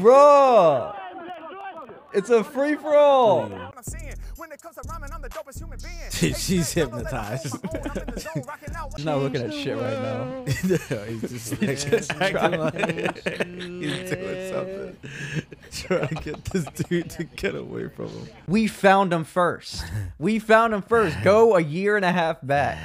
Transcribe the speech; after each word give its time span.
Bruh. 0.00 0.96
It's 2.12 2.30
a 2.30 2.42
free 2.42 2.74
for 2.74 2.96
all. 2.96 3.42
What 3.48 3.74
I'm 3.76 3.82
saying, 3.84 4.14
when 4.36 4.50
it 4.50 4.60
comes 4.60 4.74
to 4.76 4.82
rhyming, 4.88 5.10
I'm 5.12 5.22
the 5.22 5.28
dopest 5.28 5.58
human 5.58 5.78
being. 5.78 6.34
She's 6.34 6.72
hypnotized. 6.72 7.54
He's 8.96 9.04
not 9.04 9.18
looking 9.18 9.42
at 9.42 9.52
shit 9.52 9.76
right 9.76 10.02
now. 10.02 10.44
he's 10.46 11.20
just, 11.20 11.52
like, 11.62 11.78
just 11.78 12.12
acting 12.14 12.60
like 12.60 12.74
he's 12.74 14.10
doing 14.10 14.52
something. 14.52 14.96
Trying 15.70 16.08
to 16.08 16.14
get 16.16 16.44
this 16.46 16.64
dude 16.64 17.10
to 17.10 17.24
get 17.24 17.54
away 17.54 17.88
from 17.88 18.08
him. 18.08 18.28
We 18.48 18.66
found 18.66 19.12
him 19.12 19.22
first. 19.22 19.84
We 20.18 20.40
found 20.40 20.74
him 20.74 20.82
first. 20.82 21.16
Go 21.22 21.56
a 21.56 21.60
year 21.60 21.94
and 21.94 22.04
a 22.04 22.12
half 22.12 22.38
back. 22.42 22.78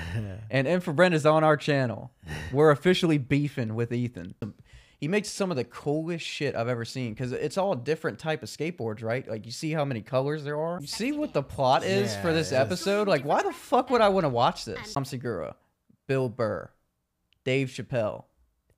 And 0.52 0.68
Infrabrand 0.68 1.14
is 1.14 1.26
on 1.26 1.44
our 1.44 1.58
channel. 1.58 2.12
We're 2.52 2.70
officially 2.72 3.18
beefing 3.18 3.74
with 3.74 3.92
Ethan. 3.92 4.36
He 5.06 5.10
makes 5.10 5.30
some 5.30 5.52
of 5.52 5.56
the 5.56 5.64
coolest 5.64 6.26
shit 6.26 6.56
I've 6.56 6.68
ever 6.68 6.84
seen 6.84 7.14
because 7.14 7.32
it's 7.32 7.60
all 7.60 7.76
different 7.76 8.18
type 8.18 8.42
of 8.42 8.50
skateboards, 8.50 9.04
right? 9.04 9.30
Like 9.30 9.46
you 9.46 9.52
see 9.52 9.72
how 9.72 9.86
many 9.86 10.02
colors 10.02 10.44
there 10.44 10.60
are. 10.60 10.82
You 10.82 10.88
see 10.88 11.12
what 11.12 11.32
the 11.32 11.44
plot 11.44 11.84
is 11.84 12.16
for 12.16 12.34
this 12.34 12.52
episode? 12.52 13.08
Like 13.08 13.24
why 13.24 13.44
the 13.44 13.52
fuck 13.52 13.92
would 13.92 14.02
I 14.02 14.10
want 14.10 14.24
to 14.24 14.30
watch 14.30 14.66
this? 14.66 14.96
Tom 14.96 15.06
Segura, 15.06 15.58
Bill 16.08 16.28
Burr, 16.28 16.72
Dave 17.44 17.68
Chappelle, 17.68 18.24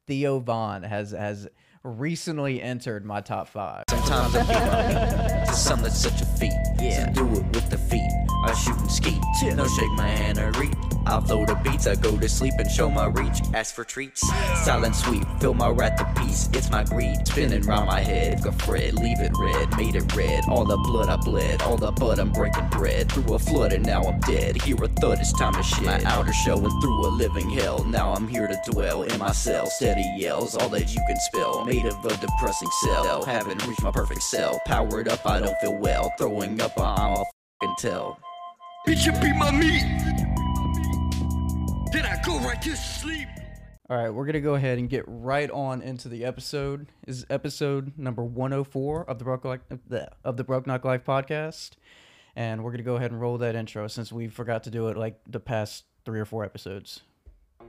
Theo 0.05 0.39
Von 0.39 0.83
has 0.83 1.11
has 1.11 1.47
recently 1.81 2.61
entered 2.61 3.05
my 3.05 3.21
top 3.21 3.47
five. 3.47 3.85
Sometimes 3.89 4.35
I 4.35 4.41
beat 4.41 5.29
my 5.29 5.45
meat. 5.45 5.55
Some 5.55 5.81
that's 5.81 5.97
such 5.97 6.21
a 6.21 6.25
feat. 6.25 6.51
Yeah. 6.77 7.05
To 7.05 7.13
do 7.13 7.25
it 7.39 7.45
with 7.55 7.69
the 7.69 7.77
feet. 7.77 8.11
I 8.43 8.53
shoot 8.53 8.77
and 8.77 8.91
ski. 8.91 9.17
No 9.55 9.65
shake 9.65 9.91
my 9.91 10.09
hand 10.09 10.39
or 10.39 10.51
reach. 10.59 10.86
I'll 11.07 11.21
throw 11.21 11.45
the 11.45 11.55
beats. 11.55 11.87
I 11.87 11.95
go 11.95 12.17
to 12.17 12.27
sleep 12.27 12.55
and 12.57 12.69
show 12.69 12.89
my 12.89 13.05
reach. 13.05 13.39
Ask 13.53 13.73
for 13.73 13.85
treats. 13.85 14.21
Silent 14.65 14.93
sweep. 14.93 15.25
Fill 15.39 15.53
my 15.53 15.69
wrath 15.69 15.97
the 15.97 16.21
peace. 16.21 16.49
It's 16.51 16.69
my 16.69 16.83
greed. 16.83 17.25
Spinning 17.25 17.61
round 17.61 17.87
my 17.87 18.01
head. 18.01 18.43
Go 18.43 18.51
Fred. 18.51 18.93
Leave 18.95 19.21
it 19.21 19.31
red. 19.39 19.77
Made 19.77 19.95
it 19.95 20.13
red. 20.13 20.43
All 20.49 20.65
the 20.65 20.75
blood 20.77 21.07
I 21.07 21.15
bled. 21.15 21.61
All 21.61 21.77
the 21.77 21.91
blood 21.91 22.19
I'm 22.19 22.31
breaking 22.31 22.67
bread. 22.67 23.09
Through 23.09 23.35
a 23.35 23.39
flood 23.39 23.71
and 23.71 23.85
now 23.85 24.03
I'm 24.03 24.19
dead. 24.21 24.61
Hear 24.61 24.83
a 24.83 24.87
thud. 24.89 25.19
It's 25.19 25.31
time 25.31 25.53
to 25.53 25.63
shed. 25.63 25.85
My 25.85 26.03
outer 26.03 26.33
shell 26.33 26.59
went 26.59 26.73
through 26.81 27.07
a 27.07 27.09
living 27.09 27.49
hell. 27.51 27.85
Now 27.85 28.11
I'm 28.11 28.27
here 28.27 28.47
to 28.47 28.71
dwell 28.71 29.03
in 29.03 29.17
my 29.17 29.31
cell. 29.31 29.67
Steady 29.67 30.05
yells. 30.17 30.57
All 30.57 30.69
that 30.69 30.93
you 30.93 31.01
can 31.07 31.17
spell. 31.21 31.63
Made 31.63 31.85
of 31.85 32.03
a 32.03 32.17
depressing 32.17 32.69
cell. 32.83 33.23
Haven't 33.23 33.65
reached 33.65 33.81
my 33.81 33.91
perfect 33.91 34.23
cell. 34.23 34.59
Powered 34.65 35.07
up. 35.07 35.25
I 35.25 35.39
don't 35.39 35.57
feel 35.61 35.77
well. 35.77 36.11
Throwing 36.17 36.59
up. 36.59 36.77
I'm 36.77 37.13
a 37.13 37.23
fucking 37.61 37.75
tell. 37.79 38.19
Bitch, 38.85 39.05
you 39.05 39.13
beat 39.21 39.35
my 39.35 39.51
meat. 39.51 40.26
Then 41.91 42.05
I 42.05 42.21
go 42.25 42.37
right 42.39 42.61
to 42.61 42.75
sleep. 42.75 43.27
All 43.89 43.97
right, 43.97 44.09
we're 44.09 44.25
gonna 44.25 44.41
go 44.41 44.55
ahead 44.55 44.77
and 44.77 44.89
get 44.89 45.05
right 45.07 45.49
on 45.49 45.81
into 45.81 46.09
the 46.09 46.25
episode. 46.25 46.87
This 47.05 47.19
is 47.19 47.25
episode 47.29 47.93
number 47.97 48.23
104 48.23 49.09
of 49.09 49.17
the 49.17 49.23
Broke 49.23 49.45
Life 49.45 49.61
of 50.25 50.35
the 50.37 50.43
Broke 50.43 50.67
Knock 50.67 50.83
Life 50.83 51.05
podcast, 51.05 51.71
and 52.35 52.63
we're 52.63 52.71
gonna 52.71 52.83
go 52.83 52.97
ahead 52.97 53.11
and 53.11 53.21
roll 53.21 53.37
that 53.37 53.55
intro 53.55 53.87
since 53.87 54.11
we 54.11 54.27
forgot 54.27 54.63
to 54.63 54.69
do 54.69 54.89
it 54.89 54.97
like 54.97 55.19
the 55.27 55.39
past 55.39 55.85
three 56.03 56.19
or 56.19 56.25
four 56.25 56.43
episodes. 56.43 57.01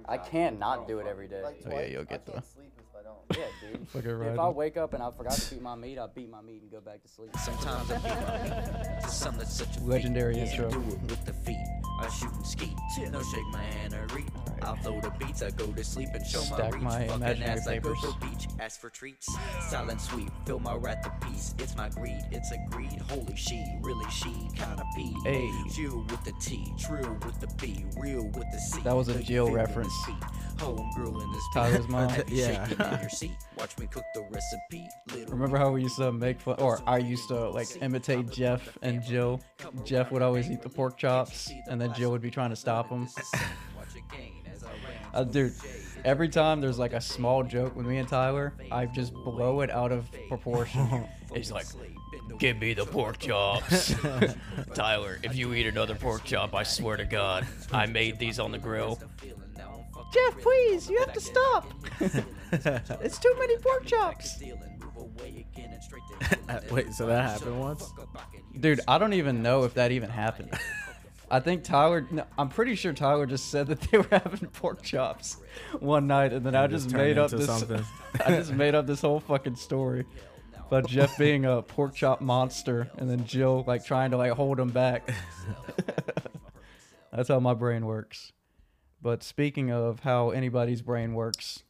I 0.08 0.16
can't 0.18 0.58
not 0.58 0.88
do 0.88 0.98
it 0.98 1.06
every 1.06 1.28
day. 1.28 1.42
Oh 1.44 1.54
yeah, 1.70 1.82
you'll 1.82 2.04
get 2.04 2.26
the 2.26 2.42
sleep 2.42 2.72
if 2.76 2.77
I 2.77 2.77
don't. 3.08 3.38
Yeah, 3.38 3.46
dude. 3.60 3.88
fucking 3.92 4.10
if. 4.10 4.38
I 4.38 4.48
wake 4.48 4.76
up 4.76 4.94
and 4.94 5.02
I 5.02 5.10
forgot 5.10 5.32
to 5.32 5.54
beat 5.54 5.62
my 5.62 5.74
meat, 5.74 5.98
I 5.98 6.06
beat 6.06 6.30
my 6.30 6.40
meat 6.40 6.62
and 6.62 6.70
go 6.70 6.80
back 6.80 7.02
to 7.02 7.08
sleep. 7.08 7.30
Sometimes 7.44 7.90
I 7.90 7.96
beat 7.96 8.04
my 8.04 9.00
meat. 9.00 9.10
Some 9.10 9.36
that's 9.38 9.54
such 9.54 9.76
a 9.76 9.80
feat. 9.80 9.88
Legendary 9.88 10.36
Yeah, 10.36 10.44
intro. 10.44 10.70
Do 10.70 10.78
it 10.78 11.00
with 11.02 11.24
the 11.24 11.32
feet. 11.32 11.56
I 12.00 12.08
shoot 12.10 12.32
and 12.32 12.46
ski. 12.46 12.74
No 13.10 13.22
shake 13.22 13.46
my 13.52 13.62
hand 13.62 13.94
or 13.94 14.06
reach. 14.14 14.26
I'll 14.62 14.76
throw 14.76 15.00
the 15.00 15.10
beats. 15.18 15.42
I 15.42 15.50
go 15.50 15.66
to 15.66 15.84
sleep 15.84 16.10
and 16.14 16.24
show 16.26 16.40
Stack 16.40 16.58
my 16.58 16.68
reach. 16.70 16.82
my 16.82 17.06
Fucking 17.06 17.22
imaginary 17.22 17.50
ass 17.50 17.66
like 17.66 17.82
papers. 17.82 17.98
Purple 18.00 18.28
Beach. 18.28 18.48
Ask 18.60 18.80
for 18.80 18.90
treats. 18.90 19.28
Silent 19.68 20.00
sweep. 20.00 20.30
Fill 20.46 20.60
my 20.60 20.74
rat 20.74 21.02
the 21.02 21.26
piece. 21.26 21.54
It's 21.58 21.76
my 21.76 21.88
greed. 21.88 22.20
It's 22.30 22.52
a 22.52 22.58
greed. 22.70 23.00
Holy 23.08 23.36
she. 23.36 23.64
Really 23.82 24.08
she. 24.10 24.32
Kinda 24.54 24.84
P. 24.96 25.14
Hey. 25.24 25.50
Chill 25.74 26.04
with 26.08 26.24
the 26.24 26.32
T. 26.40 26.72
Trill 26.78 27.16
with 27.24 27.40
the 27.40 27.48
B. 27.60 27.84
Real 27.96 28.24
with 28.24 28.50
the 28.52 28.58
C. 28.58 28.80
That 28.82 28.94
was 28.94 29.08
a 29.08 29.14
Put 29.14 29.24
Jill 29.24 29.48
your 29.48 29.56
finger 29.56 29.60
in 29.60 29.66
reference. 29.66 29.92
This 30.58 30.66
beat. 30.66 30.78
Home 30.78 30.90
girl 30.96 31.20
in 31.20 31.32
this. 31.32 31.42
Tyler's 31.54 31.88
mom. 31.88 32.10
Yeah. 32.28 32.66
shaking 32.66 32.86
in 32.86 33.00
your 33.00 33.08
seat. 33.10 33.36
Watch 33.56 33.78
me 33.78 33.86
cook 33.86 34.04
the 34.14 34.22
recipe. 34.30 34.88
Remember 35.30 35.56
how 35.58 35.70
we 35.70 35.82
used 35.82 35.96
to 35.96 36.12
make 36.12 36.40
fun, 36.40 36.56
or 36.58 36.80
I 36.86 36.98
used 36.98 37.28
to 37.28 37.48
like 37.50 37.68
imitate 37.80 38.30
Jeff 38.30 38.76
and 38.82 39.02
Jill. 39.02 39.40
Jeff 39.84 40.10
would 40.10 40.22
always 40.22 40.50
eat 40.50 40.62
the 40.62 40.68
pork 40.68 40.96
chops, 40.96 41.50
and 41.68 41.80
then 41.80 41.92
Jill 41.94 42.10
would 42.10 42.22
be 42.22 42.30
trying 42.30 42.50
to 42.50 42.56
stop 42.56 42.88
him. 42.88 43.08
Uh, 45.14 45.24
dude, 45.24 45.54
every 46.04 46.28
time 46.28 46.60
there's 46.60 46.78
like 46.78 46.92
a 46.92 47.00
small 47.00 47.42
joke 47.42 47.74
with 47.76 47.86
me 47.86 47.98
and 47.98 48.08
Tyler, 48.08 48.54
I 48.70 48.86
just 48.86 49.12
blow 49.14 49.60
it 49.60 49.70
out 49.70 49.92
of 49.92 50.08
proportion. 50.28 51.06
He's 51.34 51.52
like, 51.52 51.66
"Give 52.38 52.58
me 52.58 52.74
the 52.74 52.86
pork 52.86 53.18
chops, 53.18 53.94
Tyler. 54.74 55.18
If 55.22 55.36
you 55.36 55.52
eat 55.54 55.66
another 55.66 55.94
pork 55.94 56.24
chop, 56.24 56.54
I 56.54 56.62
swear 56.62 56.96
to 56.96 57.04
God, 57.04 57.46
I 57.72 57.86
made 57.86 58.18
these 58.18 58.38
on 58.38 58.52
the 58.52 58.58
grill." 58.58 58.98
Jeff, 60.12 60.38
please, 60.40 60.88
you 60.88 60.98
have 61.00 61.12
to 61.12 61.20
stop. 61.20 61.70
it's 62.00 63.18
too 63.18 63.34
many 63.38 63.56
pork 63.58 63.84
chops. 63.84 64.40
Wait, 66.70 66.92
so 66.94 67.06
that 67.06 67.22
happened 67.22 67.60
once? 67.60 67.92
Dude, 68.58 68.80
I 68.88 68.98
don't 68.98 69.12
even 69.12 69.42
know 69.42 69.64
if 69.64 69.74
that 69.74 69.92
even 69.92 70.10
happened. 70.10 70.58
I 71.30 71.40
think 71.40 71.62
Tyler, 71.62 72.06
no, 72.10 72.24
I'm 72.38 72.48
pretty 72.48 72.74
sure 72.74 72.94
Tyler 72.94 73.26
just 73.26 73.50
said 73.50 73.66
that 73.66 73.80
they 73.82 73.98
were 73.98 74.06
having 74.10 74.48
pork 74.48 74.82
chops 74.82 75.36
one 75.78 76.06
night, 76.06 76.32
and 76.32 76.44
then 76.44 76.54
I 76.54 76.66
just 76.66 76.86
just 76.86 76.96
made 76.96 77.18
up 77.18 77.30
this. 77.30 77.46
something. 77.46 77.84
I 78.26 78.30
just 78.30 78.52
made 78.52 78.74
up 78.74 78.86
this 78.86 79.02
whole 79.02 79.20
fucking 79.20 79.56
story 79.56 80.06
about 80.68 80.88
Jeff 80.88 81.18
being 81.18 81.44
a 81.44 81.60
pork 81.60 81.94
chop 81.94 82.22
monster, 82.22 82.90
and 82.96 83.10
then 83.10 83.26
Jill 83.26 83.62
like 83.66 83.84
trying 83.84 84.10
to 84.12 84.16
like 84.16 84.32
hold 84.32 84.58
him 84.58 84.70
back. 84.70 85.10
That's 87.12 87.28
how 87.28 87.40
my 87.40 87.54
brain 87.54 87.84
works. 87.84 88.32
But 89.00 89.22
speaking 89.22 89.70
of 89.70 90.00
how 90.00 90.30
anybody's 90.30 90.82
brain 90.82 91.14
works, 91.14 91.62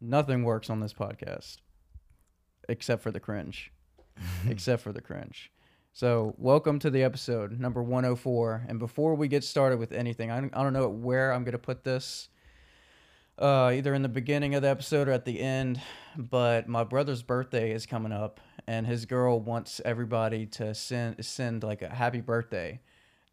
nothing 0.00 0.44
works 0.44 0.70
on 0.70 0.80
this 0.80 0.92
podcast 0.94 1.56
except 2.68 3.02
for 3.02 3.10
the 3.10 3.20
cringe. 3.20 3.72
except 4.48 4.82
for 4.82 4.92
the 4.92 5.00
cringe. 5.00 5.50
So, 5.92 6.34
welcome 6.38 6.78
to 6.80 6.90
the 6.90 7.02
episode 7.02 7.58
number 7.58 7.82
104. 7.82 8.66
And 8.68 8.78
before 8.78 9.14
we 9.14 9.28
get 9.28 9.42
started 9.42 9.78
with 9.78 9.92
anything, 9.92 10.30
I 10.30 10.40
don't, 10.40 10.56
I 10.56 10.62
don't 10.62 10.72
know 10.72 10.88
where 10.88 11.32
I'm 11.32 11.44
going 11.44 11.52
to 11.52 11.58
put 11.58 11.82
this, 11.82 12.28
uh, 13.38 13.72
either 13.74 13.94
in 13.94 14.02
the 14.02 14.08
beginning 14.08 14.54
of 14.54 14.62
the 14.62 14.68
episode 14.68 15.08
or 15.08 15.12
at 15.12 15.24
the 15.24 15.40
end, 15.40 15.80
but 16.16 16.68
my 16.68 16.84
brother's 16.84 17.22
birthday 17.22 17.72
is 17.72 17.86
coming 17.86 18.12
up, 18.12 18.40
and 18.66 18.86
his 18.86 19.06
girl 19.06 19.40
wants 19.40 19.80
everybody 19.84 20.46
to 20.46 20.74
send, 20.74 21.24
send 21.24 21.62
like 21.62 21.82
a 21.82 21.88
happy 21.88 22.20
birthday 22.20 22.80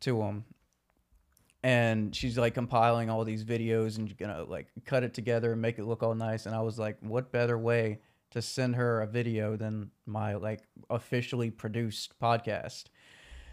to 0.01 0.21
him. 0.21 0.45
And 1.65 2.15
she's 2.15 2.37
like 2.37 2.53
compiling 2.53 3.09
all 3.09 3.23
these 3.23 3.43
videos 3.43 3.97
and 3.97 4.15
gonna 4.19 4.43
like 4.43 4.67
cut 4.85 5.03
it 5.03 5.15
together 5.15 5.53
and 5.53 5.59
make 5.59 5.79
it 5.79 5.85
look 5.85 6.03
all 6.03 6.13
nice. 6.13 6.45
And 6.45 6.53
I 6.53 6.61
was 6.61 6.77
like, 6.77 6.95
what 7.01 7.31
better 7.31 7.57
way 7.57 8.01
to 8.29 8.41
send 8.43 8.75
her 8.75 9.01
a 9.01 9.07
video 9.07 9.55
than 9.55 9.89
my 10.05 10.35
like 10.35 10.61
officially 10.91 11.49
produced 11.49 12.13
podcast. 12.21 12.83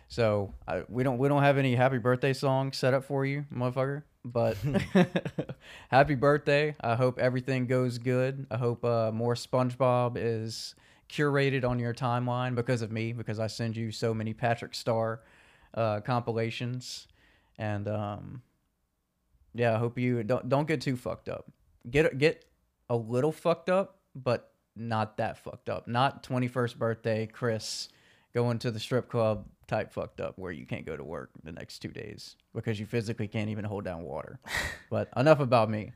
So 0.09 0.53
I, 0.69 0.83
we 0.91 1.03
don't 1.05 1.17
we 1.17 1.27
don't 1.27 1.43
have 1.43 1.57
any 1.57 1.75
happy 1.75 1.97
birthday 1.97 2.35
song 2.35 2.73
set 2.73 2.93
up 2.93 3.05
for 3.05 3.25
you, 3.25 3.47
motherfucker. 3.51 4.03
But 4.27 4.59
happy 5.89 6.15
birthday! 6.15 6.77
I 6.83 6.97
hope 6.97 7.19
everything 7.19 7.67
goes 7.67 7.97
good. 7.97 8.47
I 8.51 8.59
hope 8.59 8.85
uh, 8.85 9.11
more 9.11 9.35
SpongeBob 9.35 10.19
is 10.19 10.75
curated 11.09 11.65
on 11.65 11.79
your 11.79 11.95
timeline 11.95 12.55
because 12.55 12.83
of 12.83 12.93
me, 12.93 13.15
because 13.15 13.41
I 13.41 13.47
send 13.47 13.75
you 13.75 13.91
so 13.91 14.13
many 14.13 14.35
Patrick 14.35 14.75
Star 14.75 15.23
uh, 15.73 16.01
compilations, 16.01 17.09
and 17.59 17.89
um, 17.89 18.43
yeah, 19.55 19.75
I 19.75 19.79
hope 19.79 19.99
you 19.99 20.23
don't 20.23 20.49
don't 20.49 20.67
get 20.67 20.81
too 20.81 20.97
fucked 20.97 21.29
up. 21.29 21.51
Get 21.91 22.19
get 22.19 22.45
a 22.89 22.97
little 22.97 23.33
fucked 23.33 23.71
up, 23.71 23.99
but 24.15 24.53
not 24.77 25.17
that 25.19 25.39
fucked 25.39 25.69
up. 25.69 25.87
Not 25.89 26.23
21st 26.23 26.77
birthday 26.77 27.27
Chris 27.27 27.89
going 28.35 28.59
to 28.61 28.71
the 28.71 28.81
strip 28.81 29.09
club 29.09 29.47
type 29.67 29.93
fucked 29.93 30.21
up 30.21 30.39
where 30.39 30.53
you 30.53 30.67
can't 30.67 30.87
go 30.87 30.97
to 30.97 31.05
work 31.05 31.31
the 31.45 31.53
next 31.53 31.81
two 31.81 31.89
days 31.89 32.37
because 32.55 32.81
you 32.81 32.87
physically 32.87 33.29
can't 33.29 33.51
even 33.51 33.65
hold 33.65 33.85
down 33.85 34.03
water. 34.03 34.39
but 34.91 35.09
enough 35.17 35.41
about 35.41 35.71
me. 35.71 35.93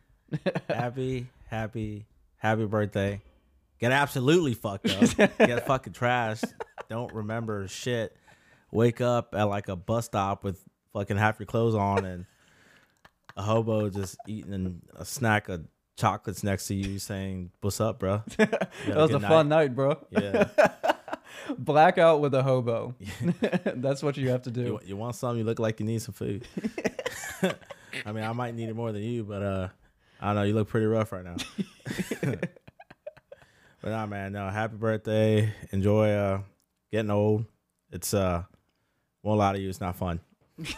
happy, 0.68 1.26
happy, 1.48 2.06
happy 2.36 2.66
birthday. 2.66 3.20
Get 3.78 3.92
absolutely 3.92 4.54
fucked 4.54 4.90
up. 4.90 5.38
Get 5.38 5.66
fucking 5.66 5.92
trashed. 5.92 6.50
Don't 6.88 7.12
remember 7.12 7.68
shit. 7.68 8.16
Wake 8.72 9.00
up 9.00 9.34
at 9.34 9.44
like 9.44 9.68
a 9.68 9.76
bus 9.76 10.06
stop 10.06 10.44
with 10.44 10.62
fucking 10.96 11.18
half 11.18 11.38
your 11.38 11.46
clothes 11.46 11.74
on 11.74 12.06
and 12.06 12.24
a 13.36 13.42
hobo 13.42 13.90
just 13.90 14.16
eating 14.26 14.80
a 14.96 15.04
snack 15.04 15.50
of 15.50 15.66
chocolates 15.98 16.42
next 16.42 16.68
to 16.68 16.74
you 16.74 16.98
saying, 16.98 17.50
What's 17.60 17.80
up, 17.82 17.98
bro? 17.98 18.22
That 18.38 18.70
was 18.96 19.10
a 19.10 19.20
fun 19.20 19.50
night, 19.50 19.74
bro. 19.74 19.98
Yeah. 20.10 20.48
Blackout 21.58 22.20
with 22.20 22.34
a 22.34 22.42
hobo. 22.42 22.94
That's 23.74 24.02
what 24.02 24.16
you 24.16 24.30
have 24.30 24.42
to 24.42 24.50
do. 24.50 24.62
You, 24.62 24.80
you 24.86 24.96
want 24.96 25.16
something, 25.16 25.38
you 25.38 25.44
look 25.44 25.58
like 25.58 25.80
you 25.80 25.86
need 25.86 26.00
some 26.00 26.14
food. 26.14 26.46
I 28.04 28.12
mean, 28.12 28.24
I 28.24 28.32
might 28.32 28.54
need 28.54 28.70
it 28.70 28.74
more 28.74 28.90
than 28.90 29.02
you, 29.02 29.22
but 29.22 29.42
uh 29.42 29.68
I 30.18 30.28
don't 30.28 30.36
know, 30.36 30.42
you 30.44 30.54
look 30.54 30.68
pretty 30.68 30.86
rough 30.86 31.12
right 31.12 31.24
now. 31.24 31.36
but 32.22 32.58
But 33.82 33.90
nah, 33.90 34.06
man, 34.06 34.32
no. 34.32 34.48
Happy 34.48 34.76
birthday. 34.76 35.52
Enjoy 35.72 36.10
uh 36.10 36.40
getting 36.90 37.10
old. 37.10 37.44
It's 37.92 38.14
uh 38.14 38.44
won't 39.22 39.38
lie 39.38 39.52
to 39.52 39.58
you, 39.58 39.68
it's 39.68 39.80
not 39.80 39.96
fun. 39.96 40.20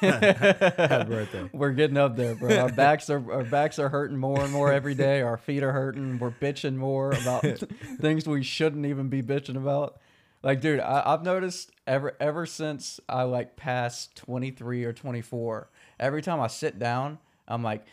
Happy 0.00 1.08
birthday. 1.08 1.48
We're 1.52 1.70
getting 1.70 1.96
up 1.96 2.16
there, 2.16 2.34
bro. 2.34 2.56
Our 2.56 2.72
backs 2.72 3.08
are 3.10 3.32
our 3.32 3.44
backs 3.44 3.78
are 3.78 3.88
hurting 3.88 4.16
more 4.16 4.40
and 4.40 4.52
more 4.52 4.72
every 4.72 4.94
day. 4.94 5.22
Our 5.22 5.36
feet 5.36 5.62
are 5.62 5.72
hurting. 5.72 6.18
We're 6.18 6.32
bitching 6.32 6.74
more 6.76 7.12
about 7.12 7.42
things 8.00 8.26
we 8.26 8.42
shouldn't 8.42 8.86
even 8.86 9.08
be 9.08 9.22
bitching 9.22 9.56
about. 9.56 10.00
Like, 10.42 10.60
dude, 10.60 10.80
I, 10.80 11.02
I've 11.06 11.22
noticed 11.22 11.70
ever 11.86 12.16
ever 12.18 12.44
since 12.44 12.98
I 13.08 13.22
like 13.22 13.56
passed 13.56 14.16
twenty 14.16 14.50
three 14.50 14.84
or 14.84 14.92
twenty 14.92 15.20
four. 15.22 15.70
Every 16.00 16.22
time 16.22 16.40
I 16.40 16.48
sit 16.48 16.80
down, 16.80 17.18
I'm 17.46 17.62
like, 17.62 17.86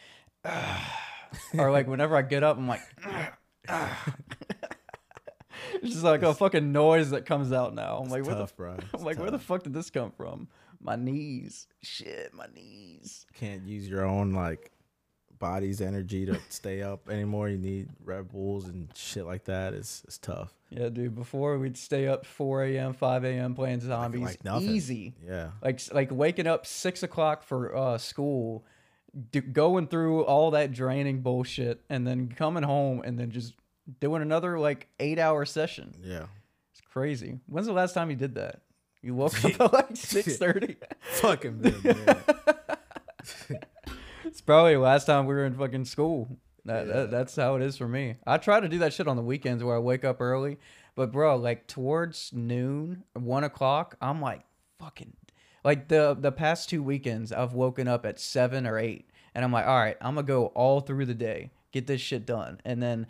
or 1.53 1.71
like 1.71 1.87
whenever 1.87 2.15
I 2.15 2.23
get 2.23 2.43
up, 2.43 2.57
I'm 2.57 2.67
like. 2.67 2.81
It's 5.81 5.91
just 5.93 6.03
like 6.03 6.21
a 6.23 6.33
fucking 6.33 6.71
noise 6.71 7.11
that 7.11 7.25
comes 7.25 7.51
out 7.51 7.75
now. 7.75 7.97
I'm 7.97 8.09
like, 8.09 8.25
where 8.25 8.35
the 8.35 8.47
bro. 8.55 8.77
I'm 8.93 9.03
like, 9.03 9.19
where 9.19 9.31
the 9.31 9.39
fuck 9.39 9.63
did 9.63 9.73
this 9.73 9.89
come 9.89 10.11
from? 10.11 10.47
My 10.85 10.95
knees. 10.95 11.65
Shit, 11.81 12.31
my 12.33 12.45
knees. 12.53 13.25
Can't 13.33 13.67
use 13.67 13.89
your 13.89 14.05
own 14.05 14.33
like 14.33 14.71
body's 15.39 15.81
energy 15.81 16.27
to 16.27 16.39
stay 16.49 16.83
up 16.83 17.09
anymore. 17.09 17.49
You 17.49 17.57
need 17.57 17.89
Red 18.03 18.29
Bulls 18.29 18.65
and 18.67 18.87
shit 18.95 19.25
like 19.25 19.45
that. 19.45 19.73
It's 19.73 20.03
it's 20.05 20.19
tough. 20.19 20.53
Yeah, 20.69 20.89
dude. 20.89 21.15
Before 21.15 21.57
we'd 21.57 21.75
stay 21.75 22.07
up 22.07 22.23
4 22.25 22.65
a.m., 22.65 22.93
5 22.93 23.23
a.m. 23.23 23.55
playing 23.55 23.81
zombies. 23.81 24.21
like 24.21 24.43
nothing. 24.43 24.69
Easy. 24.69 25.15
Yeah. 25.25 25.49
Like 25.63 25.81
like 25.91 26.11
waking 26.11 26.45
up 26.45 26.67
six 26.67 27.01
o'clock 27.01 27.41
for 27.41 27.75
uh, 27.75 27.97
school, 27.97 28.63
do, 29.31 29.41
going 29.41 29.87
through 29.87 30.23
all 30.25 30.51
that 30.51 30.71
draining 30.71 31.21
bullshit, 31.21 31.81
and 31.89 32.05
then 32.05 32.29
coming 32.29 32.63
home 32.63 33.01
and 33.03 33.17
then 33.19 33.31
just 33.31 33.55
doing 33.99 34.21
another 34.21 34.59
like 34.59 34.87
eight 34.99 35.17
hour 35.17 35.45
session. 35.45 35.95
Yeah. 36.03 36.25
It's 36.71 36.81
crazy. 36.81 37.39
When's 37.47 37.65
the 37.65 37.73
last 37.73 37.93
time 37.93 38.11
you 38.11 38.15
did 38.15 38.35
that? 38.35 38.61
You 39.05 39.13
woke 39.13 39.45
up 39.45 39.61
at 39.61 39.73
like 39.73 39.89
six 39.97 40.37
thirty. 40.37 40.77
Fucking 41.01 41.61
man. 41.61 42.23
It's 44.25 44.41
probably 44.41 44.73
the 44.73 44.79
last 44.79 45.05
time 45.05 45.27
we 45.27 45.35
were 45.35 45.45
in 45.45 45.53
fucking 45.53 45.85
school. 45.85 46.39
That, 46.65 46.87
that 46.87 47.11
that's 47.11 47.35
how 47.35 47.55
it 47.55 47.61
is 47.61 47.77
for 47.77 47.87
me. 47.87 48.15
I 48.25 48.39
try 48.39 48.59
to 48.59 48.67
do 48.67 48.79
that 48.79 48.93
shit 48.93 49.07
on 49.07 49.15
the 49.15 49.21
weekends 49.21 49.63
where 49.63 49.75
I 49.75 49.79
wake 49.79 50.03
up 50.03 50.21
early, 50.21 50.57
but 50.95 51.11
bro, 51.11 51.35
like 51.35 51.67
towards 51.67 52.31
noon, 52.33 53.03
one 53.13 53.43
o'clock, 53.43 53.95
I'm 54.01 54.21
like 54.21 54.41
fucking 54.79 55.13
like 55.63 55.87
the 55.87 56.17
the 56.19 56.31
past 56.31 56.69
two 56.69 56.81
weekends, 56.81 57.31
I've 57.31 57.53
woken 57.53 57.87
up 57.87 58.07
at 58.07 58.19
seven 58.19 58.65
or 58.65 58.79
eight, 58.79 59.11
and 59.35 59.45
I'm 59.45 59.51
like, 59.51 59.67
all 59.67 59.77
right, 59.77 59.97
I'm 60.01 60.15
gonna 60.15 60.25
go 60.25 60.47
all 60.47 60.79
through 60.79 61.05
the 61.05 61.13
day, 61.13 61.51
get 61.71 61.85
this 61.85 62.01
shit 62.01 62.25
done, 62.25 62.59
and 62.65 62.81
then 62.81 63.05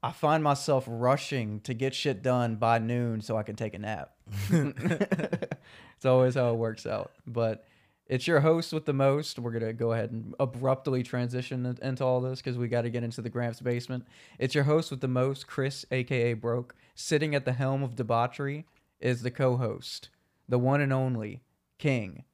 I 0.00 0.12
find 0.12 0.44
myself 0.44 0.84
rushing 0.86 1.58
to 1.62 1.74
get 1.74 1.92
shit 1.92 2.22
done 2.22 2.54
by 2.54 2.78
noon 2.78 3.20
so 3.20 3.36
I 3.36 3.42
can 3.42 3.56
take 3.56 3.74
a 3.74 3.78
nap. 3.78 4.12
it's 4.50 6.04
always 6.04 6.34
how 6.34 6.52
it 6.52 6.56
works 6.56 6.86
out, 6.86 7.12
but. 7.26 7.64
It's 8.06 8.26
your 8.26 8.40
host 8.40 8.72
with 8.72 8.86
the 8.86 8.92
most. 8.92 9.38
We're 9.38 9.52
gonna 9.52 9.72
go 9.72 9.92
ahead 9.92 10.10
and 10.10 10.34
abruptly 10.40 11.04
transition 11.04 11.64
into 11.80 12.04
all 12.04 12.20
this 12.20 12.42
because 12.42 12.58
we 12.58 12.66
got 12.66 12.82
to 12.82 12.90
get 12.90 13.04
into 13.04 13.22
the 13.22 13.30
Gramps 13.30 13.60
basement. 13.60 14.04
It's 14.36 14.52
your 14.52 14.64
host 14.64 14.90
with 14.90 15.00
the 15.00 15.06
most, 15.06 15.46
Chris, 15.46 15.86
aka 15.92 16.32
Broke, 16.32 16.74
sitting 16.96 17.36
at 17.36 17.44
the 17.44 17.52
helm 17.52 17.84
of 17.84 17.94
debauchery, 17.94 18.66
is 18.98 19.22
the 19.22 19.30
co-host, 19.30 20.08
the 20.48 20.58
one 20.58 20.80
and 20.80 20.92
only 20.92 21.44
King. 21.78 22.24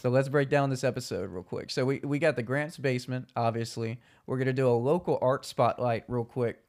So 0.00 0.08
let's 0.08 0.30
break 0.30 0.48
down 0.48 0.70
this 0.70 0.84
episode 0.84 1.28
real 1.28 1.42
quick. 1.42 1.70
So 1.70 1.84
we, 1.84 1.98
we 1.98 2.18
got 2.18 2.36
the 2.36 2.42
Gramps 2.42 2.78
basement, 2.78 3.28
obviously. 3.36 4.00
We're 4.26 4.38
gonna 4.38 4.54
do 4.54 4.68
a 4.68 4.72
local 4.72 5.18
art 5.20 5.44
spotlight 5.44 6.04
real 6.08 6.24
quick 6.24 6.63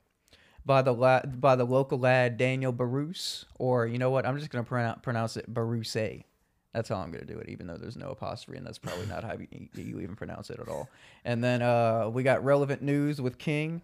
by 0.66 0.82
the 0.82 0.94
la- 0.94 1.26
by 1.26 1.56
the 1.56 1.66
local 1.66 2.00
lad 2.00 2.38
Daniel 2.38 2.72
Barouse, 2.72 3.46
or 3.60 3.86
you 3.88 3.98
know 3.98 4.10
what? 4.10 4.26
I'm 4.26 4.38
just 4.38 4.50
gonna 4.50 4.64
pronounce 4.64 5.00
pronounce 5.02 5.38
it 5.38 5.48
Barouse. 5.48 6.24
That's 6.74 6.90
how 6.90 6.96
I'm 6.96 7.12
gonna 7.12 7.26
do 7.26 7.38
it, 7.38 7.48
even 7.50 7.68
though 7.68 7.78
there's 7.78 7.96
no 7.96 8.10
apostrophe, 8.10 8.58
and 8.58 8.68
that's 8.68 8.80
probably 8.80 9.06
not 9.06 9.24
how 9.24 9.34
you, 9.34 9.70
you 9.76 10.00
even 10.02 10.16
pronounce 10.16 10.50
it 10.50 10.60
at 10.60 10.68
all. 10.68 10.90
And 11.24 11.42
then 11.44 11.62
uh, 11.62 12.10
we 12.10 12.24
got 12.24 12.44
relevant 12.44 12.82
news 12.82 13.22
with 13.22 13.38
King. 13.38 13.82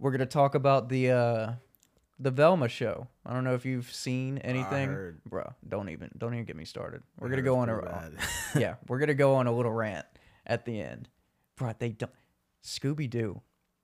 We're 0.00 0.10
gonna 0.10 0.26
talk 0.26 0.56
about 0.56 0.88
the 0.88 1.10
uh, 1.10 1.52
the 2.18 2.30
Velma 2.30 2.68
show. 2.68 3.06
I 3.24 3.32
don't 3.32 3.44
know 3.44 3.54
if 3.54 3.64
you've 3.64 3.92
seen 3.92 4.38
anything, 4.38 4.88
heard. 4.88 5.20
bro. 5.24 5.52
Don't 5.68 5.88
even 5.88 6.10
don't 6.18 6.34
even 6.34 6.44
get 6.44 6.56
me 6.56 6.64
started. 6.64 7.02
We're 7.18 7.28
gonna 7.28 7.42
go 7.42 7.58
on 7.58 7.68
a 7.68 8.10
yeah, 8.58 8.74
we're 8.88 8.98
gonna 8.98 9.14
go 9.14 9.34
on 9.36 9.46
a 9.46 9.52
little 9.52 9.72
rant 9.72 10.06
at 10.46 10.64
the 10.64 10.80
end, 10.80 11.08
bro. 11.56 11.72
They 11.78 11.90
don't. 11.90 12.12
Scooby 12.64 13.10
Doo, 13.10 13.40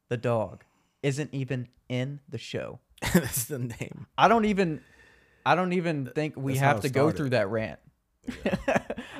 the 0.08 0.16
dog, 0.16 0.64
isn't 1.02 1.32
even 1.32 1.68
in 1.88 2.20
the 2.28 2.38
show. 2.38 2.80
That's 3.14 3.44
the 3.44 3.58
name. 3.58 4.06
I 4.16 4.28
don't 4.28 4.44
even 4.44 4.80
I 5.46 5.54
don't 5.54 5.72
even 5.72 6.06
think 6.06 6.36
we 6.36 6.52
that's 6.52 6.60
how 6.60 6.68
have 6.68 6.78
it 6.78 6.82
to 6.82 6.88
go 6.90 7.02
started. 7.02 7.16
through 7.16 7.30
that 7.30 7.48
rant. 7.48 7.78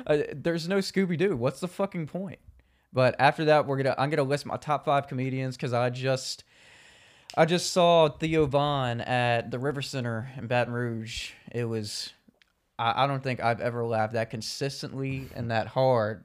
uh, 0.05 0.17
there's 0.33 0.67
no 0.67 0.77
Scooby 0.77 1.17
Doo. 1.17 1.35
What's 1.35 1.59
the 1.59 1.67
fucking 1.67 2.07
point? 2.07 2.39
But 2.93 3.15
after 3.19 3.45
that, 3.45 3.65
we're 3.65 3.77
gonna 3.77 3.95
I'm 3.97 4.09
gonna 4.09 4.23
list 4.23 4.45
my 4.45 4.57
top 4.57 4.85
five 4.85 5.07
comedians 5.07 5.55
because 5.55 5.73
I 5.73 5.89
just 5.89 6.43
I 7.35 7.45
just 7.45 7.71
saw 7.71 8.09
Theo 8.09 8.45
Von 8.45 9.01
at 9.01 9.49
the 9.49 9.59
River 9.59 9.81
Center 9.81 10.29
in 10.37 10.47
Baton 10.47 10.73
Rouge. 10.73 11.31
It 11.51 11.65
was 11.65 12.13
I, 12.77 13.03
I 13.03 13.07
don't 13.07 13.23
think 13.23 13.39
I've 13.39 13.61
ever 13.61 13.85
laughed 13.85 14.13
that 14.13 14.29
consistently 14.29 15.27
and 15.35 15.51
that 15.51 15.67
hard 15.67 16.23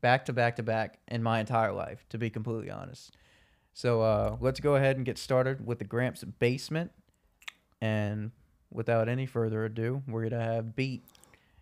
back 0.00 0.26
to 0.26 0.32
back 0.32 0.56
to 0.56 0.62
back 0.62 0.98
in 1.08 1.22
my 1.22 1.40
entire 1.40 1.72
life, 1.72 2.04
to 2.10 2.18
be 2.18 2.30
completely 2.30 2.70
honest. 2.70 3.16
So 3.80 4.02
uh, 4.02 4.36
let's 4.42 4.60
go 4.60 4.74
ahead 4.74 4.96
and 4.96 5.06
get 5.06 5.16
started 5.16 5.66
with 5.66 5.78
the 5.78 5.86
Gramps 5.86 6.22
basement. 6.22 6.90
And 7.80 8.30
without 8.70 9.08
any 9.08 9.24
further 9.24 9.64
ado, 9.64 10.02
we're 10.06 10.28
gonna 10.28 10.44
have 10.44 10.76
Beat 10.76 11.02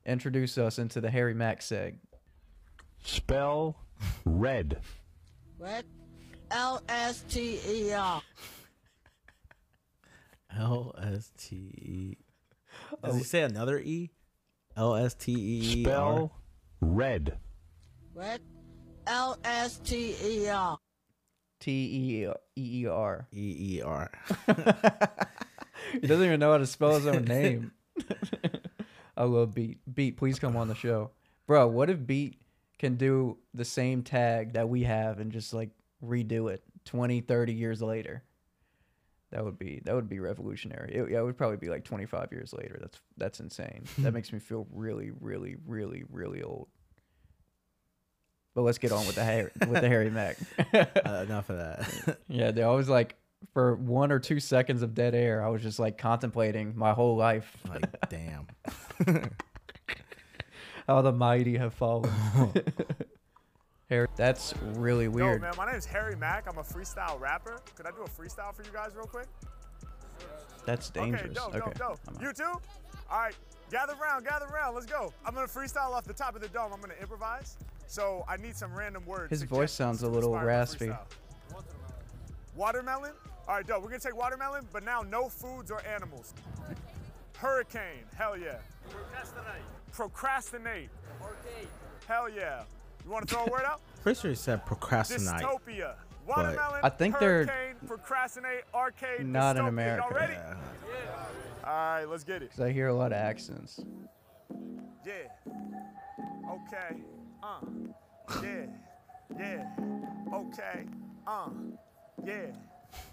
introduce 0.05 0.59
us 0.59 0.81
into 0.81 1.01
the 1.01 1.13
Harry 1.13 1.33
Mack 1.33 1.61
seg. 1.61 1.99
Spell 3.05 3.77
red. 4.25 4.81
What? 5.59 5.85
L 6.51 6.83
S 6.89 7.23
T 7.29 7.61
E 7.65 7.93
R. 7.93 8.21
L 10.59 10.97
S 11.01 11.31
T 11.39 11.55
E. 11.55 12.17
Does 13.05 13.17
he 13.17 13.23
say 13.23 13.43
another 13.43 13.79
E? 13.79 14.11
L 14.77 14.97
S 14.97 15.15
T 15.15 15.31
E. 15.31 15.85
Spell 15.85 16.33
red. 16.81 17.39
What? 18.13 18.41
L 19.07 19.39
S 19.45 19.79
T 19.85 20.17
E 20.21 20.49
R. 20.49 20.81
T 21.61 21.71
E 21.71 22.27
E 22.57 22.83
E 22.83 22.87
R. 22.87 23.27
E 23.33 23.77
E 23.77 23.83
R. 23.83 24.11
He 25.93 26.01
doesn't 26.07 26.25
even 26.25 26.41
know 26.41 26.53
how 26.53 26.59
to 26.59 26.67
spell 26.67 26.95
his 26.95 27.07
own 27.07 27.25
name. 27.25 27.73
I 29.17 29.25
love 29.25 29.55
Beat. 29.55 29.79
Beat, 29.93 30.17
please 30.17 30.39
come 30.39 30.57
on 30.57 30.69
the 30.69 30.75
show. 30.75 31.11
Bro, 31.47 31.69
what 31.69 31.91
if 31.91 32.07
Beat 32.07 32.41
can 32.79 32.95
do 32.95 33.39
the 33.55 33.65
same 33.65 34.03
tag 34.03 34.53
that 34.53 34.69
we 34.69 34.85
have 34.85 35.19
and 35.19 35.33
just 35.33 35.53
like 35.53 35.71
redo 36.05 36.53
it 36.53 36.63
20, 36.85 37.23
30 37.23 37.53
years 37.53 37.83
later? 37.83 38.23
That 39.31 39.45
would 39.45 39.59
be 39.59 39.83
that 39.85 39.95
would 39.95 40.09
be 40.09 40.21
revolutionary. 40.21 40.95
It, 40.95 41.11
yeah, 41.11 41.19
it 41.19 41.25
would 41.25 41.37
probably 41.37 41.59
be 41.59 41.69
like 41.69 41.85
25 41.85 42.29
years 42.33 42.55
later. 42.55 42.79
That's 42.81 43.01
that's 43.17 43.41
insane. 43.41 43.85
that 43.99 44.13
makes 44.15 44.33
me 44.33 44.39
feel 44.39 44.67
really 44.73 45.11
really 45.21 45.57
really 45.67 46.05
really 46.11 46.43
old. 46.43 46.69
But 48.59 48.65
let's 48.65 48.79
get 48.79 48.91
on 48.91 49.07
with 49.07 49.15
the 49.15 49.23
Harry 49.23 49.53
with 49.69 49.81
the 49.83 49.89
Harry 49.89 50.11
Mack. 50.11 50.37
Uh, 50.75 50.85
enough 51.29 51.49
of 51.49 51.59
that. 51.59 52.19
Yeah, 52.29 52.51
they 52.51 52.63
always 52.63 52.89
like 52.89 53.15
for 53.55 53.77
one 53.77 54.11
or 54.11 54.19
two 54.19 54.41
seconds 54.41 54.83
of 54.83 54.97
dead 54.97 55.15
air, 55.15 55.45
I 55.45 55.49
was 55.49 55.63
just 55.63 55.79
like 55.79 55.97
contemplating 55.97 56.77
my 56.77 56.93
whole 56.93 57.15
life 57.15 57.57
like, 57.69 57.85
damn. 58.09 58.49
how 60.89 61.03
the 61.03 61.13
mighty 61.13 61.57
have 61.57 61.73
fallen. 61.73 62.11
Harry, 63.91 64.09
that's 64.17 64.55
really 64.75 65.07
weird. 65.07 65.25
Yo, 65.25 65.31
weird. 65.31 65.43
man, 65.43 65.55
my 65.57 65.71
name's 65.71 65.87
Harry 65.87 66.17
Mack. 66.17 66.49
I'm 66.51 66.59
a 66.59 66.65
freestyle 66.65 67.21
rapper. 67.21 67.61
Could 67.77 67.87
I 67.87 67.91
do 67.93 68.03
a 68.03 68.09
freestyle 68.09 68.53
for 68.53 68.65
you 68.65 68.73
guys 68.73 68.97
real 68.97 69.07
quick? 69.07 69.29
That's 70.67 70.91
dangerous. 70.91 71.23
Okay, 71.39 71.59
Okay, 71.59 71.59
dope, 71.61 71.77
dope, 71.77 72.01
I'm 72.09 72.15
dope. 72.15 72.17
out. 72.17 72.21
You 72.23 72.33
too? 72.33 72.61
All 73.09 73.21
right, 73.21 73.37
gather 73.71 73.95
round, 74.03 74.27
gather 74.27 74.49
round. 74.53 74.75
Let's 74.75 74.87
go. 74.87 75.13
I'm 75.25 75.33
gonna 75.33 75.47
freestyle 75.47 75.91
off 75.93 76.03
the 76.03 76.13
top 76.13 76.35
of 76.35 76.43
the 76.43 76.49
dome. 76.49 76.73
I'm 76.75 76.81
gonna 76.81 76.95
improvise. 77.01 77.57
So 77.89 78.25
I 78.29 78.37
need 78.37 78.55
some 78.55 78.73
random 78.75 79.05
words. 79.07 79.31
His 79.31 79.43
voice 79.43 79.73
sounds 79.73 80.03
a 80.03 80.09
little 80.09 80.39
raspy. 80.39 80.93
Watermelon. 82.55 83.13
All 83.49 83.55
right, 83.57 83.67
dope. 83.67 83.83
We're 83.83 83.89
gonna 83.89 84.01
take 84.01 84.15
watermelon, 84.17 84.67
but 84.73 84.85
now 84.85 85.01
no 85.01 85.29
foods 85.29 85.71
or 85.71 85.81
animals. 85.87 86.35
Hurricane. 87.37 88.05
Hell 88.15 88.37
yeah. 88.37 88.57
Procrastinate. 88.91 89.63
Procrastinate. 89.93 90.89
Hell 92.07 92.29
yeah. 92.29 92.63
You 93.05 93.11
want 93.11 93.27
to 93.27 93.35
throw 93.35 93.45
a 93.47 93.51
word 93.51 93.63
out? 93.65 93.81
Pretty 94.03 94.21
sure 94.21 94.31
he 94.31 94.37
said 94.37 94.67
procrastinate. 94.67 95.41
Dystopia. 95.43 95.95
Watermelon. 96.27 96.81
I 96.83 96.91
think 96.91 97.19
they're 97.19 97.75
procrastinate, 97.87 98.65
arcade. 98.75 99.25
not 99.27 99.57
in. 99.57 99.65
America. 99.65 100.05
Y'all 100.11 100.15
ready? 100.19 100.35
Yeah. 100.35 100.55
All 101.65 101.71
right, 101.73 102.05
let's 102.05 102.25
get 102.25 102.43
it. 102.43 102.51
'Cause 102.51 102.61
I 102.61 102.71
hear 102.71 102.89
a 102.89 102.95
lot 102.95 103.13
of 103.13 103.19
accents. 103.19 103.81
Yeah. 105.07 105.13
Okay. 106.51 107.01
Uh. 107.49 107.61
Yeah. 108.43 108.67
Yeah. 109.39 109.65
Okay. 110.35 110.85
Uh. 111.27 111.49
Yeah. 112.25 112.35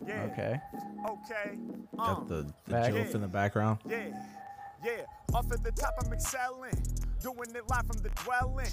Yeah. 0.05 0.23
Okay. 0.23 0.59
Okay. 1.09 1.57
Uh. 1.97 2.15
Got 2.15 2.27
the, 2.27 2.45
the 2.65 2.71
Back. 2.71 2.93
jilf 2.93 3.15
in 3.15 3.21
the 3.21 3.27
background. 3.27 3.79
Yeah, 3.89 4.07
yeah. 4.83 4.91
Off 5.33 5.49
at 5.51 5.63
the 5.63 5.71
top, 5.71 5.93
I'm 6.03 6.11
excelling. 6.11 6.73
Doing 7.21 7.55
it 7.55 7.63
live 7.69 7.87
from 7.87 8.01
the 8.03 8.09
dwelling. 8.23 8.67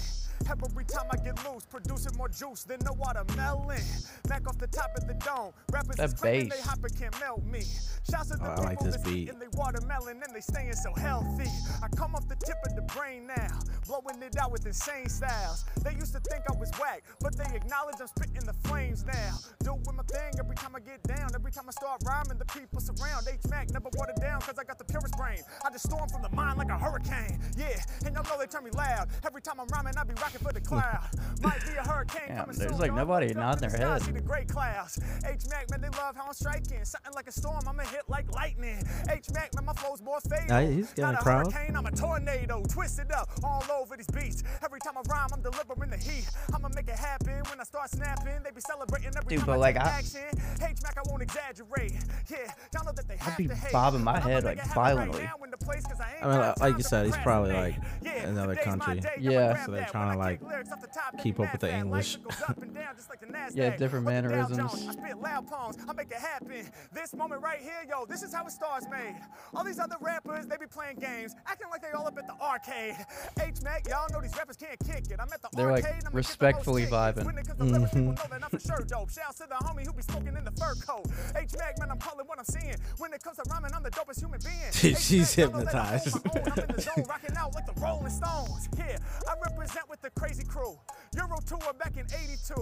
Every 0.49 0.85
time 0.85 1.05
I 1.11 1.17
get 1.17 1.37
loose, 1.49 1.65
producing 1.65 2.17
more 2.17 2.29
juice 2.29 2.63
than 2.63 2.79
the 2.79 2.93
watermelon. 2.93 3.81
Back 4.27 4.47
off 4.47 4.57
the 4.57 4.67
top 4.67 4.91
of 4.97 5.07
the 5.07 5.13
dome. 5.15 5.51
Rappers 5.71 5.95
That 5.95 6.09
is 6.09 6.13
claiming 6.13 6.49
they 6.49 6.57
bass. 6.57 6.65
hopper 6.67 6.89
can't 6.89 7.17
melt 7.19 7.43
me. 7.45 7.61
Shouts 8.09 8.29
to 8.29 8.35
oh, 8.41 8.43
the 8.43 8.49
Oh, 8.51 8.63
I 8.63 8.65
like 8.65 8.79
this 8.79 8.97
beat. 8.97 9.29
eating 9.29 9.39
they 9.39 9.47
watermelon 9.53 10.21
and 10.23 10.35
they 10.35 10.41
staying 10.41 10.73
so 10.73 10.93
healthy. 10.93 11.49
I 11.81 11.87
come 11.95 12.15
off 12.15 12.27
the 12.27 12.35
tip 12.35 12.57
of 12.67 12.75
the 12.75 12.81
brain 12.93 13.27
now, 13.27 13.59
blowing 13.87 14.21
it 14.21 14.37
out 14.37 14.51
with 14.51 14.65
insane 14.65 15.07
styles. 15.09 15.65
They 15.81 15.93
used 15.93 16.13
to 16.13 16.19
think 16.19 16.43
I 16.49 16.55
was 16.59 16.69
whack, 16.79 17.03
but 17.21 17.35
they 17.37 17.45
acknowledge 17.55 17.95
I'm 18.01 18.07
spitting 18.07 18.45
the 18.45 18.53
flames 18.67 19.05
now. 19.05 19.37
Doing 19.63 19.81
my 19.95 20.03
thing 20.03 20.33
every 20.39 20.55
time 20.55 20.75
I 20.75 20.79
get 20.79 21.01
down. 21.03 21.29
Every 21.33 21.51
time 21.51 21.65
I 21.67 21.71
start 21.71 22.01
rhyming, 22.05 22.37
the 22.37 22.45
people 22.45 22.79
surround. 22.81 23.27
H 23.27 23.39
Mac 23.49 23.71
never 23.71 23.89
watered 23.95 24.19
down 24.19 24.41
cause 24.41 24.55
I 24.59 24.63
got 24.63 24.77
the 24.77 24.85
purest 24.85 25.15
brain. 25.17 25.39
I 25.65 25.69
just 25.71 25.85
storm 25.87 26.09
from 26.09 26.21
the 26.21 26.29
mind 26.35 26.57
like 26.57 26.69
a 26.69 26.77
hurricane. 26.77 27.39
Yeah, 27.57 27.79
and 28.05 28.13
y'all 28.15 28.23
know 28.25 28.37
they 28.37 28.47
turn 28.47 28.63
me 28.65 28.71
loud. 28.71 29.07
Every 29.25 29.41
time 29.41 29.59
I'm 29.59 29.67
rhyming, 29.67 29.93
I 29.97 30.03
be 30.03 30.13
rocking 30.15 30.32
for 30.39 30.51
the 30.53 30.61
cloud. 30.61 31.07
Might 31.41 31.61
be 31.65 31.73
a 31.77 31.81
hurricane 31.83 32.21
Damn, 32.27 32.37
coming 32.37 32.55
there's 32.57 32.71
soon, 32.71 32.79
like 32.79 32.93
nobody 32.93 33.33
nodding 33.33 33.61
their 33.61 33.69
sky, 33.69 33.93
head. 33.93 34.01
See 34.01 34.11
the 34.11 34.21
great 34.21 34.47
clouds. 34.47 34.99
H 35.25 35.41
Mac, 35.49 35.69
man, 35.69 35.81
they 35.81 35.89
love 35.89 36.15
how 36.15 36.25
I'm 36.27 36.33
striking. 36.33 36.83
Something 36.85 37.13
like 37.13 37.27
a 37.27 37.31
storm, 37.31 37.59
I'ma 37.67 37.83
hit 37.83 38.03
like 38.07 38.31
lightning. 38.33 38.83
H 39.09 39.29
Mac, 39.33 39.53
man, 39.55 39.65
my 39.65 39.73
flow's 39.73 40.01
more 40.01 40.19
fatal. 40.21 40.47
Nah, 40.47 40.61
he's 40.61 40.91
got 40.93 41.11
Not 41.11 41.15
a 41.15 41.17
a 41.19 41.21
crowd. 41.23 41.53
hurricane, 41.53 41.75
I'm 41.75 41.85
a 41.85 41.91
tornado. 41.91 42.63
Twisted 42.69 43.11
up 43.11 43.29
all 43.43 43.63
over 43.81 43.95
these 43.97 44.07
beats. 44.07 44.43
Every 44.63 44.79
time 44.79 44.93
I 44.97 45.01
rhyme, 45.09 45.29
I'm 45.33 45.41
delivering 45.41 45.89
the 45.89 45.97
heat. 45.97 46.29
I'ma 46.53 46.69
make 46.75 46.87
it 46.87 46.95
happen 46.95 47.41
when 47.49 47.59
I 47.59 47.63
start 47.63 47.89
snapping. 47.89 48.41
They 48.43 48.51
be 48.51 48.61
celebrating 48.61 49.11
every 49.17 49.29
Dude, 49.29 49.39
time 49.39 49.45
but 49.47 49.53
I 49.53 49.55
like, 49.57 49.75
take 49.75 49.83
I- 49.85 49.89
action. 49.89 50.21
H 50.61 50.77
Mac, 50.83 50.97
I 50.97 51.01
won't 51.09 51.21
exaggerate. 51.21 51.93
Yeah, 52.29 52.37
y'all 52.73 52.85
know 52.85 52.91
that 52.93 53.07
they 53.07 53.17
have 53.17 53.37
be 53.37 53.47
to 53.47 53.55
hate. 53.55 53.71
bobbing 53.73 54.03
my 54.03 54.19
head, 54.19 54.43
like, 54.43 54.57
it 54.57 54.61
happen 54.63 54.81
right 54.81 54.93
violently. 54.95 55.23
now 55.23 55.35
in 55.43 55.51
the 55.51 55.57
place 55.57 55.83
'cause 55.83 55.99
I 55.99 56.15
I 56.23 56.27
mean, 56.27 56.37
like- 56.39 56.59
like 56.59 56.77
you 56.77 56.83
said, 56.83 57.05
he's 57.05 57.17
probably, 57.17 57.53
like, 57.53 57.75
procrastinate. 57.75 58.15
Yeah, 58.23 58.29
another 58.29 58.55
country. 58.55 59.01
Yeah. 59.19 59.65
So 59.65 59.71
they're 59.71 59.85
trying 59.85 60.13
to, 60.17 60.22
I 60.22 60.22
like, 60.23 60.39
kick 60.39 60.49
lyrics 60.49 60.71
off 60.71 60.81
the 60.81 60.87
top, 60.87 61.17
they 61.17 61.23
keep 61.23 61.39
up 61.39 61.51
with 61.51 61.61
the 61.61 61.67
mad 61.67 61.73
fat. 61.73 61.87
Life 61.87 62.15
English. 62.15 62.15
goes 62.17 62.41
up 62.49 62.61
and 62.61 62.73
down 62.73 62.95
just 62.95 63.09
like 63.09 63.19
the 63.19 63.25
NASDAQ. 63.33 63.55
Yeah, 63.55 63.77
different 63.77 64.07
Or 64.07 64.09
the 64.09 64.21
mannerisms. 64.21 64.87
I 64.87 64.91
spit 64.93 65.17
loud 65.21 65.47
poems, 65.47 65.77
I 65.87 65.93
make 65.93 66.11
it 66.11 66.17
happen. 66.17 66.69
This 66.93 67.13
moment 67.15 67.41
right 67.41 67.59
here, 67.59 67.85
yo, 67.89 68.05
this 68.05 68.23
is 68.23 68.33
how 68.33 68.45
a 68.45 68.49
star's 68.49 68.87
made. 68.89 69.15
All 69.53 69.63
these 69.63 69.79
other 69.79 69.97
rappers, 69.99 70.47
they 70.47 70.57
be 70.57 70.67
playing 70.67 70.97
games, 70.97 71.35
acting 71.45 71.69
like 71.69 71.81
they 71.81 71.91
all 71.91 72.07
up 72.07 72.17
at 72.17 72.27
the 72.27 72.33
arcade. 72.43 72.95
H 73.41 73.61
Mac, 73.63 73.87
y'all 73.87 74.07
know 74.11 74.21
these 74.21 74.35
rappers 74.35 74.57
can't 74.57 74.79
kick 74.79 75.11
it. 75.11 75.19
I'm 75.19 75.31
at 75.31 75.41
the 75.41 75.49
They're, 75.53 75.71
like, 75.71 75.83
arcade, 75.83 75.99
and 75.99 76.07
I'ma 76.07 76.09
get 76.09 76.11
the 76.11 76.15
most 76.15 76.27
respectfully 76.29 76.85
vibing. 76.85 77.25
When 77.25 77.37
it 77.37 77.47
comes 77.47 77.59
to 77.59 77.65
lyrics, 77.65 77.93
people 77.93 78.13
mm-hmm. 78.13 78.31
know 78.31 78.39
that 78.39 78.43
I'm 78.43 78.49
for 78.49 78.59
sure 78.59 78.85
dope. 78.87 79.11
Shouts 79.11 79.37
to 79.39 79.47
the 79.47 79.55
homie 79.55 79.85
who 79.85 79.93
be 79.93 80.01
smoking 80.01 80.35
in 80.35 80.43
the 80.43 80.51
fur 80.51 80.75
coat. 80.75 81.05
H 81.35 81.51
Mac, 81.57 81.79
man, 81.79 81.91
I'm 81.91 81.99
calling 81.99 82.25
what 82.27 82.39
I'm 82.39 82.45
seeing. 82.45 82.75
When 82.97 83.13
it 83.13 83.23
comes 83.23 83.37
to 83.37 83.43
rhyming, 83.49 83.71
I'm 83.73 83.83
the 83.83 83.91
dopest 83.91 84.19
human 84.19 84.39
being. 84.39 84.71
She's 84.97 85.37
H-Mac, 85.37 85.37
y'all 85.37 85.59
know 85.59 85.65
that 85.65 85.75
I 85.75 85.97
hypnotized. 85.97 86.13
hold 86.13 86.25
my 86.25 86.41
own. 86.41 86.53
I'm 86.53 86.69
in 86.69 86.75
the 86.75 86.81
zone, 86.81 87.05
rocking 87.09 87.37
out 87.37 87.55
like 87.55 87.65
the 87.65 87.81
Rolling 87.81 88.09
Stones. 88.09 88.69
Yeah, 88.77 88.97
I 89.27 89.33
represent 89.49 89.89
with 89.89 90.01
the 90.01 90.09
crazy 90.15 90.43
crew. 90.43 90.77
Euro 91.15 91.37
tour 91.45 91.73
back 91.79 91.95
in 91.97 92.05
82. 92.05 92.53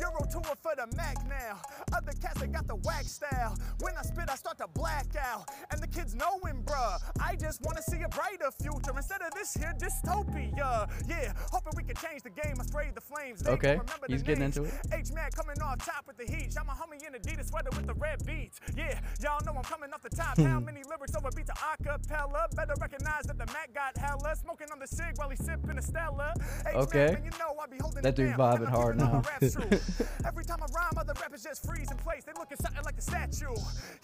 Euro 0.00 0.20
tour 0.30 0.54
for 0.60 0.74
the 0.76 0.86
Mac 0.96 1.16
now. 1.28 1.60
Other 1.96 2.12
cats, 2.20 2.40
they 2.40 2.46
got 2.48 2.66
the 2.66 2.76
whack 2.76 3.04
style. 3.04 3.56
When 3.80 3.96
I 3.96 4.02
spit, 4.02 4.28
I 4.28 4.34
start 4.36 4.58
to 4.58 4.68
black 4.74 5.06
out. 5.18 5.48
And 5.70 5.82
the 5.82 5.86
kids 5.86 6.14
knowing, 6.14 6.62
bruh. 6.64 6.98
I 7.20 7.36
just 7.36 7.62
wanna 7.62 7.82
see 7.82 8.02
a 8.02 8.08
brighter 8.08 8.50
future 8.60 8.92
instead 8.96 9.22
of 9.22 9.32
this 9.32 9.54
here 9.54 9.72
dystopia. 9.78 10.88
Yeah, 11.08 11.32
hoping 11.50 11.72
we 11.76 11.82
can 11.84 11.96
change 11.96 12.22
the 12.22 12.30
game. 12.30 12.56
I 12.60 12.64
sprayed 12.64 12.94
the 12.94 13.00
flames. 13.00 13.40
They 13.40 13.52
Okay, 13.52 13.76
can 13.76 13.80
remember 13.80 14.06
the 14.06 14.12
he's 14.12 14.22
getting 14.22 14.42
names. 14.42 14.56
into 14.56 14.68
it. 14.68 14.74
H 14.92 15.12
Mac 15.12 15.34
coming 15.34 15.60
off 15.62 15.78
top 15.78 16.06
with 16.06 16.16
the 16.16 16.24
heat. 16.24 16.52
Shot 16.52 16.66
my 16.66 16.74
homie 16.74 17.00
in 17.06 17.14
Adidas 17.14 17.48
sweater 17.48 17.70
with 17.70 17.86
the 17.86 17.94
red 17.94 18.24
beats. 18.26 18.60
Yeah, 18.76 18.98
y'all 19.22 19.40
know 19.46 19.54
I'm 19.56 19.64
coming 19.64 19.92
off 19.92 20.02
the 20.02 20.10
top. 20.10 20.38
How 20.38 20.58
hmm. 20.58 20.64
many 20.66 20.82
lyrics 20.84 21.14
over 21.16 21.30
beats 21.34 21.50
a 21.50 21.54
acapella? 21.54 22.54
Better 22.54 22.74
recognize 22.80 23.24
that 23.24 23.38
the 23.38 23.46
Mac 23.46 23.72
got 23.74 23.96
hella. 23.96 24.36
Smoking 24.36 24.68
on 24.72 24.78
the 24.78 24.86
cig 24.86 25.16
while 25.16 25.30
he 25.30 25.36
sipping 25.36 25.78
a 25.78 25.82
Stella. 25.82 26.34
Okay. 26.66 26.74
man, 26.76 26.93
you 26.94 27.30
know 27.38 27.54
I 27.60 27.66
be 27.66 27.78
holding 27.80 28.02
That 28.02 28.14
dude 28.14 28.34
vibing 28.34 28.68
hard 28.68 28.98
now. 28.98 29.22
my 29.24 29.30
raps 29.30 29.54
true. 29.54 30.06
Every 30.26 30.44
time 30.44 30.58
I 30.62 30.66
rhyme, 30.72 30.92
other 30.96 31.14
rappers 31.20 31.42
just 31.42 31.64
freeze 31.66 31.90
in 31.90 31.96
place. 31.98 32.24
They 32.24 32.32
looking 32.38 32.56
something 32.58 32.82
like 32.84 32.98
a 32.98 33.02
statue. 33.02 33.54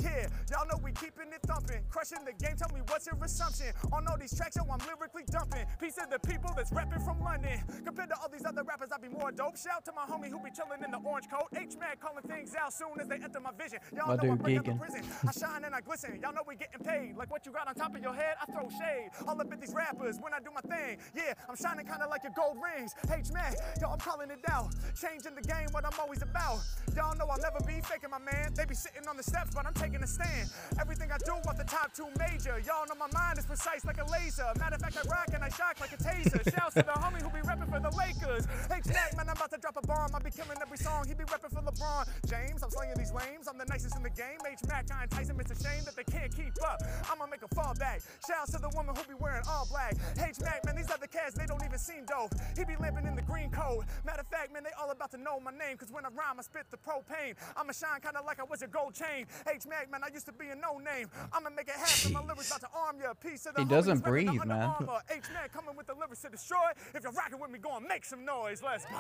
Yeah, 0.03 0.29
y'all 0.51 0.67
know 0.67 0.79
we 0.83 0.93
keeping 0.93 1.33
it 1.33 1.41
thumping. 1.47 1.83
Crushing 1.91 2.25
the 2.25 2.33
game, 2.33 2.57
tell 2.57 2.69
me 2.75 2.81
what's 2.89 3.07
your 3.07 3.17
assumption. 3.23 3.73
On 3.93 4.07
all 4.09 4.19
these 4.19 4.37
tracks, 4.37 4.57
yo, 4.57 4.63
I'm 4.71 4.81
lyrically 4.87 5.23
dumping. 5.31 5.67
Piece 5.79 5.99
of 5.99 6.11
the 6.11 6.19
people 6.19 6.51
that's 6.57 6.73
rapping 6.73 7.01
from 7.01 7.21
London. 7.23 7.61
Compared 7.85 8.09
to 8.11 8.17
all 8.21 8.29
these 8.29 8.45
other 8.45 8.63
rappers, 8.63 8.91
I 8.93 8.99
be 8.99 9.09
more 9.09 9.31
dope. 9.31 9.57
Shout 9.57 9.85
to 9.87 9.93
my 9.93 10.05
homie 10.05 10.31
who 10.31 10.41
be 10.43 10.51
chilling 10.51 10.83
in 10.85 10.91
the 10.91 10.99
orange 10.99 11.29
coat. 11.31 11.49
H-Mac 11.57 12.01
calling 12.01 12.25
things 12.25 12.55
out 12.57 12.73
soon 12.73 12.99
as 13.01 13.09
they 13.09 13.17
enter 13.17 13.41
my 13.41 13.53
vision. 13.57 13.79
Y'all 13.95 14.09
know 14.09 14.17
dude 14.17 14.31
I 14.31 14.35
break 14.35 14.59
out 14.59 14.65
the 14.65 14.75
prison. 14.75 15.03
I 15.29 15.33
shine 15.33 15.65
and 15.65 15.75
I 15.75 15.81
glisten. 15.81 16.19
Y'all 16.23 16.33
know 16.33 16.43
we 16.47 16.57
getting 16.57 16.81
paid. 16.81 17.17
Like 17.17 17.31
what 17.31 17.47
you 17.47 17.53
got 17.53 17.69
on 17.69 17.75
top 17.75 17.95
of 17.95 18.03
your 18.03 18.15
head, 18.15 18.35
I 18.41 18.47
throw 18.51 18.69
shade. 18.71 19.11
All 19.29 19.41
up 19.41 19.53
at 19.53 19.61
these 19.61 19.75
rappers 19.75 20.19
when 20.21 20.35
I 20.35 20.41
do 20.41 20.51
my 20.55 20.61
thing. 20.63 20.99
Yeah, 21.15 21.35
I'm 21.49 21.57
shining 21.57 21.87
kinda 21.87 22.07
like 22.09 22.23
your 22.25 22.33
gold 22.37 22.57
H 22.87 23.33
man, 23.33 23.53
yo, 23.81 23.91
I'm 23.91 23.99
calling 23.99 24.31
it 24.31 24.41
out. 24.49 24.73
Changing 24.97 25.35
the 25.35 25.43
game, 25.43 25.69
what 25.73 25.85
I'm 25.85 25.99
always 26.01 26.23
about. 26.23 26.61
Y'all 26.97 27.15
know 27.17 27.27
I'll 27.29 27.41
never 27.41 27.61
be 27.67 27.81
faking 27.83 28.11
my 28.11 28.19
man. 28.19 28.55
They 28.55 28.65
be 28.65 28.75
sitting 28.75 29.07
on 29.09 29.17
the 29.17 29.23
steps, 29.23 29.51
but 29.55 29.67
I'm 29.67 29.75
taking 29.75 30.03
a 30.03 30.07
stand. 30.07 30.49
Everything 30.81 31.11
I 31.13 31.19
do 31.19 31.33
off 31.49 31.57
the 31.57 31.65
top 31.65 31.93
two 31.93 32.09
major. 32.19 32.59
Y'all 32.65 32.87
know 32.89 32.97
my 32.97 33.11
mind 33.13 33.39
is 33.39 33.47
precise 33.47 33.85
like 33.85 34.01
a 34.01 34.07
laser. 34.11 34.49
Matter 34.59 34.77
of 34.77 34.81
fact, 34.81 34.97
I 34.97 35.09
rock 35.09 35.29
and 35.35 35.45
I 35.45 35.49
shock 35.51 35.81
like 35.81 35.93
a 35.93 36.01
taser. 36.01 36.41
Shouts 36.55 36.75
to 36.75 36.83
the 36.83 36.97
homie 36.97 37.21
who 37.21 37.31
be 37.31 37.45
repping 37.47 37.71
for 37.71 37.81
the 37.81 37.95
Lakers. 38.31 38.47
H-Mac, 38.71 39.17
man, 39.17 39.29
I'm 39.29 39.37
about 39.37 39.51
to 39.51 39.59
drop 39.59 39.77
a 39.77 39.87
bomb. 39.87 40.15
I 40.15 40.19
be 40.19 40.31
killing 40.31 40.59
every 40.61 40.79
song. 40.79 41.07
He 41.07 41.15
be 41.15 41.25
repping 41.25 41.51
for 41.51 41.63
LeBron 41.63 42.07
James. 42.29 42.63
I'm 42.63 42.71
slaying 42.71 42.95
these 42.97 43.13
lames. 43.13 43.49
I'm 43.49 43.59
the 43.59 43.65
nicest 43.65 43.97
in 43.97 44.03
the 44.03 44.11
game. 44.11 44.39
H-Mac, 44.47 44.87
I 44.93 45.05
entice 45.05 45.29
him. 45.29 45.41
It's 45.41 45.51
a 45.51 45.63
shame 45.63 45.85
that 45.85 45.97
they 45.97 46.05
can't 46.05 46.35
keep 46.35 46.53
up. 46.65 46.83
I'ma 47.11 47.27
make 47.27 47.43
a 47.43 47.55
fall 47.55 47.75
back. 47.75 48.03
Shouts 48.27 48.53
to 48.53 48.59
the 48.59 48.71
woman 48.75 48.95
who 48.95 49.03
be 49.05 49.15
wearing 49.19 49.43
all 49.49 49.67
black. 49.71 49.95
H-Mac, 50.19 50.65
man, 50.65 50.77
these 50.77 50.91
other 50.91 51.07
cats, 51.07 51.35
they 51.35 51.47
don't 51.47 51.63
even 51.65 51.79
seem 51.79 52.05
dope. 52.07 52.35
He 52.57 52.65
be 52.65 52.77
limping 52.77 53.07
in 53.07 53.15
the 53.17 53.23
green 53.23 53.51
coat. 53.51 53.85
Matter 54.05 54.21
of 54.21 54.29
fact, 54.29 54.53
man, 54.53 54.63
they 54.63 54.75
all 54.81 54.91
about 54.91 55.11
to 55.13 55.19
know 55.19 55.41
my 55.41 55.53
name. 55.53 55.77
Cause 55.77 55.91
when 55.91 56.05
I 56.05 56.09
rhyme, 56.09 56.39
I 56.39 56.43
spit 56.43 56.67
the 56.71 56.79
propane. 56.79 57.35
I'ma 57.57 57.73
shine 57.73 58.01
kinda 58.01 58.23
like 58.25 58.41
I 58.41 58.45
was 58.45 58.63
a 58.63 58.67
gold 58.67 58.95
chain. 58.95 59.27
H-Mac, 59.49 59.91
man, 59.91 60.03
I 60.05 60.13
used 60.13 60.27
to 60.27 60.33
be 60.33 60.49
a 60.49 60.57
no 60.57 60.79
name. 60.79 61.09
I'ma 61.33 61.51
make 61.51 61.69
it 61.69 61.75
happen. 61.75 62.13
My 62.13 62.23
lyrics 62.23 62.49
about 62.49 62.61
to 62.61 62.69
arm 62.75 62.97
you. 63.01 63.11
A 63.11 63.15
piece 63.15 63.47
of 63.47 63.55
the 63.55 63.63
He 63.63 63.69
doesn't 63.69 64.03
homies 64.03 64.27
repping 64.27 64.27
the 64.27 64.39
breathe, 64.39 64.45
man. 64.47 64.75
H-Mac 65.11 65.53
coming 65.53 65.77
with 65.77 65.87
the 65.87 65.95
lyrics 65.95 66.23
to 66.23 66.29
destroy. 66.29 66.71
If 66.95 67.03
you're 67.03 67.13
rocking 67.13 67.41
with 67.41 67.51
me, 67.51 67.59
go 67.59 67.77
and 67.77 67.87
make 67.87 68.05
some 68.21 68.43
noise. 68.43 68.63
Let's 68.63 68.85
go. 68.85 68.97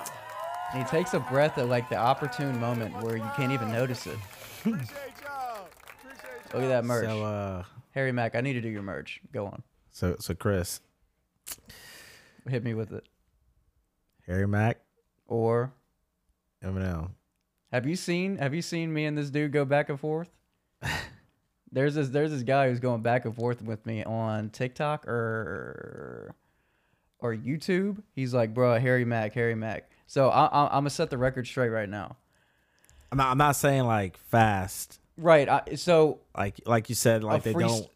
And 0.73 0.83
he 0.85 0.89
takes 0.89 1.15
a 1.15 1.21
breath 1.21 1.59
at 1.59 1.69
like 1.69 1.89
the 1.89 1.97
opportune 1.97 2.59
moment 2.61 3.03
where 3.03 3.17
you 3.17 3.31
can't 3.37 3.53
even 3.53 3.73
notice 3.73 4.07
it. 4.07 4.19
Appreciate 4.61 4.89
y'all. 5.23 5.69
Appreciate 6.01 6.55
Look 6.55 6.63
at 6.63 6.69
that 6.69 6.85
merch. 6.85 7.07
So, 7.07 7.25
uh, 7.25 7.65
Harry 7.93 8.13
Mack, 8.13 8.35
I 8.35 8.41
need 8.41 8.53
to 8.55 8.61
do 8.61 8.69
your 8.69 8.83
merch. 8.83 9.21
Go 9.33 9.47
on. 9.47 9.63
so, 9.91 10.17
so 10.21 10.35
Chris, 10.35 10.81
Hit 12.49 12.65
me 12.65 12.75
with 12.75 12.93
it. 12.93 13.05
Harry 14.27 14.47
Mack, 14.47 14.81
Or 15.27 15.73
Eminem. 16.65 17.11
have 17.73 17.87
you 17.87 17.97
seen 17.97 18.37
have 18.39 18.55
you 18.55 18.63
seen 18.63 18.93
me 18.93 19.05
and 19.07 19.19
this 19.19 19.31
dude 19.31 19.53
go 19.53 19.65
back 19.65 19.89
and 19.89 19.99
forth? 19.99 20.31
there's 21.73 21.95
this 21.97 22.09
there's 22.09 22.31
this 22.31 22.43
guy 22.43 22.69
who's 22.69 22.81
going 22.81 23.03
back 23.03 23.25
and 23.25 23.35
forth 23.35 23.61
with 23.63 23.85
me 23.87 24.05
on 24.05 24.51
TikTok 24.51 25.07
or 25.09 26.35
or 27.21 27.35
YouTube. 27.35 28.03
He's 28.15 28.35
like, 28.35 28.55
bro, 28.55 28.79
Harry 28.79 29.05
Mack, 29.05 29.33
Harry 29.35 29.55
Mack. 29.55 29.91
So 30.07 30.29
I, 30.29 30.47
I, 30.47 30.65
I'm 30.67 30.81
gonna 30.81 30.91
set 30.91 31.11
the 31.11 31.19
record 31.19 31.47
straight 31.47 31.69
right 31.69 31.89
now. 31.89 32.17
I'm 33.13 33.19
not, 33.19 33.31
I'm 33.31 33.39
not 33.39 33.57
saying 33.57 33.85
like 33.85 34.17
fast, 34.17 35.01
Right. 35.21 35.49
I, 35.49 35.75
so 35.75 36.21
like 36.37 36.61
like 36.65 36.89
you 36.89 36.95
said, 36.95 37.23
like 37.23 37.43
they 37.43 37.53
free- 37.53 37.65
don't. 37.65 37.87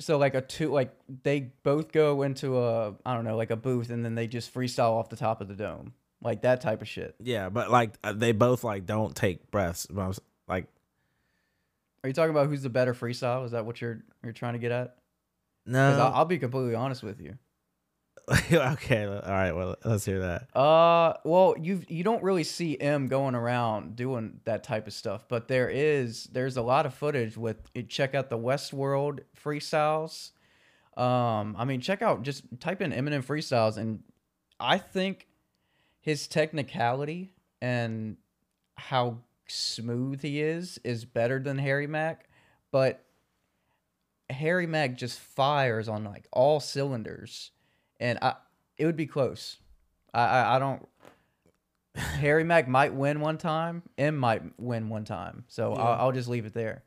So 0.00 0.18
like 0.18 0.34
a 0.34 0.40
two 0.40 0.72
like 0.72 0.92
they 1.22 1.52
both 1.62 1.92
go 1.92 2.22
into 2.22 2.58
a 2.58 2.94
I 3.06 3.14
don't 3.14 3.24
know 3.24 3.36
like 3.36 3.50
a 3.50 3.56
booth 3.56 3.90
and 3.90 4.04
then 4.04 4.14
they 4.14 4.26
just 4.26 4.52
freestyle 4.52 4.90
off 4.90 5.08
the 5.08 5.16
top 5.16 5.40
of 5.40 5.48
the 5.48 5.54
dome 5.54 5.94
like 6.20 6.42
that 6.42 6.60
type 6.60 6.82
of 6.82 6.88
shit. 6.88 7.14
Yeah, 7.20 7.48
but 7.48 7.70
like 7.70 7.92
uh, 8.02 8.12
they 8.12 8.32
both 8.32 8.64
like 8.64 8.86
don't 8.86 9.14
take 9.14 9.50
breaths. 9.50 9.86
But 9.86 10.02
I 10.02 10.08
was 10.08 10.20
like, 10.48 10.66
Are 12.02 12.08
you 12.08 12.12
talking 12.12 12.30
about 12.30 12.48
who's 12.48 12.62
the 12.62 12.70
better 12.70 12.92
freestyle? 12.92 13.44
Is 13.44 13.52
that 13.52 13.64
what 13.64 13.80
you're 13.80 14.02
you're 14.22 14.32
trying 14.32 14.54
to 14.54 14.58
get 14.58 14.72
at? 14.72 14.96
no. 15.64 15.90
Because 15.90 16.00
I'll, 16.00 16.14
I'll 16.14 16.24
be 16.24 16.38
completely 16.38 16.74
honest 16.74 17.02
with 17.02 17.20
you. 17.20 17.38
okay, 18.52 19.04
all 19.06 19.20
right. 19.26 19.52
Well, 19.52 19.76
let's 19.84 20.04
hear 20.04 20.20
that. 20.20 20.56
Uh, 20.56 21.14
well, 21.24 21.54
you 21.60 21.82
you 21.88 22.02
don't 22.02 22.22
really 22.22 22.44
see 22.44 22.78
M 22.80 23.06
going 23.08 23.34
around 23.34 23.96
doing 23.96 24.40
that 24.44 24.64
type 24.64 24.86
of 24.86 24.92
stuff, 24.92 25.26
but 25.28 25.48
there 25.48 25.68
is 25.68 26.24
there's 26.32 26.56
a 26.56 26.62
lot 26.62 26.86
of 26.86 26.94
footage 26.94 27.36
with. 27.36 27.56
Check 27.88 28.14
out 28.14 28.30
the 28.30 28.38
Westwood 28.38 29.24
freestyles. 29.42 30.30
Um, 30.96 31.56
I 31.58 31.64
mean, 31.64 31.80
check 31.80 32.02
out 32.02 32.22
just 32.22 32.44
type 32.60 32.80
in 32.80 32.92
Eminem 32.92 33.24
freestyles, 33.24 33.76
and 33.76 34.02
I 34.58 34.78
think 34.78 35.26
his 36.00 36.26
technicality 36.26 37.34
and 37.60 38.16
how 38.76 39.18
smooth 39.48 40.22
he 40.22 40.40
is 40.40 40.78
is 40.84 41.04
better 41.04 41.38
than 41.38 41.58
Harry 41.58 41.86
Mack, 41.86 42.28
but 42.70 43.04
Harry 44.30 44.66
Mack 44.66 44.96
just 44.96 45.18
fires 45.18 45.88
on 45.88 46.04
like 46.04 46.26
all 46.32 46.60
cylinders, 46.60 47.50
and 48.04 48.18
I 48.20 48.34
it 48.76 48.84
would 48.86 48.96
be 48.96 49.06
close. 49.06 49.56
I 50.12 50.24
I, 50.24 50.56
I 50.56 50.58
don't. 50.58 50.86
Harry 51.96 52.44
Mack 52.52 52.68
might 52.68 52.92
win 52.92 53.20
one 53.20 53.38
time, 53.38 53.82
M 53.96 54.16
might 54.16 54.42
win 54.58 54.88
one 54.88 55.04
time. 55.04 55.44
So 55.48 55.72
I'll, 55.72 56.06
I'll 56.06 56.12
just 56.12 56.28
leave 56.28 56.44
it 56.44 56.54
there. 56.54 56.84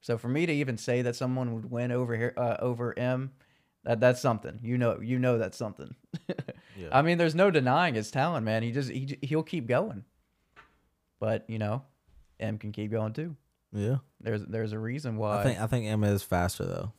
So 0.00 0.16
for 0.16 0.28
me 0.28 0.46
to 0.46 0.52
even 0.52 0.78
say 0.78 1.02
that 1.02 1.16
someone 1.16 1.54
would 1.54 1.70
win 1.70 1.90
over 1.92 2.16
here 2.16 2.32
uh, 2.36 2.56
over 2.60 2.96
M, 2.98 3.32
that 3.84 4.00
that's 4.00 4.20
something. 4.20 4.60
You 4.62 4.78
know, 4.78 5.00
you 5.00 5.18
know 5.18 5.38
that's 5.38 5.56
something. 5.56 5.94
yeah. 6.76 6.88
I 6.92 7.02
mean, 7.02 7.18
there's 7.18 7.34
no 7.34 7.50
denying 7.50 7.94
his 7.94 8.10
talent, 8.10 8.44
man. 8.44 8.62
He 8.62 8.70
just 8.70 8.90
he 8.90 9.18
he'll 9.22 9.42
keep 9.42 9.66
going. 9.66 10.04
But 11.18 11.44
you 11.48 11.58
know, 11.58 11.82
M 12.38 12.58
can 12.58 12.70
keep 12.70 12.92
going 12.92 13.12
too. 13.12 13.36
Yeah. 13.72 13.96
There's 14.20 14.44
there's 14.46 14.72
a 14.72 14.78
reason 14.78 15.16
why 15.16 15.40
I 15.40 15.42
think 15.42 15.60
I 15.60 15.66
think 15.66 15.86
Emma 15.86 16.08
is 16.08 16.22
faster 16.22 16.64
though. 16.64 16.92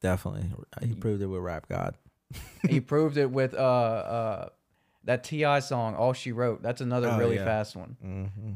Definitely, 0.00 0.50
he 0.82 0.94
proved 0.94 1.22
it 1.22 1.26
with 1.26 1.40
Rap 1.40 1.66
God. 1.66 1.96
He 2.68 2.80
proved 2.80 3.16
it 3.18 3.30
with 3.30 3.54
uh 3.54 3.56
uh 3.58 4.48
that 5.04 5.22
T.I. 5.24 5.60
song 5.60 5.94
"All 5.94 6.12
She 6.14 6.32
Wrote." 6.32 6.62
That's 6.62 6.80
another 6.80 7.08
Oh, 7.08 7.18
really 7.18 7.36
yeah. 7.36 7.44
fast 7.44 7.76
one. 7.76 7.96
Mm-hmm. 8.04 8.52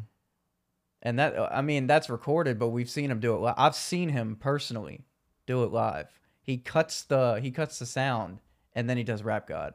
And 1.02 1.18
that 1.18 1.38
I 1.52 1.60
mean 1.62 1.86
that's 1.86 2.08
recorded, 2.10 2.58
but 2.58 2.68
we've 2.68 2.88
seen 2.90 3.10
him 3.10 3.20
do 3.20 3.34
it. 3.34 3.40
Li- 3.40 3.52
I've 3.56 3.74
seen 3.74 4.08
him 4.08 4.36
personally 4.40 5.04
do 5.46 5.62
it 5.64 5.72
live. 5.72 6.08
He 6.42 6.56
cuts 6.56 7.02
the 7.02 7.38
he 7.42 7.50
cuts 7.50 7.78
the 7.78 7.86
sound 7.86 8.40
and 8.74 8.88
then 8.88 8.96
he 8.96 9.04
does 9.04 9.22
Rap 9.22 9.46
God. 9.46 9.74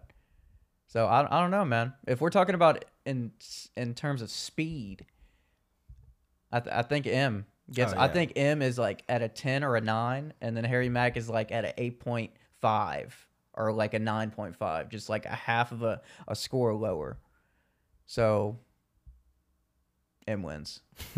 So 0.87 1.05
I 1.05 1.25
I 1.25 1.41
don't 1.41 1.51
know, 1.51 1.63
man. 1.65 1.93
If 2.07 2.19
we're 2.19 2.29
talking 2.31 2.55
about 2.55 2.83
in 3.05 3.31
in 3.77 3.93
terms 3.93 4.21
of 4.21 4.29
speed, 4.31 5.05
I 6.51 6.59
th- 6.59 6.75
I 6.75 6.81
think 6.81 7.07
M 7.07 7.45
gets. 7.71 7.93
Oh, 7.93 7.99
I 7.99 8.07
think 8.07 8.33
M 8.35 8.61
is 8.61 8.77
like 8.77 9.03
at 9.07 9.21
a 9.21 9.27
ten 9.29 9.63
or 9.63 9.75
a 9.75 9.81
nine, 9.81 10.33
and 10.41 10.55
then 10.57 10.63
Harry 10.63 10.89
Mack 10.89 11.17
is 11.17 11.29
like 11.29 11.51
at 11.51 11.65
a 11.65 11.73
eight 11.81 11.99
point 11.99 12.31
five 12.61 13.27
or 13.53 13.71
like 13.71 13.93
a 13.93 13.99
nine 13.99 14.31
point 14.31 14.55
five, 14.55 14.89
just 14.89 15.09
like 15.09 15.25
a 15.25 15.35
half 15.35 15.71
of 15.71 15.83
a 15.83 16.01
a 16.27 16.35
score 16.35 16.73
lower. 16.73 17.17
So 18.05 18.59
M 20.27 20.43
wins. 20.43 20.81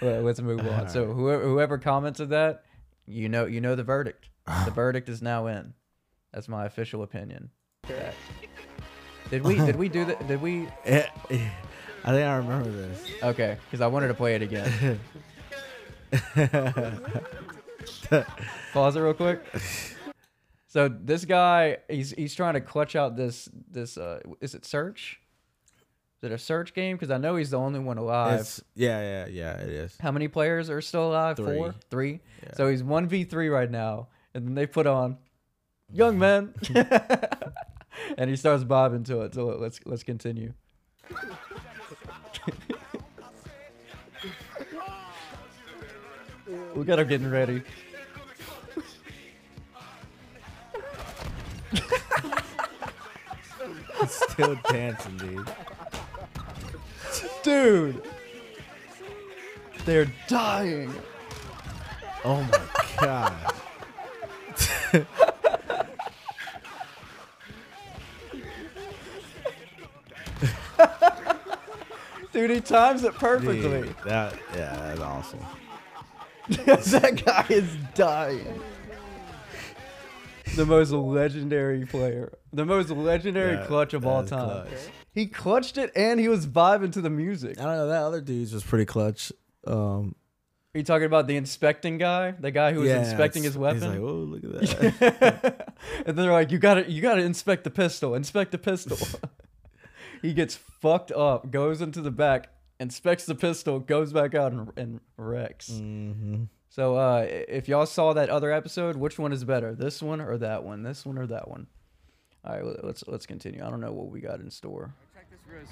let's 0.00 0.40
move 0.40 0.66
on. 0.66 0.88
So 0.88 1.12
whoever 1.12 1.44
whoever 1.44 1.78
commented 1.78 2.30
that, 2.30 2.64
you 3.06 3.28
know 3.28 3.46
you 3.46 3.60
know 3.60 3.74
the 3.74 3.84
verdict. 3.84 4.28
The 4.64 4.70
verdict 4.74 5.08
is 5.08 5.22
now 5.22 5.46
in. 5.46 5.74
That's 6.32 6.48
my 6.48 6.66
official 6.66 7.02
opinion. 7.02 7.50
Did 9.30 9.42
we 9.42 9.56
did 9.56 9.74
we 9.74 9.88
do 9.88 10.04
that? 10.04 10.28
Did 10.28 10.40
we? 10.40 10.68
I 10.86 11.00
think 12.12 12.24
I 12.28 12.36
remember 12.36 12.70
this. 12.70 13.04
Okay, 13.24 13.56
because 13.64 13.80
I 13.80 13.88
wanted 13.88 14.06
to 14.08 14.14
play 14.14 14.36
it 14.36 14.42
again. 14.42 15.00
Pause 18.72 18.96
it 18.96 19.00
real 19.00 19.14
quick. 19.14 19.42
So 20.76 20.88
this 20.88 21.24
guy, 21.24 21.78
he's 21.88 22.10
he's 22.10 22.34
trying 22.34 22.52
to 22.52 22.60
clutch 22.60 22.96
out 22.96 23.16
this 23.16 23.48
this 23.70 23.96
uh 23.96 24.20
is 24.42 24.54
it 24.54 24.66
search? 24.66 25.18
Is 26.20 26.24
it 26.24 26.32
a 26.32 26.38
search 26.38 26.74
game? 26.74 26.96
Because 26.96 27.10
I 27.10 27.16
know 27.16 27.36
he's 27.36 27.48
the 27.48 27.56
only 27.58 27.78
one 27.80 27.96
alive. 27.96 28.40
It's, 28.40 28.62
yeah, 28.74 29.00
yeah, 29.00 29.26
yeah. 29.26 29.56
It 29.56 29.70
is. 29.70 29.96
How 29.98 30.12
many 30.12 30.28
players 30.28 30.68
are 30.68 30.82
still 30.82 31.08
alive? 31.08 31.38
Three. 31.38 31.56
Four, 31.56 31.74
three. 31.88 32.20
Yeah. 32.42 32.52
So 32.56 32.68
he's 32.68 32.82
one 32.82 33.08
v 33.08 33.24
three 33.24 33.48
right 33.48 33.70
now, 33.70 34.08
and 34.34 34.46
then 34.46 34.54
they 34.54 34.66
put 34.66 34.86
on 34.86 35.16
young 35.90 36.18
man, 36.18 36.52
and 38.18 38.28
he 38.28 38.36
starts 38.36 38.62
bobbing 38.62 39.04
to 39.04 39.22
it. 39.22 39.32
So 39.32 39.46
let's 39.46 39.80
let's 39.86 40.02
continue. 40.02 40.52
we 46.74 46.84
got 46.84 46.98
him 46.98 47.08
getting 47.08 47.30
ready. 47.30 47.62
Still 54.08 54.56
dancing, 54.70 55.16
dude. 55.16 55.50
Dude, 57.42 58.02
they're 59.84 60.12
dying. 60.28 60.92
Oh 62.24 62.42
my 62.42 62.60
god. 63.00 63.54
Dude, 72.32 72.50
he 72.50 72.60
times 72.60 73.02
it 73.02 73.14
perfectly. 73.14 73.62
Dude, 73.62 73.94
that 74.04 74.34
yeah, 74.54 74.76
that's 74.76 75.00
awesome. 75.00 75.40
that 76.48 77.22
guy 77.24 77.46
is 77.48 77.74
dying. 77.94 78.60
The 80.56 80.66
most 80.66 80.90
legendary 80.90 81.84
player. 81.86 82.32
The 82.52 82.64
most 82.64 82.90
legendary 82.90 83.56
Yeah, 83.56 83.66
clutch 83.66 83.94
of 83.94 84.06
all 84.06 84.18
that 84.22 84.24
is 84.24 84.30
time. 84.30 84.48
clutch. 84.48 84.72
He 85.12 85.26
clutched 85.26 85.78
it 85.78 85.92
and 85.94 86.18
he 86.20 86.28
was 86.28 86.46
vibing 86.46 86.92
to 86.92 87.00
the 87.00 87.10
music. 87.10 87.58
I 87.60 87.64
don't 87.64 87.76
know. 87.76 87.88
That 87.88 88.02
other 88.02 88.20
dude's 88.20 88.52
was 88.52 88.64
pretty 88.64 88.84
clutch. 88.86 89.32
Um, 89.66 90.14
Are 90.74 90.78
you 90.78 90.82
talking 90.84 91.06
about 91.06 91.26
the 91.26 91.36
inspecting 91.36 91.98
guy? 91.98 92.32
The 92.32 92.50
guy 92.50 92.72
who 92.72 92.80
was 92.80 92.88
yeah, 92.88 93.00
inspecting 93.00 93.44
it's- 93.44 93.54
his 93.54 93.58
weapon? 93.58 93.80
He's 93.80 93.88
like, 93.90 93.98
oh, 93.98 94.04
look 94.14 94.44
at 94.44 95.00
that. 95.20 95.74
and 96.06 96.18
they're 96.18 96.32
like, 96.32 96.50
you 96.50 96.58
gotta 96.58 96.90
you 96.90 97.00
gotta 97.02 97.22
inspect 97.22 97.64
the 97.64 97.70
pistol, 97.70 98.14
inspect 98.14 98.52
the 98.52 98.58
pistol. 98.58 98.98
he 100.22 100.32
gets 100.34 100.54
fucked 100.56 101.12
up, 101.12 101.50
goes 101.50 101.80
into 101.82 102.00
the 102.00 102.10
back, 102.10 102.48
inspects 102.80 103.24
the 103.26 103.34
pistol, 103.34 103.78
goes 103.80 104.12
back 104.12 104.34
out 104.34 104.52
and, 104.52 104.70
and 104.76 105.00
wrecks. 105.16 105.68
So 106.76 106.94
uh, 106.96 107.24
if 107.26 107.68
y'all 107.68 107.86
saw 107.86 108.12
that 108.12 108.28
other 108.28 108.52
episode, 108.52 108.96
which 108.98 109.18
one 109.18 109.32
is 109.32 109.44
better, 109.44 109.74
this 109.74 110.02
one 110.02 110.20
or 110.20 110.36
that 110.36 110.62
one? 110.62 110.82
This 110.82 111.06
one 111.06 111.16
or 111.16 111.26
that 111.28 111.48
one? 111.48 111.68
All 112.44 112.54
right, 112.54 112.84
let's 112.84 113.02
let's 113.06 113.24
continue. 113.24 113.64
I 113.64 113.70
don't 113.70 113.80
know 113.80 113.92
what 113.94 114.10
we 114.10 114.20
got 114.20 114.40
in 114.40 114.50
store. 114.50 114.92
Check 115.14 115.30
this 115.30 115.40
Riz. 115.50 115.68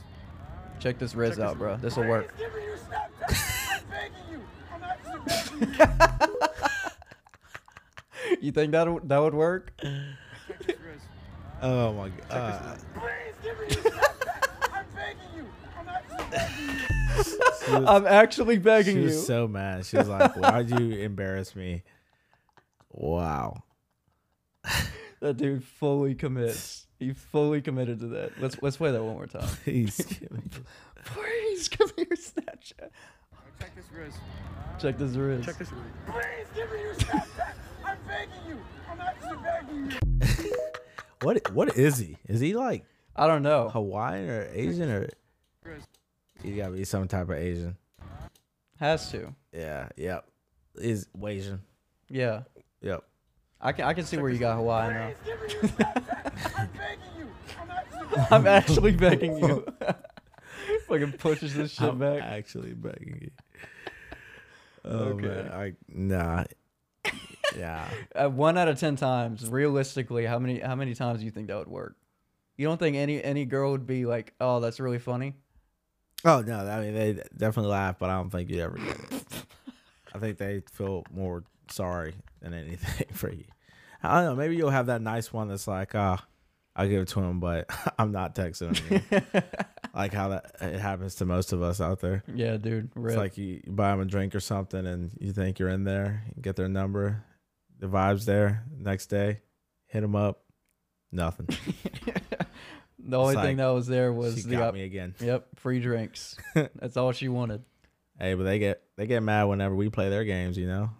Check 0.80 0.98
this 0.98 1.14
Riz 1.14 1.38
out, 1.38 1.58
bro. 1.58 1.76
This 1.76 1.98
will 1.98 2.08
work. 2.08 2.34
Give 2.38 2.54
me 2.54 2.64
your 2.64 2.78
Snapchat. 2.78 3.82
I'm 3.82 3.84
begging 3.90 4.16
you. 4.32 4.40
I'm 4.72 4.82
actually 4.82 5.66
begging 5.66 6.28
you. 6.32 6.38
You 8.40 8.52
think 8.52 8.72
that 8.72 8.90
would- 8.90 9.06
that 9.06 9.18
would 9.18 9.34
work? 9.34 9.74
Check 9.82 9.92
this 10.66 10.76
Riz. 10.80 11.02
Oh 11.60 11.92
my 11.92 12.08
god. 12.30 12.78
Please 12.94 13.34
give 13.42 13.60
me 13.60 13.66
your 13.74 13.92
Snapchat. 13.92 14.48
I'm 14.72 14.86
begging 14.94 15.36
you. 15.36 15.44
I'm 15.78 15.86
actually 15.86 16.24
begging 16.30 16.76
you. 16.78 16.83
She 17.64 17.72
was, 17.72 17.84
I'm 17.88 18.06
actually 18.06 18.58
begging 18.58 18.96
she 18.96 19.00
you. 19.00 19.06
was 19.06 19.26
so 19.26 19.48
mad. 19.48 19.86
She 19.86 19.96
was 19.96 20.08
like, 20.08 20.36
"Why'd 20.36 20.70
you 20.70 20.98
embarrass 20.98 21.56
me?" 21.56 21.82
Wow. 22.90 23.62
that 25.20 25.36
dude 25.36 25.64
fully 25.64 26.14
commits. 26.14 26.86
He 26.98 27.12
fully 27.12 27.60
committed 27.60 28.00
to 28.00 28.06
that. 28.08 28.32
Let's 28.40 28.56
let's 28.62 28.76
play 28.76 28.92
that 28.92 29.02
one 29.02 29.14
more 29.14 29.26
time. 29.26 29.48
He's 29.64 29.96
kidding. 29.96 30.50
Please 31.04 31.68
give 31.68 31.96
me 31.96 32.06
your 32.08 32.16
Snapchat. 32.16 32.90
Check 33.60 33.74
this 33.74 33.86
wrist. 33.92 34.18
Check 34.78 34.98
this 34.98 35.12
wrist. 35.12 35.44
Check 35.44 35.58
this 35.58 35.70
Riz. 35.72 35.80
Please 36.06 36.46
give 36.54 36.72
me 36.72 36.80
your 36.80 36.94
Snapchat. 36.94 37.52
I'm 37.84 37.98
begging 38.06 38.34
you. 38.48 38.58
I'm 38.90 39.00
actually 39.00 39.38
begging 39.42 39.90
you. 39.90 40.56
What 41.22 41.50
what 41.54 41.78
is 41.78 41.96
he? 41.96 42.18
Is 42.28 42.40
he 42.40 42.54
like 42.54 42.84
I 43.16 43.26
don't 43.26 43.42
know. 43.42 43.70
Hawaiian 43.70 44.28
or 44.28 44.48
Asian 44.52 44.90
or 44.90 45.08
Riz. 46.42 46.44
he 46.52 46.56
gotta 46.56 46.72
be 46.72 46.84
some 46.84 47.06
type 47.08 47.28
of 47.28 47.36
Asian? 47.36 47.76
Has 48.80 49.10
to. 49.12 49.34
Yeah, 49.52 49.88
yep. 49.96 50.26
Is 50.76 51.06
Asian. 51.24 51.62
Yeah. 52.08 52.42
Yep. 52.82 53.04
I 53.60 53.72
can 53.72 53.84
I 53.86 53.94
can 53.94 54.04
see 54.04 54.16
where 54.18 54.30
you 54.30 54.38
got 54.38 54.56
Hawaii 54.56 54.92
now. 54.92 55.10
Give 55.24 55.40
me 55.40 55.48
your 55.52 55.62
Snapchat. 55.62 56.58
I'm 56.58 56.68
begging 56.76 56.98
you. 57.18 57.28
I'm 57.56 57.70
actually 57.70 58.02
begging 58.10 58.26
I'm 58.30 58.46
actually 58.46 58.92
begging 58.92 59.38
you. 59.38 59.66
Fucking 60.88 61.12
pushes 61.12 61.54
this 61.54 61.72
shit 61.72 61.88
I'm 61.88 61.98
back. 61.98 62.20
actually 62.22 62.74
begging 62.74 63.18
you. 63.22 63.30
Oh 64.84 64.98
Okay. 65.14 65.26
man, 65.28 65.48
I 65.52 65.72
nah. 65.88 66.44
Yeah. 67.56 67.88
Uh, 68.14 68.28
one 68.28 68.58
out 68.58 68.68
of 68.68 68.78
ten 68.80 68.96
times, 68.96 69.48
realistically, 69.48 70.26
how 70.26 70.38
many 70.38 70.58
how 70.60 70.74
many 70.74 70.94
times 70.94 71.20
do 71.20 71.24
you 71.24 71.30
think 71.30 71.46
that 71.48 71.56
would 71.56 71.68
work? 71.68 71.96
You 72.56 72.66
don't 72.66 72.78
think 72.78 72.96
any 72.96 73.22
any 73.22 73.44
girl 73.46 73.70
would 73.72 73.86
be 73.86 74.04
like, 74.06 74.34
"Oh, 74.40 74.60
that's 74.60 74.80
really 74.80 74.98
funny." 74.98 75.34
Oh 76.24 76.40
no, 76.40 76.66
I 76.66 76.80
mean 76.80 76.94
they 76.94 77.22
definitely 77.36 77.72
laugh, 77.72 77.98
but 77.98 78.10
I 78.10 78.14
don't 78.14 78.30
think 78.30 78.50
you'd 78.50 78.60
ever 78.60 78.78
get 78.78 78.96
it. 79.12 79.24
I 80.14 80.18
think 80.18 80.38
they 80.38 80.62
feel 80.72 81.04
more 81.12 81.44
sorry 81.70 82.14
than 82.40 82.54
anything 82.54 83.06
for 83.12 83.30
you. 83.30 83.44
I 84.02 84.16
don't 84.16 84.24
know. 84.24 84.36
Maybe 84.36 84.56
you'll 84.56 84.70
have 84.70 84.86
that 84.86 85.02
nice 85.02 85.32
one 85.32 85.48
that's 85.48 85.66
like, 85.66 85.94
ah, 85.94 86.24
I'll 86.76 86.88
give 86.88 87.02
it 87.02 87.08
to 87.08 87.20
him, 87.20 87.40
but 87.40 87.68
I'm 87.98 88.12
not 88.12 88.34
texting 88.34 88.76
him. 88.76 89.22
like 89.94 90.12
how 90.12 90.28
that 90.28 90.52
it 90.60 90.78
happens 90.78 91.16
to 91.16 91.24
most 91.24 91.52
of 91.52 91.62
us 91.62 91.80
out 91.80 92.00
there. 92.00 92.22
Yeah, 92.32 92.56
dude. 92.56 92.90
It's 92.96 93.16
like 93.16 93.36
you, 93.38 93.60
you 93.64 93.72
buy 93.72 93.90
them 93.90 94.00
a 94.00 94.04
drink 94.04 94.34
or 94.34 94.40
something, 94.40 94.86
and 94.86 95.10
you 95.20 95.32
think 95.32 95.58
you're 95.58 95.68
in 95.68 95.84
there, 95.84 96.24
you 96.34 96.42
get 96.42 96.56
their 96.56 96.68
number, 96.68 97.24
the 97.78 97.86
vibes 97.86 98.24
there. 98.24 98.64
Next 98.78 99.06
day, 99.06 99.40
hit 99.86 100.00
them 100.00 100.16
up, 100.16 100.42
nothing. 101.12 101.48
The 103.06 103.18
only 103.18 103.34
it's 103.34 103.42
thing 103.42 103.56
like, 103.56 103.56
that 103.58 103.68
was 103.68 103.86
there 103.86 104.12
was 104.12 104.36
she 104.36 104.42
the 104.42 104.56
got 104.56 104.68
op- 104.68 104.74
me 104.74 104.82
again. 104.84 105.14
Yep, 105.20 105.46
free 105.56 105.80
drinks. 105.80 106.36
That's 106.54 106.96
all 106.96 107.12
she 107.12 107.28
wanted. 107.28 107.62
Hey, 108.18 108.34
but 108.34 108.44
they 108.44 108.58
get 108.58 108.82
they 108.96 109.06
get 109.06 109.22
mad 109.22 109.44
whenever 109.44 109.74
we 109.74 109.88
play 109.90 110.08
their 110.08 110.24
games, 110.24 110.56
you 110.56 110.66
know, 110.66 110.90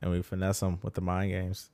and 0.00 0.10
we 0.10 0.22
finesse 0.22 0.60
them 0.60 0.78
with 0.82 0.94
the 0.94 1.00
mind 1.00 1.30
games. 1.30 1.70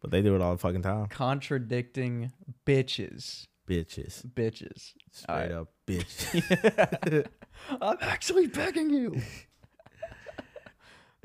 But 0.00 0.10
they 0.10 0.22
do 0.22 0.34
it 0.36 0.42
all 0.42 0.52
the 0.52 0.58
fucking 0.58 0.82
time. 0.82 1.06
Contradicting 1.06 2.32
bitches. 2.66 3.46
bitches. 3.66 4.24
bitches. 4.26 4.92
Straight 5.10 5.28
Alright. 5.34 5.50
up 5.52 5.68
bitch. 5.86 7.26
I'm 7.80 7.96
actually 8.00 8.46
begging 8.46 8.90
you. 8.90 9.20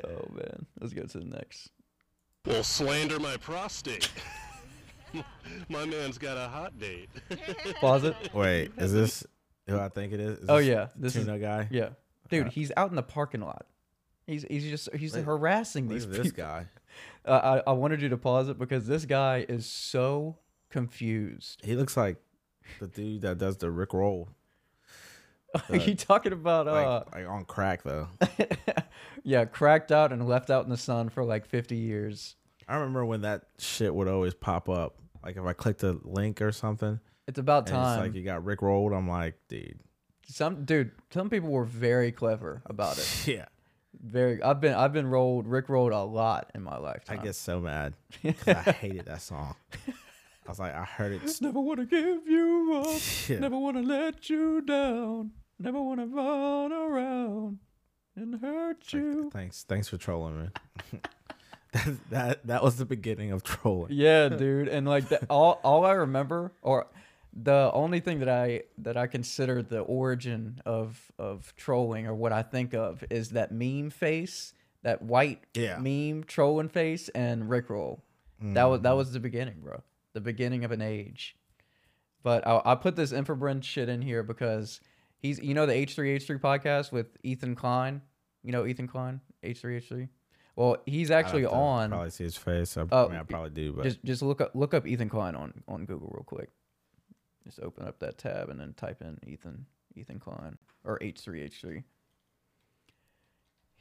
oh 0.05 0.25
man, 0.33 0.65
let's 0.79 0.93
go 0.93 1.03
to 1.03 1.17
the 1.19 1.25
next. 1.25 1.69
Well, 2.45 2.63
slander 2.63 3.19
my 3.19 3.37
prostate. 3.37 4.09
my 5.69 5.85
man's 5.85 6.17
got 6.17 6.37
a 6.37 6.47
hot 6.49 6.77
date. 6.79 7.09
Pause 7.81 8.05
it. 8.05 8.15
Wait, 8.33 8.71
is 8.77 8.91
this 8.93 9.25
who 9.67 9.77
I 9.79 9.89
think 9.89 10.13
it 10.13 10.19
is? 10.19 10.39
Is 10.39 10.45
Oh 10.49 10.57
this 10.57 10.67
yeah, 10.67 10.87
this 10.95 11.15
is 11.15 11.25
tuna 11.25 11.39
guy. 11.39 11.67
Yeah, 11.71 11.89
dude, 12.29 12.47
Uh, 12.47 12.49
he's 12.49 12.71
out 12.77 12.89
in 12.89 12.95
the 12.95 13.03
parking 13.03 13.41
lot. 13.41 13.65
He's 14.27 14.43
he's 14.49 14.63
just 14.63 14.93
he's 14.95 15.15
Look- 15.15 15.25
harassing 15.25 15.85
Look 15.87 15.93
these 15.93 16.03
at 16.05 16.09
people. 16.11 16.23
this 16.23 16.31
guy. 16.33 16.65
Uh, 17.23 17.61
I 17.65 17.69
I 17.69 17.73
wanted 17.73 18.01
you 18.01 18.09
to 18.09 18.17
pause 18.17 18.49
it 18.49 18.59
because 18.59 18.85
this 18.85 19.05
guy 19.05 19.45
is 19.47 19.65
so 19.65 20.37
confused. 20.69 21.61
He 21.63 21.75
looks 21.75 21.95
like 21.95 22.17
the 22.81 22.87
dude 22.87 23.21
that 23.21 23.37
does 23.37 23.55
the 23.57 23.71
Rick 23.71 23.93
Roll. 23.93 24.27
Are 25.69 25.75
you 25.77 25.95
talking 25.95 26.33
about 26.33 26.65
Like, 26.65 26.85
uh? 26.85 27.03
like 27.13 27.27
on 27.29 27.45
crack 27.45 27.83
though. 27.83 28.07
yeah, 29.23 29.45
cracked 29.45 29.91
out 29.91 30.11
and 30.11 30.27
left 30.27 30.49
out 30.49 30.63
in 30.65 30.69
the 30.69 30.75
sun 30.77 31.07
for 31.09 31.23
like 31.23 31.45
50 31.45 31.75
years. 31.77 32.35
I 32.67 32.75
remember 32.75 33.05
when 33.05 33.21
that 33.21 33.43
shit 33.57 33.93
would 33.93 34.07
always 34.09 34.33
pop 34.33 34.67
up. 34.67 34.97
Like 35.23 35.37
if 35.37 35.43
I 35.45 35.53
click 35.53 35.77
the 35.77 35.99
link 36.03 36.41
or 36.41 36.51
something, 36.51 36.99
It's 37.27 37.39
about 37.39 37.69
and 37.69 37.77
it's 37.77 37.85
time. 37.85 37.99
like 37.99 38.15
you 38.15 38.23
got 38.23 38.43
Rick 38.43 38.61
rolled. 38.61 38.93
I'm 38.93 39.07
like, 39.07 39.35
dude, 39.47 39.79
some 40.27 40.65
dude, 40.65 40.91
some 41.11 41.29
people 41.29 41.49
were 41.49 41.65
very 41.65 42.11
clever 42.11 42.61
about 42.65 42.97
it. 42.97 43.23
yeah. 43.27 43.45
Very. 44.01 44.41
I've 44.41 44.61
been 44.61 44.73
I've 44.73 44.93
been 44.93 45.07
rolled 45.07 45.45
Rick 45.47 45.69
rolled 45.69 45.91
a 45.91 46.01
lot 46.01 46.49
in 46.55 46.63
my 46.63 46.77
lifetime. 46.77 47.19
I 47.19 47.23
get 47.23 47.35
so 47.35 47.59
mad 47.59 47.93
'cause 48.23 48.47
I 48.47 48.71
hated 48.71 49.05
that 49.05 49.21
song. 49.21 49.55
I 49.87 50.49
was 50.49 50.59
like, 50.59 50.73
I 50.73 50.83
heard 50.85 51.11
it. 51.11 51.21
Never 51.41 51.59
want 51.61 51.79
to 51.81 51.85
give 51.85 52.27
you 52.27 52.83
up. 52.83 53.01
Yeah. 53.27 53.39
Never 53.39 53.57
want 53.59 53.77
to 53.77 53.83
let 53.83 54.29
you 54.29 54.61
down. 54.61 55.31
Never 55.59 55.79
want 55.81 55.99
to 55.99 56.07
run 56.07 56.71
around 56.73 57.59
and 58.15 58.39
hurt 58.41 58.91
you. 58.91 59.29
Thanks, 59.31 59.63
thanks 59.63 59.87
for 59.87 59.97
trolling 59.97 60.41
me. 60.91 60.99
That, 61.71 62.09
that 62.09 62.47
that 62.47 62.63
was 62.63 62.77
the 62.77 62.85
beginning 62.85 63.31
of 63.31 63.43
trolling. 63.43 63.93
Yeah, 63.93 64.29
dude, 64.29 64.67
and 64.67 64.87
like 64.87 65.09
the, 65.09 65.25
all 65.29 65.59
all 65.63 65.85
I 65.85 65.93
remember, 65.93 66.51
or 66.61 66.87
the 67.33 67.71
only 67.73 67.99
thing 67.99 68.19
that 68.19 68.29
I 68.29 68.63
that 68.79 68.97
I 68.97 69.07
consider 69.07 69.61
the 69.61 69.79
origin 69.79 70.61
of 70.65 71.11
of 71.17 71.53
trolling, 71.55 72.07
or 72.07 72.13
what 72.13 72.33
I 72.33 72.43
think 72.43 72.73
of, 72.73 73.03
is 73.09 73.29
that 73.31 73.51
meme 73.51 73.89
face, 73.89 74.53
that 74.83 75.01
white 75.01 75.43
Yeah. 75.53 75.77
meme 75.77 76.23
trolling 76.25 76.69
face, 76.69 77.09
and 77.09 77.43
Rickroll. 77.43 78.01
That 78.41 78.63
was 78.65 78.81
that 78.81 78.93
mm. 78.93 78.97
was 78.97 79.13
the 79.13 79.19
beginning, 79.19 79.61
bro. 79.61 79.83
The 80.13 80.21
beginning 80.21 80.63
of 80.65 80.71
an 80.71 80.81
age. 80.81 81.35
But 82.23 82.45
I, 82.45 82.61
I 82.65 82.75
put 82.75 82.95
this 82.95 83.11
Infrabrand 83.11 83.63
shit 83.63 83.87
in 83.87 84.01
here 84.01 84.23
because 84.23 84.81
he's 85.19 85.39
you 85.39 85.53
know 85.53 85.65
the 85.65 85.73
H3H3 85.73 86.39
podcast 86.39 86.91
with 86.91 87.17
Ethan 87.23 87.55
Klein. 87.55 88.01
You 88.43 88.51
know 88.51 88.65
Ethan 88.65 88.87
Klein, 88.87 89.21
H3H3. 89.43 90.09
Well, 90.61 90.77
he's 90.85 91.09
actually 91.09 91.45
on. 91.47 91.89
Probably 91.89 92.11
see 92.11 92.23
his 92.23 92.37
face. 92.37 92.77
I, 92.77 92.85
Oh, 92.91 93.05
I 93.05 93.09
mean, 93.09 93.17
I 93.19 93.23
probably 93.23 93.49
do, 93.49 93.73
but 93.73 93.83
Just 93.83 94.03
just 94.05 94.21
look 94.21 94.41
up 94.41 94.51
look 94.53 94.75
up 94.75 94.85
Ethan 94.85 95.09
Klein 95.09 95.35
on 95.35 95.63
on 95.67 95.85
Google 95.85 96.09
real 96.13 96.23
quick. 96.23 96.49
Just 97.43 97.59
open 97.61 97.87
up 97.87 97.97
that 97.99 98.19
tab 98.19 98.49
and 98.49 98.59
then 98.59 98.73
type 98.73 99.01
in 99.01 99.17
Ethan 99.25 99.65
Ethan 99.95 100.19
Klein 100.19 100.59
or 100.83 100.99
H3H3. 100.99 101.83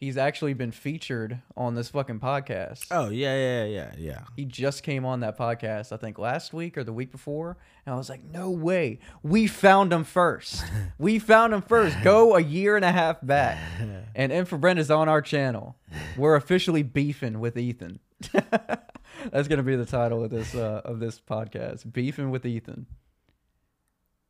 He's 0.01 0.17
actually 0.17 0.55
been 0.55 0.71
featured 0.71 1.43
on 1.59 1.75
this 1.75 1.91
fucking 1.91 2.21
podcast. 2.21 2.87
oh 2.91 3.11
yeah, 3.11 3.37
yeah, 3.37 3.65
yeah, 3.67 3.93
yeah. 3.99 4.21
He 4.35 4.47
just 4.47 4.83
came 4.83 5.05
on 5.05 5.21
that 5.21 5.37
podcast, 5.37 5.93
I 5.93 5.99
think 5.99 6.19
last 6.19 6.55
week 6.55 6.79
or 6.79 6.85
the 6.85 6.93
week 6.93 7.13
before, 7.13 7.59
and 7.85 7.95
I 7.95 7.99
was 7.99 8.09
like, 8.09 8.25
"No 8.25 8.51
way, 8.51 8.99
we 9.23 9.47
found 9.47 9.93
him 9.93 10.05
first. 10.05 10.65
we 10.99 11.19
found 11.19 11.53
him 11.53 11.61
first. 11.61 12.03
Go 12.03 12.35
a 12.35 12.41
year 12.41 12.77
and 12.77 12.85
a 12.85 12.93
half 12.93 13.19
back, 13.21 13.59
and 14.15 14.33
Infrabrand 14.33 14.79
is 14.79 14.91
on 14.91 15.07
our 15.07 15.21
channel. 15.21 15.77
We're 16.17 16.35
officially 16.35 16.83
beefing 16.83 17.39
with 17.39 17.59
Ethan. 17.59 18.01
That's 18.33 19.49
gonna 19.49 19.63
be 19.63 19.77
the 19.77 19.85
title 19.85 20.25
of 20.25 20.31
this 20.31 20.55
uh, 20.55 20.81
of 20.83 20.99
this 21.01 21.21
podcast, 21.21 21.93
beefing 21.93 22.31
with 22.31 22.47
Ethan. 22.47 22.87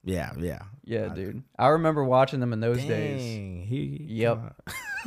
Yeah, 0.04 0.32
yeah. 0.38 0.62
Yeah, 0.84 1.08
I- 1.10 1.14
dude. 1.14 1.42
I 1.58 1.68
remember 1.68 2.04
watching 2.04 2.40
them 2.40 2.52
in 2.52 2.60
those 2.60 2.78
days. 2.84 3.20
He. 3.68 4.06
Yep. 4.08 4.54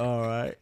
All 0.00 0.20
right. 0.20 0.54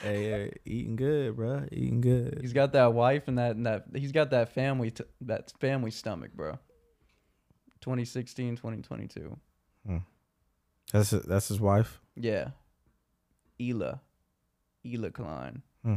Hey, 0.00 0.24
hey, 0.24 0.52
eating 0.66 0.96
good, 0.96 1.36
bro. 1.36 1.66
Eating 1.72 2.00
good. 2.00 2.38
He's 2.40 2.52
got 2.52 2.72
that 2.72 2.92
wife 2.92 3.26
and 3.28 3.38
that 3.38 3.56
and 3.56 3.64
that 3.66 3.84
he's 3.94 4.12
got 4.12 4.30
that 4.30 4.52
family 4.52 4.90
t- 4.90 5.04
that 5.22 5.52
family 5.60 5.90
stomach, 5.90 6.32
bro. 6.34 6.58
2016, 7.80 8.56
2022. 8.56 9.38
That's 10.92 11.10
his, 11.10 11.22
that's 11.22 11.48
his 11.48 11.60
wife. 11.60 12.00
Yeah. 12.16 12.48
Hila. 13.58 14.00
Hila 14.84 15.12
Klein. 15.12 15.62
Hmm. 15.82 15.96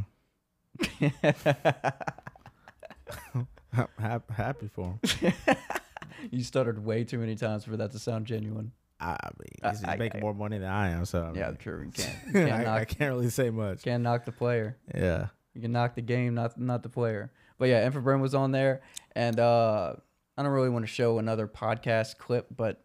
Ha- 3.99 4.19
happy 4.29 4.67
for 4.67 4.97
him. 5.01 5.33
you 6.31 6.43
stuttered 6.43 6.83
way 6.83 7.03
too 7.03 7.17
many 7.19 7.35
times 7.35 7.63
for 7.65 7.77
that 7.77 7.91
to 7.91 7.99
sound 7.99 8.25
genuine. 8.25 8.71
I 8.99 9.15
mean, 9.39 9.71
he's, 9.71 9.83
I- 9.83 9.95
making 9.97 10.21
I- 10.21 10.23
more 10.23 10.33
money 10.33 10.57
than 10.57 10.69
I 10.69 10.89
am, 10.89 11.05
so 11.05 11.23
I 11.23 11.37
Yeah, 11.37 11.47
mean, 11.49 11.57
true. 11.57 11.83
You 11.85 11.91
can't, 11.91 12.17
you 12.27 12.33
can't 12.33 12.51
I, 12.51 12.63
knock 12.63 12.81
I 12.81 12.85
can't 12.85 13.13
really 13.13 13.29
say 13.29 13.49
much. 13.49 13.83
can't 13.83 14.01
knock 14.03 14.25
the 14.25 14.31
player. 14.31 14.77
Yeah. 14.95 15.27
You 15.53 15.61
can 15.61 15.71
knock 15.71 15.95
the 15.95 16.01
game, 16.01 16.33
not 16.35 16.59
not 16.59 16.83
the 16.83 16.89
player. 16.89 17.31
But 17.59 17.69
yeah, 17.69 17.87
Infrabrand 17.89 18.21
was 18.21 18.35
on 18.35 18.51
there, 18.51 18.81
and 19.15 19.39
uh, 19.39 19.93
I 20.37 20.43
don't 20.43 20.51
really 20.51 20.69
want 20.69 20.83
to 20.83 20.91
show 20.91 21.17
another 21.17 21.47
podcast 21.47 22.17
clip, 22.19 22.45
but 22.55 22.83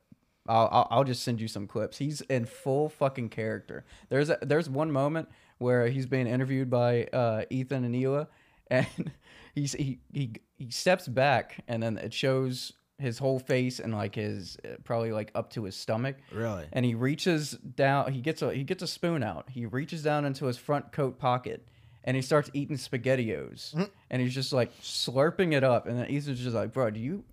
I'll, 0.48 0.68
I'll 0.72 0.88
I'll 0.90 1.04
just 1.04 1.22
send 1.22 1.40
you 1.40 1.48
some 1.48 1.66
clips. 1.66 1.98
He's 1.98 2.22
in 2.22 2.46
full 2.46 2.88
fucking 2.88 3.28
character. 3.28 3.84
There's 4.08 4.30
a, 4.30 4.38
there's 4.40 4.70
one 4.70 4.90
moment 4.90 5.28
where 5.58 5.86
he's 5.88 6.06
being 6.06 6.26
interviewed 6.26 6.70
by 6.70 7.04
uh, 7.12 7.44
Ethan 7.50 7.84
and 7.84 7.94
Hila, 7.94 8.26
and 8.70 8.86
he's 9.54 9.72
he 9.72 10.00
he 10.12 10.32
he 10.56 10.70
steps 10.70 11.08
back, 11.08 11.64
and 11.68 11.82
then 11.82 11.98
it 11.98 12.12
shows 12.12 12.72
his 12.98 13.18
whole 13.18 13.38
face 13.40 13.80
and 13.80 13.92
like 13.92 14.14
his 14.14 14.56
uh, 14.64 14.76
probably 14.84 15.10
like 15.12 15.32
up 15.34 15.50
to 15.50 15.64
his 15.64 15.74
stomach. 15.74 16.16
Really? 16.32 16.66
and 16.72 16.84
he 16.84 16.94
reaches 16.94 17.50
down 17.52 18.12
he 18.12 18.20
gets 18.20 18.42
a 18.42 18.52
he 18.54 18.62
gets 18.64 18.82
a 18.82 18.86
spoon 18.86 19.22
out. 19.22 19.46
He 19.50 19.66
reaches 19.66 20.02
down 20.02 20.24
into 20.24 20.46
his 20.46 20.56
front 20.56 20.92
coat 20.92 21.18
pocket 21.18 21.66
and 22.04 22.14
he 22.16 22.22
starts 22.22 22.48
eating 22.52 22.76
spaghettios. 22.76 23.88
And 24.10 24.22
he's 24.22 24.34
just 24.34 24.52
like 24.52 24.72
slurping 24.80 25.52
it 25.52 25.64
up. 25.64 25.86
And 25.86 25.98
then 25.98 26.06
Ethan's 26.06 26.40
just 26.40 26.54
like 26.54 26.72
bro 26.72 26.90
do 26.90 27.00
you 27.00 27.24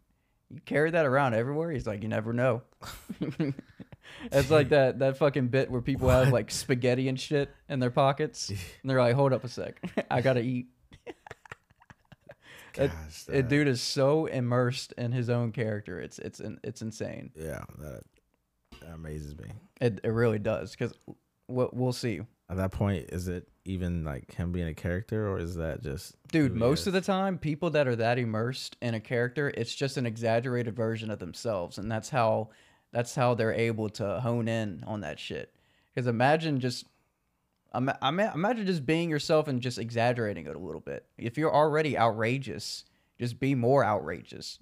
you 0.49 0.60
carry 0.65 0.89
that 0.89 1.05
around 1.05 1.36
everywhere? 1.36 1.69
He's 1.71 1.86
like 1.86 2.01
you 2.01 2.10
never 2.10 2.34
know. 2.34 2.63
It's 4.32 4.49
like 4.49 4.69
that 4.69 4.99
that 4.99 5.17
fucking 5.17 5.49
bit 5.49 5.69
where 5.69 5.82
people 5.82 6.10
have 6.10 6.29
like 6.29 6.49
spaghetti 6.49 7.08
and 7.10 7.19
shit 7.19 7.49
in 7.69 7.79
their 7.79 7.91
pockets. 7.91 8.49
And 8.82 8.89
they're 8.89 8.99
like 8.99 9.15
hold 9.15 9.34
up 9.34 9.43
a 9.43 9.47
sec. 9.47 9.79
I 10.10 10.21
gotta 10.21 10.41
eat 10.41 10.67
Gosh, 12.73 13.23
that 13.25 13.49
dude 13.49 13.67
is 13.67 13.82
so 13.82 14.25
immersed 14.25 14.93
in 14.97 15.12
his 15.12 15.29
own 15.29 15.51
character 15.51 15.99
it's 15.99 16.19
it's 16.19 16.41
it's 16.63 16.82
insane 16.82 17.32
Yeah, 17.36 17.63
that, 17.79 18.03
that 18.82 18.93
amazes 18.93 19.38
me. 19.38 19.45
it, 19.82 19.99
it 20.03 20.10
really 20.10 20.39
does 20.39 20.71
because 20.71 20.93
we'll, 21.47 21.69
we'll 21.73 21.93
see 21.93 22.21
At 22.49 22.58
that 22.58 22.71
point, 22.71 23.10
is 23.10 23.27
it 23.27 23.47
even 23.65 24.03
like 24.03 24.34
him 24.34 24.51
being 24.51 24.67
a 24.67 24.73
character, 24.73 25.27
or 25.29 25.38
is 25.39 25.55
that 25.55 25.84
just 25.84 26.15
Dude, 26.32 26.55
most 26.55 26.88
of 26.88 26.93
the 26.93 27.01
time, 27.01 27.38
people 27.38 27.69
that 27.71 27.88
are 27.88 27.95
that 27.95 28.17
immersed 28.17 28.77
in 28.82 28.93
a 28.95 28.99
character, 28.99 29.51
it's 29.55 29.75
just 29.75 29.97
an 29.97 30.05
exaggerated 30.05 30.75
version 30.75 31.12
of 31.12 31.19
themselves, 31.19 31.77
and 31.77 31.91
that's 31.91 32.10
how 32.10 32.49
that's 32.91 33.13
how 33.13 33.36
they're 33.36 33.53
able 33.53 33.89
to 33.89 34.19
hone 34.21 34.47
in 34.47 34.84
on 34.88 35.01
that 35.01 35.19
shit. 35.19 35.53
Because 35.93 36.08
imagine 36.08 36.60
just, 36.60 36.86
ima- 37.75 37.97
ima- 38.01 38.32
imagine 38.34 38.65
just 38.65 38.86
being 38.86 39.10
yourself 39.10 39.47
and 39.47 39.62
just 39.62 39.77
exaggerating 39.77 40.45
it 40.45 40.55
a 40.55 40.60
little 40.60 40.82
bit. 40.82 41.05
If 41.17 41.38
you're 41.38 41.53
already 41.53 41.97
outrageous, 41.97 42.86
just 43.19 43.39
be 43.39 43.55
more 43.55 43.84
outrageous, 43.86 44.60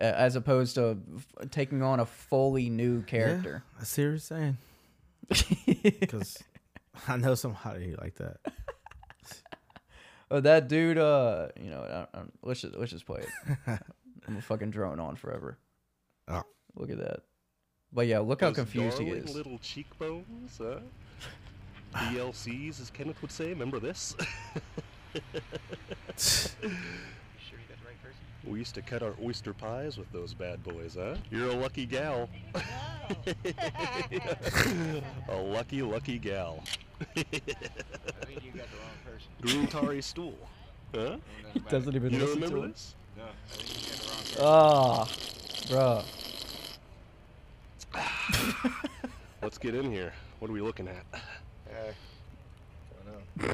uh, 0.00 0.04
as 0.04 0.36
opposed 0.36 0.74
to 0.76 0.98
f- 1.16 1.50
taking 1.50 1.82
on 1.82 2.00
a 2.00 2.06
fully 2.06 2.70
new 2.70 3.02
character. 3.02 3.62
I 3.80 3.84
see 3.84 4.02
what 4.02 4.08
you're 4.10 4.18
saying. 4.18 4.56
Because 6.00 6.38
I 7.06 7.16
know 7.16 7.34
somebody 7.34 7.94
like 7.96 8.14
that. 8.16 8.36
Oh, 10.30 10.40
that 10.40 10.68
dude. 10.68 10.98
Uh, 10.98 11.48
you 11.58 11.70
know, 11.70 12.06
I, 12.12 12.18
I, 12.18 12.22
let's 12.42 12.60
just 12.60 12.74
let's 12.76 12.90
just 12.92 13.06
play 13.06 13.22
it. 13.22 13.58
I'm 14.28 14.36
a 14.36 14.42
fucking 14.42 14.70
drone 14.70 15.00
on 15.00 15.16
forever. 15.16 15.56
Oh. 16.28 16.42
Look 16.76 16.90
at 16.90 16.98
that. 16.98 17.20
But 17.94 18.06
yeah, 18.08 18.18
look 18.18 18.42
how 18.42 18.52
confused 18.52 18.98
he 18.98 19.08
is. 19.08 19.34
little 19.34 19.58
cheekbones, 19.58 20.58
huh? 20.62 20.80
DLCs, 21.94 22.80
as 22.80 22.90
Kenneth 22.90 23.20
would 23.22 23.32
say. 23.32 23.48
Remember 23.50 23.80
this? 23.80 24.14
We 28.48 28.58
used 28.58 28.74
to 28.76 28.82
cut 28.82 29.02
our 29.02 29.14
oyster 29.22 29.52
pies 29.52 29.98
with 29.98 30.10
those 30.10 30.32
bad 30.32 30.64
boys, 30.64 30.96
huh? 30.98 31.16
You're 31.30 31.50
a 31.50 31.54
lucky 31.54 31.84
gal. 31.84 32.30
a 35.28 35.36
lucky, 35.36 35.82
lucky 35.82 36.18
gal. 36.18 36.62
Groom 39.42 39.66
Tari 39.66 40.00
stool. 40.00 40.38
Huh? 40.94 41.18
He 41.52 41.60
doesn't 41.60 41.94
even 41.94 42.10
You 42.12 42.20
listen 42.20 42.34
remember 42.36 42.56
to 42.58 42.62
it. 42.64 42.72
this? 42.72 42.94
Ah, 44.40 45.04
bruh. 45.66 46.04
Let's 49.42 49.58
get 49.58 49.74
in 49.74 49.90
here. 49.90 50.12
What 50.38 50.50
are 50.50 50.54
we 50.54 50.62
looking 50.62 50.88
at? 50.88 51.04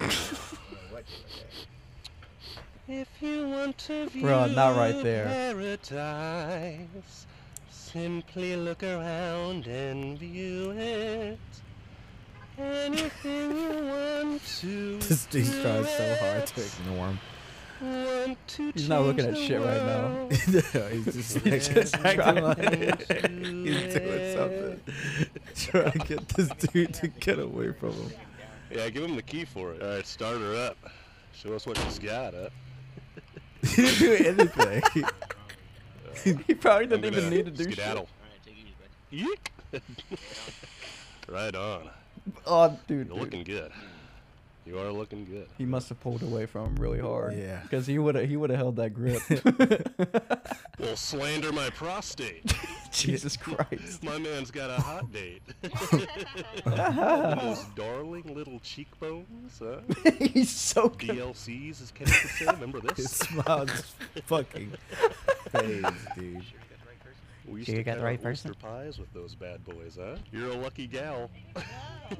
If 2.87 3.09
you 3.23 3.49
want 3.49 3.79
to 3.79 4.07
view 4.11 4.25
Bruh, 4.25 4.55
not 4.55 4.77
right 4.77 5.03
there. 5.03 5.25
paradise, 5.25 7.27
simply 7.71 8.57
look 8.57 8.83
around 8.83 9.67
and 9.67 10.19
view 10.19 10.73
it. 10.73 11.39
Anything 12.59 13.57
you 13.57 13.85
want 13.87 14.43
to. 14.61 14.99
This 15.09 15.25
dude's 15.27 15.51
trying 15.63 15.85
so 15.87 16.17
hard 16.21 16.47
to 16.47 16.63
ignore 16.63 17.07
him. 17.09 17.19
Want 17.81 18.39
to 18.49 18.73
He's 18.73 18.89
not 18.89 19.03
looking 19.03 19.25
at 19.27 19.35
the 19.35 19.47
shit 19.47 19.61
right 19.61 19.85
now. 19.85 20.09
world. 20.15 20.33
he's 20.33 21.05
just, 21.05 21.39
He's 21.45 21.69
like, 21.69 21.75
just 21.75 21.95
acting 21.97 22.15
trying 22.21 22.45
like 22.45 22.57
to 22.57 23.29
he's 23.29 23.95
doing 23.95 24.37
something. 24.37 24.81
Trying 25.57 25.93
to 25.93 25.99
get 25.99 26.29
this 26.29 26.49
dude 26.51 26.95
to 26.95 27.09
get 27.09 27.39
away 27.39 27.73
from 27.73 27.93
him. 27.93 28.13
Yeah, 28.71 28.89
give 28.91 29.05
him 29.05 29.17
the 29.17 29.23
key 29.23 29.45
for 29.45 29.73
it. 29.73 29.83
All 29.83 29.89
right, 29.89 30.07
start 30.07 30.39
her 30.39 30.55
up. 30.67 30.77
Show 31.33 31.53
us 31.55 31.67
what 31.67 31.77
she's 31.79 31.99
got, 31.99 32.35
huh? 32.35 32.49
He 33.75 33.83
didn't 33.83 34.55
do 34.55 34.63
anything. 34.63 35.05
He 36.47 36.55
probably 36.55 36.85
I'm 36.85 37.01
didn't 37.01 37.05
even 37.07 37.31
need 37.31 37.45
to 37.47 37.51
do 37.51 37.65
skedaddle. 37.65 38.09
Yeek. 39.11 39.53
right 41.29 41.55
on. 41.55 41.91
Oh, 42.47 42.69
dude, 42.87 42.89
You're 42.89 43.05
dude. 43.05 43.13
looking 43.19 43.45
good. 43.45 43.73
You 44.67 44.79
are 44.79 44.91
looking 44.91 45.27
good. 45.27 45.47
He 45.59 45.67
must 45.67 45.91
have 45.91 46.01
pulled 46.01 46.23
away 46.23 46.47
from 46.47 46.69
him 46.69 46.77
really 46.77 46.99
hard. 46.99 47.37
Yeah. 47.37 47.61
Because 47.61 47.87
he 47.87 47.99
would 47.99 48.15
have 48.15 48.29
he 48.29 48.37
would 48.37 48.49
have 48.49 48.59
held 48.59 48.77
that 48.77 48.91
grip. 48.95 49.21
Will 50.79 50.97
slander 50.97 51.53
my 51.53 51.69
prostate. 51.71 52.55
Jesus 52.91 53.37
Christ. 53.37 54.03
My 54.03 54.19
man's 54.19 54.51
got 54.51 54.71
a 54.71 54.81
hot 54.81 55.13
date. 55.13 55.43
Those 56.65 57.65
darling 57.77 58.35
little 58.35 58.59
cheekbones, 58.61 59.59
huh? 59.59 59.81
He's 60.19 60.51
so 60.51 60.89
good. 60.89 61.11
DLCs, 61.11 61.83
as 61.83 61.91
Kevin 61.91 62.15
could 62.15 62.31
say. 62.31 62.47
Remember 62.47 62.81
this? 62.81 62.97
His 62.97 63.39
on 63.47 63.69
his 63.69 63.93
fucking 64.25 64.73
face, 65.51 65.85
dude. 66.17 66.43
We 67.47 67.59
used 67.61 67.69
You 67.69 67.77
to 67.77 67.83
got 67.83 67.99
the 67.99 68.05
right 68.05 68.19
out 68.21 68.27
Oyster 68.27 68.49
person? 68.55 68.61
pies 68.63 68.99
with 68.99 69.13
those 69.13 69.35
bad 69.35 69.65
boys, 69.65 69.99
huh? 70.01 70.17
You're 70.33 70.51
a 70.51 70.57
lucky 70.57 70.87
gal. 70.87 71.31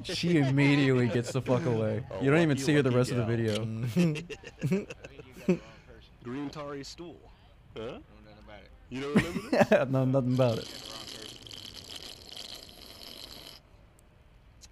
She 0.03 0.37
immediately 0.37 1.07
gets 1.07 1.31
the 1.31 1.41
fuck 1.43 1.63
away. 1.65 2.03
A 2.09 2.23
You 2.23 2.31
don't 2.31 2.39
even 2.41 2.49
lucky, 2.49 2.61
see 2.63 2.73
her 2.73 2.81
the 2.81 2.89
lucky 2.89 2.97
rest 2.97 3.11
of 3.11 3.17
the 3.17 3.35
gal. 3.35 4.25
video. 4.65 4.87
Green 6.23 6.49
tarry 6.49 6.83
stool, 6.83 7.15
huh? 7.77 7.99
You 8.89 9.01
don't 9.01 9.15
remember 9.15 9.49
this? 9.51 9.89
no, 9.91 10.05
nothing 10.05 10.33
about 10.33 10.57
it. 10.57 10.67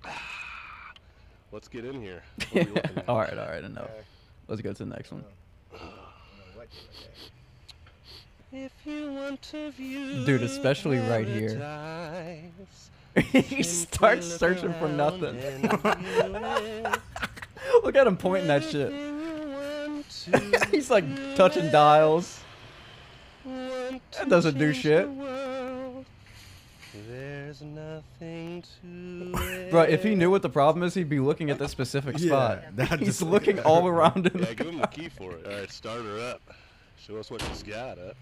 Let's 1.52 1.68
get 1.68 1.86
in 1.86 2.02
here. 2.02 2.24
What 2.52 2.56
are 2.56 2.66
we 2.70 2.72
looking 2.76 2.98
at? 2.98 3.08
all 3.10 3.20
right, 3.20 3.38
all 3.38 3.48
right, 3.48 3.64
enough. 3.64 3.90
Let's 4.48 4.62
go 4.62 4.74
to 4.74 4.84
the 4.86 4.90
next 4.90 5.12
one. 5.12 5.24
If 5.80 5.80
you 5.80 5.80
want 6.58 6.70
to 6.70 6.70
view 8.34 8.43
Dude, 10.26 10.44
especially 10.44 11.00
right 11.00 11.28
here. 11.28 11.58
paradise, 11.58 12.90
he 13.32 13.64
starts 13.64 14.28
searching 14.28 14.74
for 14.74 14.88
nothing. 14.88 15.40
and 15.40 15.72
view 15.72 15.80
it. 15.84 17.00
Look 17.84 17.96
at 17.96 18.06
him 18.06 18.16
pointing 18.18 18.48
that 18.48 18.64
shit. 18.64 18.92
Anything 18.94 19.20
you 19.20 19.54
want 19.56 20.10
to 20.10 20.68
He's 20.72 20.92
like 20.92 21.04
touching 21.36 21.66
it. 21.66 21.72
dials. 21.72 22.42
Want 23.44 24.02
That 24.12 24.30
doesn't 24.30 24.58
do 24.58 24.72
shit. 24.74 25.10
There's 27.08 27.62
nothing 27.62 28.64
to. 28.82 29.70
Bro, 29.72 29.82
if 29.84 30.04
he 30.04 30.14
knew 30.14 30.30
what 30.30 30.44
the 30.44 30.50
problem 30.50 30.84
is, 30.84 30.94
he'd 30.94 31.10
be 31.10 31.20
looking 31.20 31.50
at 31.50 31.58
this 31.58 31.72
specific 31.72 32.20
spot. 32.20 32.64
not 32.78 33.00
He's 33.00 33.08
just 33.08 33.22
looking 33.24 33.56
looking 33.56 33.72
all 33.72 33.88
around 33.88 34.28
him. 34.28 34.44
Yeah, 34.44 34.54
give 34.54 34.68
him 34.68 34.78
the 34.78 34.88
key 34.88 35.10
for 35.10 35.32
it. 35.32 35.46
All 35.48 35.54
right, 35.60 35.72
start 35.72 36.04
her 36.04 36.20
up. 36.20 36.42
Show 37.00 37.18
us 37.18 37.32
what 37.32 37.42
she's 37.42 37.64
got, 37.64 37.98
huh? 37.98 38.14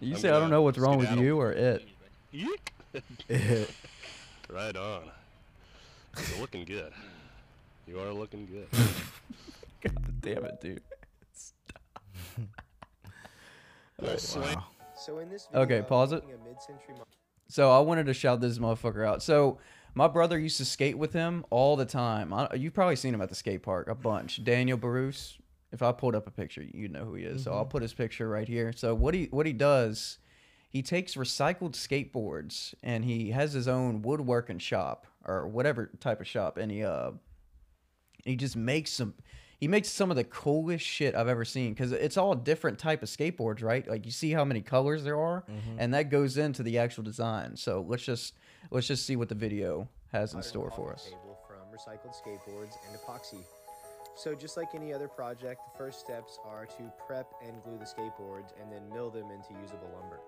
You 0.00 0.14
I'm 0.14 0.20
say 0.20 0.30
I 0.30 0.38
don't 0.38 0.50
know 0.50 0.62
what's 0.62 0.78
wrong 0.78 0.98
with 0.98 1.10
you 1.12 1.38
or 1.38 1.52
it. 1.52 1.86
Yeek. 2.32 2.72
right 4.48 4.76
on. 4.76 5.02
You're 6.30 6.40
looking 6.40 6.64
good. 6.64 6.92
You 7.86 8.00
are 8.00 8.12
looking 8.12 8.46
good. 8.46 8.66
God 9.82 10.20
damn 10.20 10.44
it, 10.44 10.60
dude. 10.60 10.82
Well, 14.00 14.18
slam- 14.18 14.54
Wow. 14.56 14.64
So 14.96 15.18
in 15.18 15.30
this 15.30 15.48
Okay, 15.54 15.82
pause 15.82 16.12
it. 16.12 16.24
making 16.26 16.40
a 16.40 16.44
mid-century 16.48 16.94
mo- 16.98 17.04
So 17.48 17.70
I 17.70 17.78
wanted 17.80 18.06
to 18.06 18.14
shout 18.14 18.40
this 18.40 18.58
motherfucker 18.58 19.06
out. 19.06 19.22
So 19.22 19.58
my 19.94 20.08
brother 20.08 20.38
used 20.38 20.58
to 20.58 20.64
skate 20.64 20.98
with 20.98 21.12
him 21.14 21.44
all 21.50 21.76
the 21.76 21.86
time. 21.86 22.32
I, 22.32 22.54
you've 22.54 22.74
probably 22.74 22.96
seen 22.96 23.14
him 23.14 23.20
at 23.22 23.28
the 23.30 23.34
skate 23.34 23.62
park 23.62 23.88
a 23.88 23.94
bunch. 23.94 24.44
Daniel 24.44 24.76
Barus. 24.78 25.36
If 25.72 25.82
I 25.82 25.92
pulled 25.92 26.16
up 26.16 26.26
a 26.26 26.30
picture, 26.30 26.62
you'd 26.62 26.92
know 26.92 27.04
who 27.04 27.14
he 27.14 27.24
is. 27.24 27.44
So 27.44 27.52
I'll 27.52 27.64
put 27.64 27.82
his 27.82 27.94
picture 27.94 28.28
right 28.28 28.48
here. 28.48 28.72
So 28.74 28.94
what 28.94 29.14
he 29.14 29.28
what 29.30 29.46
he 29.46 29.52
does, 29.52 30.18
he 30.68 30.82
takes 30.82 31.14
recycled 31.14 31.72
skateboards 31.72 32.74
and 32.82 33.04
he 33.04 33.30
has 33.30 33.52
his 33.52 33.68
own 33.68 34.02
woodworking 34.02 34.58
shop 34.58 35.06
or 35.24 35.46
whatever 35.46 35.90
type 36.00 36.20
of 36.20 36.26
shop, 36.26 36.56
and 36.56 36.72
he 36.72 36.82
uh 36.84 37.12
he 38.24 38.36
just 38.36 38.56
makes 38.56 38.90
some. 38.90 39.14
He 39.58 39.68
makes 39.68 39.90
some 39.90 40.10
of 40.10 40.16
the 40.16 40.24
coolest 40.24 40.84
shit 40.86 41.14
I've 41.14 41.28
ever 41.28 41.44
seen 41.44 41.74
because 41.74 41.92
it's 41.92 42.16
all 42.16 42.34
different 42.34 42.78
type 42.78 43.02
of 43.02 43.10
skateboards, 43.10 43.62
right? 43.62 43.86
Like 43.86 44.06
you 44.06 44.10
see 44.10 44.30
how 44.30 44.42
many 44.42 44.62
colors 44.62 45.04
there 45.04 45.20
are, 45.20 45.44
and 45.78 45.92
that 45.92 46.08
goes 46.08 46.38
into 46.38 46.62
the 46.62 46.78
actual 46.78 47.02
design. 47.04 47.56
So 47.56 47.84
let's 47.86 48.02
just 48.02 48.34
let's 48.70 48.86
just 48.86 49.04
see 49.04 49.16
what 49.16 49.28
the 49.28 49.34
video 49.34 49.86
has 50.12 50.32
in 50.32 50.38
item 50.38 50.48
store 50.48 50.70
for 50.70 50.94
us. 50.94 51.04
Table 51.04 51.38
from 51.46 51.58
recycled 51.70 52.14
skateboards 52.14 52.72
and 52.88 52.98
epoxy. 52.98 53.44
So 54.14 54.34
just 54.34 54.56
like 54.56 54.74
any 54.74 54.92
other 54.92 55.08
project, 55.08 55.62
the 55.72 55.78
first 55.78 56.00
steps 56.00 56.38
are 56.44 56.66
to 56.66 56.92
prep 57.06 57.32
and 57.46 57.62
glue 57.62 57.78
the 57.78 57.84
skateboards 57.84 58.52
and 58.60 58.70
then 58.70 58.88
mill 58.92 59.10
them 59.10 59.30
into 59.30 59.58
usable 59.60 59.90
lumber. 59.94 60.20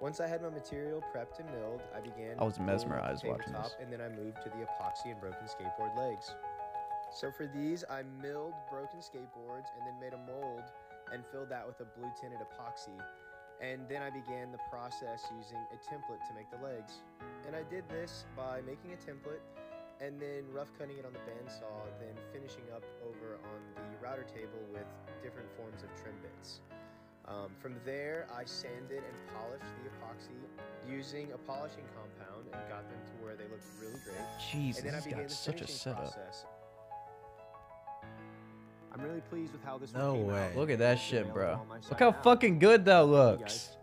Once 0.00 0.20
I 0.20 0.28
had 0.28 0.42
my 0.42 0.48
material 0.48 1.02
prepped 1.14 1.40
and 1.40 1.50
milled, 1.50 1.82
I 1.94 2.00
began. 2.00 2.38
I 2.38 2.44
was 2.44 2.56
gluing 2.56 2.70
up 2.70 2.78
the 2.78 2.86
mesmerized 2.86 3.24
watching 3.26 3.52
this. 3.52 3.74
And 3.80 3.92
then 3.92 4.00
I 4.00 4.08
moved 4.08 4.40
to 4.44 4.48
the 4.48 4.64
epoxy 4.64 5.10
and 5.10 5.20
broken 5.20 5.46
skateboard 5.46 5.96
legs. 5.98 6.34
So 7.12 7.32
for 7.32 7.46
these, 7.46 7.84
I 7.90 8.02
milled 8.22 8.54
broken 8.70 9.00
skateboards 9.00 9.66
and 9.76 9.86
then 9.86 9.98
made 10.00 10.12
a 10.12 10.18
mold 10.30 10.62
and 11.12 11.24
filled 11.32 11.48
that 11.50 11.66
with 11.66 11.80
a 11.80 11.86
blue 11.98 12.10
tinted 12.20 12.38
epoxy. 12.38 12.94
And 13.60 13.88
then 13.88 14.02
I 14.02 14.10
began 14.10 14.52
the 14.52 14.60
process 14.70 15.24
using 15.36 15.58
a 15.72 15.76
template 15.82 16.24
to 16.28 16.34
make 16.34 16.48
the 16.50 16.64
legs. 16.64 17.02
And 17.46 17.56
I 17.56 17.64
did 17.68 17.88
this 17.88 18.24
by 18.36 18.60
making 18.60 18.92
a 18.92 18.96
template 18.96 19.42
and 20.00 20.20
then 20.20 20.44
rough 20.52 20.68
cutting 20.78 20.96
it 20.98 21.04
on 21.04 21.12
the 21.12 21.18
bandsaw, 21.26 21.82
then 22.00 22.14
finishing 22.32 22.62
up 22.74 22.84
over 23.02 23.34
on 23.50 23.60
the 23.90 23.98
router 24.04 24.24
table 24.24 24.62
with 24.72 24.86
different 25.22 25.48
forms 25.56 25.82
of 25.82 25.88
trim 26.00 26.14
bits. 26.22 26.60
Um, 27.26 27.50
from 27.60 27.74
there, 27.84 28.26
I 28.34 28.44
sanded 28.44 29.02
and 29.04 29.16
polished 29.34 29.66
the 29.82 29.90
epoxy 29.90 30.38
using 30.88 31.28
a 31.34 31.38
polishing 31.38 31.84
compound 31.94 32.46
and 32.46 32.60
got 32.70 32.88
them 32.88 32.98
to 33.04 33.24
where 33.24 33.34
they 33.36 33.44
looked 33.44 33.66
really 33.80 34.00
great. 34.04 34.16
Jesus, 34.50 34.80
and 34.82 34.88
then 34.88 34.94
I 34.94 34.98
he's 34.98 35.04
began 35.04 35.18
got 35.20 35.28
the 35.28 35.34
such 35.34 35.54
a 35.56 35.58
finishing 35.58 35.76
setup. 35.76 35.98
process. 36.14 36.46
I'm 38.92 39.02
really 39.02 39.20
pleased 39.20 39.52
with 39.52 39.62
how 39.62 39.76
this 39.78 39.92
No 39.92 40.14
one 40.14 40.16
came 40.22 40.26
way. 40.28 40.46
out. 40.52 40.56
Look 40.56 40.70
at 40.70 40.78
that 40.78 40.98
shit, 40.98 41.32
bro. 41.32 41.60
Look 41.90 41.98
how 42.00 42.10
now. 42.10 42.22
fucking 42.22 42.58
good 42.58 42.84
that 42.86 43.00
looks. 43.00 43.76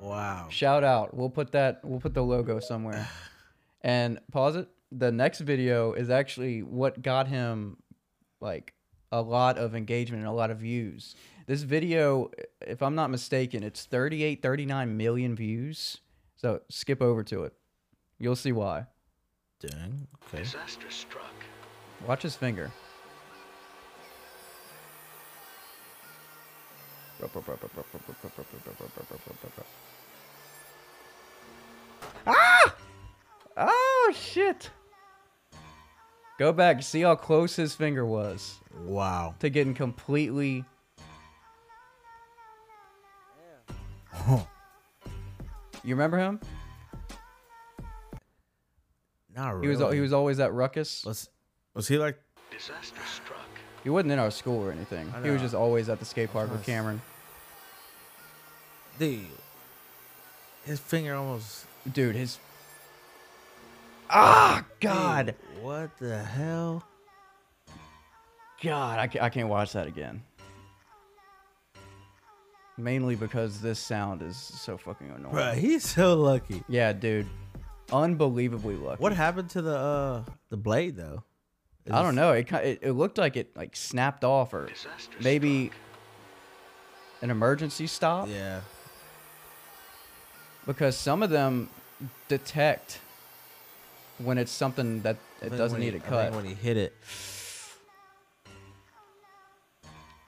Wow. 0.00 0.46
Shout 0.50 0.82
out. 0.82 1.14
We'll 1.14 1.30
put 1.30 1.52
that. 1.52 1.80
We'll 1.84 2.00
put 2.00 2.14
the 2.14 2.22
logo 2.22 2.58
somewhere. 2.60 3.06
And 3.80 4.20
pause 4.30 4.56
it. 4.56 4.68
The 4.92 5.12
next 5.12 5.40
video 5.40 5.92
is 5.92 6.10
actually 6.10 6.62
what 6.62 7.00
got 7.00 7.28
him 7.28 7.76
like 8.40 8.74
a 9.12 9.20
lot 9.20 9.58
of 9.58 9.74
engagement 9.74 10.20
and 10.20 10.28
a 10.28 10.32
lot 10.32 10.50
of 10.50 10.58
views. 10.58 11.14
This 11.46 11.62
video, 11.62 12.30
if 12.60 12.82
I'm 12.82 12.94
not 12.94 13.10
mistaken, 13.10 13.62
it's 13.62 13.84
38, 13.84 14.42
39 14.42 14.96
million 14.96 15.34
views. 15.34 15.98
So 16.36 16.60
skip 16.68 17.02
over 17.02 17.22
to 17.24 17.44
it. 17.44 17.54
You'll 18.18 18.36
see 18.36 18.52
why. 18.52 18.86
Dang. 19.60 20.06
Okay. 20.26 20.42
Disaster 20.42 20.90
struck. 20.90 21.34
Watch 22.06 22.22
his 22.22 22.36
finger. 22.36 22.70
Oh 33.56 34.12
shit! 34.14 34.70
Go 36.38 36.52
back. 36.52 36.82
See 36.82 37.02
how 37.02 37.14
close 37.16 37.56
his 37.56 37.74
finger 37.74 38.04
was 38.06 38.58
Wow. 38.84 39.34
to 39.40 39.50
getting 39.50 39.74
completely. 39.74 40.64
You 45.82 45.94
remember 45.94 46.18
him? 46.18 46.40
Not 49.34 49.54
really. 49.54 49.66
He 49.74 49.76
was 49.82 49.94
he 49.94 50.00
was 50.00 50.12
always 50.12 50.40
at 50.40 50.52
Ruckus. 50.52 51.04
Was 51.04 51.28
was 51.74 51.88
he 51.88 51.96
like 51.98 52.18
Disaster 52.50 53.00
struck. 53.14 53.38
He 53.82 53.88
wasn't 53.90 54.12
in 54.12 54.18
our 54.18 54.30
school 54.30 54.62
or 54.62 54.72
anything. 54.72 55.10
I 55.16 55.22
He 55.22 55.30
was 55.30 55.38
know. 55.40 55.46
just 55.46 55.54
always 55.54 55.88
at 55.88 55.98
the 55.98 56.04
skate 56.04 56.32
park 56.32 56.50
with 56.50 56.60
Nice. 56.60 56.66
Cameron. 56.66 57.00
Dude, 58.98 59.24
his 60.64 60.78
finger 60.78 61.14
almost. 61.14 61.64
Dude, 61.90 62.14
his. 62.16 62.38
Ah, 64.10 64.64
God. 64.80 65.26
Dude, 65.26 65.62
what 65.62 65.96
the 65.98 66.18
hell? 66.18 66.82
God, 68.62 68.98
I, 68.98 69.06
ca- 69.06 69.20
I 69.22 69.28
can't 69.30 69.48
watch 69.48 69.72
that 69.72 69.86
again. 69.86 70.22
Mainly 72.76 73.14
because 73.14 73.60
this 73.60 73.78
sound 73.78 74.22
is 74.22 74.36
so 74.36 74.76
fucking 74.78 75.10
annoying. 75.10 75.34
Bruh, 75.34 75.54
he's 75.54 75.84
so 75.84 76.14
lucky. 76.16 76.62
Yeah, 76.68 76.92
dude. 76.92 77.26
Unbelievably 77.92 78.76
lucky. 78.76 79.02
What 79.02 79.12
happened 79.12 79.50
to 79.50 79.62
the 79.62 79.76
uh 79.76 80.24
the 80.48 80.56
blade 80.56 80.96
though? 80.96 81.24
Is 81.84 81.92
I 81.92 82.02
don't 82.02 82.14
know. 82.14 82.32
It, 82.32 82.50
it 82.52 82.78
it 82.82 82.92
looked 82.92 83.18
like 83.18 83.36
it 83.36 83.54
like 83.56 83.74
snapped 83.76 84.24
off 84.24 84.54
or 84.54 84.66
Disaster 84.66 85.16
maybe 85.22 85.72
an 87.20 87.30
emergency 87.30 87.86
stop 87.86 88.28
Yeah. 88.28 88.60
because 90.66 90.96
some 90.96 91.22
of 91.22 91.28
them 91.30 91.68
detect 92.28 93.00
when 94.24 94.38
it's 94.38 94.52
something 94.52 95.00
that 95.02 95.16
it 95.42 95.50
doesn't 95.50 95.80
need 95.80 95.94
a 95.94 96.00
cut. 96.00 96.32
when 96.32 96.44
he 96.44 96.54
hit 96.54 96.76
it. 96.76 96.94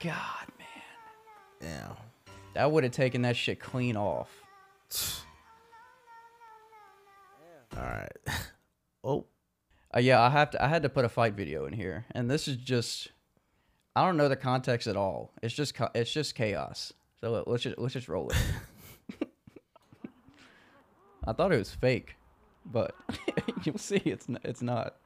God, 0.00 0.46
man. 0.58 0.68
Yeah. 1.60 1.88
That 2.54 2.70
would 2.70 2.84
have 2.84 2.92
taken 2.92 3.22
that 3.22 3.36
shit 3.36 3.60
clean 3.60 3.96
off. 3.96 4.30
All 7.76 7.82
right. 7.82 8.12
Oh. 9.04 9.24
Uh, 9.92 9.98
yeah, 9.98 10.22
I 10.22 10.30
have 10.30 10.52
to. 10.52 10.64
I 10.64 10.68
had 10.68 10.84
to 10.84 10.88
put 10.88 11.04
a 11.04 11.08
fight 11.08 11.34
video 11.34 11.66
in 11.66 11.72
here, 11.72 12.06
and 12.12 12.30
this 12.30 12.46
is 12.46 12.56
just. 12.56 13.10
I 13.96 14.06
don't 14.06 14.16
know 14.16 14.28
the 14.28 14.36
context 14.36 14.86
at 14.86 14.96
all. 14.96 15.32
It's 15.42 15.52
just. 15.52 15.74
It's 15.92 16.12
just 16.12 16.36
chaos. 16.36 16.92
So 17.20 17.42
let's 17.44 17.64
just 17.64 17.78
let's 17.78 17.94
just 17.94 18.08
roll 18.08 18.30
it. 18.30 18.36
I 21.26 21.32
thought 21.32 21.52
it 21.52 21.58
was 21.58 21.74
fake, 21.74 22.14
but 22.64 22.94
you'll 23.64 23.78
see 23.78 23.96
it's 23.96 24.28
n- 24.28 24.38
it's 24.44 24.62
not. 24.62 24.96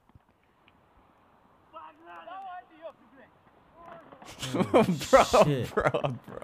bro, 4.53 5.23
shit. 5.43 5.73
bro, 5.73 5.89
bro. 5.91 6.39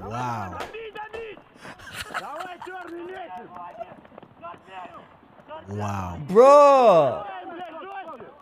Wow. 0.00 0.58
Wow. 5.68 6.18
Bro, 6.28 7.24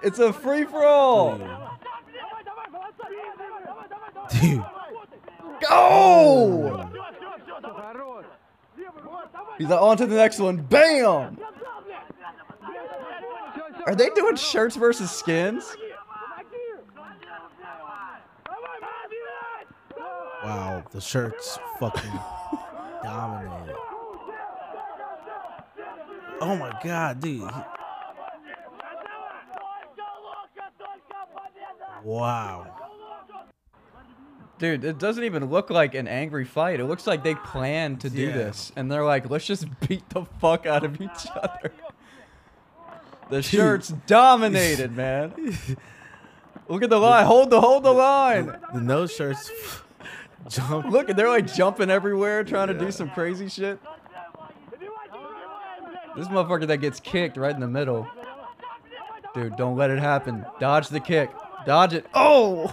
it's 0.03 0.19
a 0.19 0.33
free 0.33 0.65
for 0.65 0.85
all. 0.85 1.39
Dude. 4.41 4.65
Go! 5.61 6.91
He's 9.59 9.69
like, 9.69 9.81
on 9.81 9.97
to 9.97 10.07
the 10.07 10.17
next 10.17 10.39
one. 10.39 10.59
Bam! 10.59 11.39
Are 13.87 13.95
they 13.95 14.11
doing 14.11 14.37
shirts 14.37 14.77
versus 14.77 15.11
skins? 15.11 15.65
Wow. 20.45 20.85
The 20.91 21.01
shirt's 21.01 21.59
fucking 21.79 22.19
dominated. 23.03 23.77
Oh 26.41 26.57
my 26.57 26.79
god, 26.85 27.21
dude. 27.21 27.51
Wow. 32.05 32.76
Dude, 34.59 34.85
it 34.85 34.99
doesn't 34.99 35.23
even 35.25 35.47
look 35.51 35.69
like 35.69 35.95
an 35.95 36.09
angry 36.09 36.45
fight. 36.47 36.81
It 36.81 36.87
looks 36.87 37.07
like 37.07 37.23
they 37.23 37.35
planned 37.35 38.01
to 38.01 38.11
do 38.11 38.23
Yeah. 38.29 38.33
this. 38.33 38.73
And 38.75 38.91
they're 38.91 39.05
like, 39.05 39.29
let's 39.29 39.47
just 39.47 39.67
beat 39.89 40.09
the 40.11 40.25
fuck 40.41 40.65
out 40.67 40.85
of 40.85 41.01
each 41.01 41.27
other. 41.35 41.73
The 43.29 43.43
shirt's 43.43 43.89
dominated, 44.07 44.97
man. 44.97 45.33
Look 46.69 46.85
at 46.85 46.91
the 46.91 46.99
line. 46.99 47.27
Hold 47.27 47.51
the 47.51 47.61
hold 47.61 47.83
the 47.83 47.91
line. 47.93 48.57
The 48.73 48.81
no 48.81 49.09
shirts 49.09 49.51
jump. 50.49 50.87
Look, 50.93 51.09
they're 51.09 51.29
like 51.29 51.53
jumping 51.53 51.91
everywhere, 51.91 52.45
trying 52.45 52.69
to 52.69 52.75
do 52.75 52.93
some 52.93 53.11
crazy 53.11 53.49
shit. 53.49 53.81
This 56.17 56.29
motherfucker 56.29 56.69
that 56.69 56.77
gets 56.77 57.01
kicked 57.01 57.37
right 57.37 57.53
in 57.53 57.61
the 57.61 57.67
middle. 57.67 58.07
Dude, 59.35 59.57
don't 59.57 59.77
let 59.77 59.91
it 59.91 59.99
happen. 59.99 60.47
Dodge 60.61 60.87
the 60.89 61.01
kick. 61.01 61.29
Dodge 61.67 61.95
it. 61.95 62.07
Oh! 62.15 62.73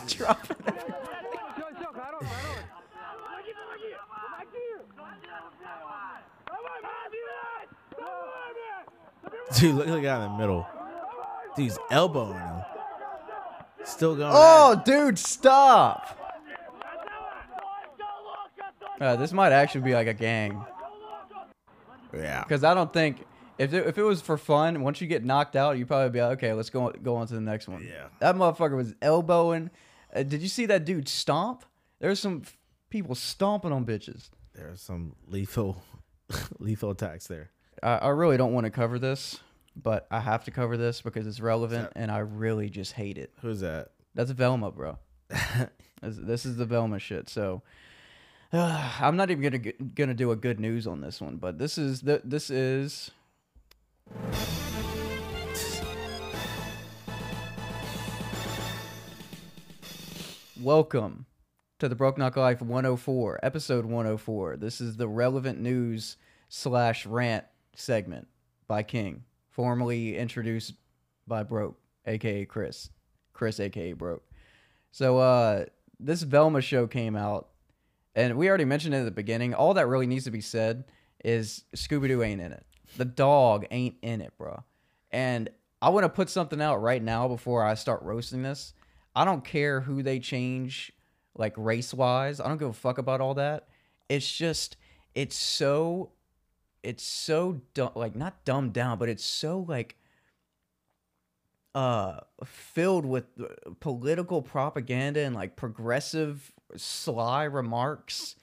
just 0.06 0.18
dropping 0.18 0.56
everything. 0.66 0.94
Dude, 9.58 9.74
look 9.74 9.88
at 9.88 9.94
the 9.94 10.00
guy 10.00 10.24
in 10.24 10.32
the 10.32 10.38
middle. 10.38 10.66
Dude, 11.56 11.64
he's 11.64 11.78
elbowing 11.90 12.38
him. 12.38 12.62
Still 13.84 14.14
going. 14.14 14.30
Oh, 14.32 14.80
dude, 14.84 15.18
stop. 15.18 16.16
Uh, 19.00 19.16
this 19.16 19.32
might 19.32 19.52
actually 19.52 19.80
be 19.80 19.94
like 19.94 20.06
a 20.06 20.14
gang. 20.14 20.64
Yeah. 22.14 22.42
Because 22.42 22.64
I 22.64 22.74
don't 22.74 22.92
think 22.92 23.24
if 23.58 23.72
it, 23.72 23.86
if 23.86 23.98
it 23.98 24.02
was 24.02 24.20
for 24.20 24.36
fun, 24.36 24.82
once 24.82 25.00
you 25.00 25.06
get 25.06 25.24
knocked 25.24 25.56
out, 25.56 25.78
you'd 25.78 25.88
probably 25.88 26.10
be 26.10 26.20
like, 26.20 26.32
okay, 26.32 26.52
let's 26.52 26.70
go 26.70 26.90
go 27.02 27.16
on 27.16 27.26
to 27.26 27.34
the 27.34 27.40
next 27.40 27.68
one. 27.68 27.86
Yeah. 27.86 28.06
That 28.20 28.36
motherfucker 28.36 28.76
was 28.76 28.94
elbowing. 29.02 29.70
Uh, 30.14 30.22
did 30.22 30.42
you 30.42 30.48
see 30.48 30.66
that 30.66 30.84
dude 30.84 31.08
stomp? 31.08 31.64
There's 32.00 32.20
some 32.20 32.42
f- 32.44 32.56
people 32.88 33.14
stomping 33.14 33.72
on 33.72 33.84
bitches. 33.84 34.30
There's 34.54 34.80
some 34.80 35.14
lethal, 35.26 35.82
lethal 36.58 36.90
attacks 36.90 37.26
there. 37.26 37.50
I, 37.82 37.96
I 37.96 38.08
really 38.08 38.36
don't 38.36 38.52
want 38.52 38.64
to 38.64 38.70
cover 38.70 38.98
this, 38.98 39.38
but 39.76 40.06
I 40.10 40.20
have 40.20 40.44
to 40.44 40.50
cover 40.50 40.76
this 40.76 41.00
because 41.00 41.26
it's 41.26 41.40
relevant, 41.40 41.92
and 41.94 42.10
I 42.10 42.18
really 42.18 42.68
just 42.68 42.92
hate 42.92 43.18
it. 43.18 43.32
Who's 43.42 43.60
that? 43.60 43.92
That's 44.14 44.30
Velma, 44.32 44.70
bro. 44.70 44.98
this, 45.28 46.16
this 46.16 46.46
is 46.46 46.56
the 46.56 46.66
Velma 46.66 46.98
shit. 46.98 47.28
So 47.28 47.62
I'm 48.52 49.16
not 49.16 49.30
even 49.30 49.42
gonna 49.42 49.72
gonna 49.94 50.14
do 50.14 50.32
a 50.32 50.36
good 50.36 50.58
news 50.58 50.86
on 50.86 51.00
this 51.00 51.20
one, 51.20 51.36
but 51.36 51.58
this 51.58 51.78
is 51.78 52.02
the 52.02 52.20
this 52.24 52.50
is. 52.50 53.10
Welcome 60.62 61.24
to 61.78 61.88
the 61.88 61.94
Broke 61.94 62.18
Knock 62.18 62.36
Life 62.36 62.60
104, 62.60 63.40
episode 63.42 63.86
104. 63.86 64.58
This 64.58 64.78
is 64.82 64.98
the 64.98 65.08
relevant 65.08 65.58
news 65.58 66.18
slash 66.50 67.06
rant 67.06 67.46
segment 67.74 68.28
by 68.68 68.82
King, 68.82 69.24
formerly 69.48 70.18
introduced 70.18 70.74
by 71.26 71.44
Broke, 71.44 71.78
aka 72.04 72.44
Chris. 72.44 72.90
Chris, 73.32 73.58
aka 73.58 73.94
Broke. 73.94 74.22
So 74.90 75.16
uh 75.16 75.64
this 75.98 76.20
Velma 76.20 76.60
show 76.60 76.86
came 76.86 77.16
out, 77.16 77.48
and 78.14 78.36
we 78.36 78.46
already 78.46 78.66
mentioned 78.66 78.94
it 78.94 78.98
at 78.98 79.04
the 79.06 79.10
beginning. 79.12 79.54
All 79.54 79.72
that 79.72 79.86
really 79.86 80.06
needs 80.06 80.24
to 80.24 80.30
be 80.30 80.42
said 80.42 80.84
is 81.24 81.64
Scooby 81.74 82.08
Doo 82.08 82.22
ain't 82.22 82.42
in 82.42 82.52
it. 82.52 82.66
The 82.98 83.06
dog 83.06 83.64
ain't 83.70 83.96
in 84.02 84.20
it, 84.20 84.34
bro. 84.36 84.62
And 85.10 85.48
I 85.80 85.88
want 85.88 86.04
to 86.04 86.10
put 86.10 86.28
something 86.28 86.60
out 86.60 86.82
right 86.82 87.02
now 87.02 87.28
before 87.28 87.64
I 87.64 87.72
start 87.74 88.02
roasting 88.02 88.42
this. 88.42 88.74
I 89.14 89.24
don't 89.24 89.44
care 89.44 89.80
who 89.80 90.02
they 90.02 90.18
change, 90.20 90.92
like 91.34 91.54
race 91.56 91.92
wise. 91.92 92.40
I 92.40 92.48
don't 92.48 92.58
give 92.58 92.68
a 92.68 92.72
fuck 92.72 92.98
about 92.98 93.20
all 93.20 93.34
that. 93.34 93.68
It's 94.08 94.30
just, 94.30 94.76
it's 95.14 95.36
so, 95.36 96.12
it's 96.82 97.02
so 97.04 97.60
dumb, 97.74 97.92
like 97.94 98.14
not 98.16 98.44
dumbed 98.44 98.72
down, 98.72 98.98
but 98.98 99.08
it's 99.08 99.24
so 99.24 99.64
like 99.68 99.96
uh 101.74 102.18
filled 102.44 103.06
with 103.06 103.26
political 103.78 104.42
propaganda 104.42 105.20
and 105.20 105.36
like 105.36 105.54
progressive 105.54 106.52
sly 106.76 107.44
remarks 107.44 108.34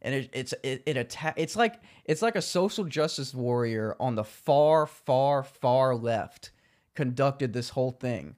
and 0.00 0.14
it, 0.14 0.30
it's 0.32 0.54
it, 0.62 0.82
it 0.86 0.96
atta- 0.96 1.34
it's 1.36 1.56
like 1.56 1.80
it's 2.04 2.22
like 2.22 2.36
a 2.36 2.42
social 2.42 2.84
justice 2.84 3.34
warrior 3.34 3.96
on 3.98 4.14
the 4.14 4.22
far 4.22 4.86
far 4.86 5.42
far 5.42 5.96
left 5.96 6.52
conducted 6.94 7.52
this 7.52 7.70
whole 7.70 7.90
thing 7.90 8.36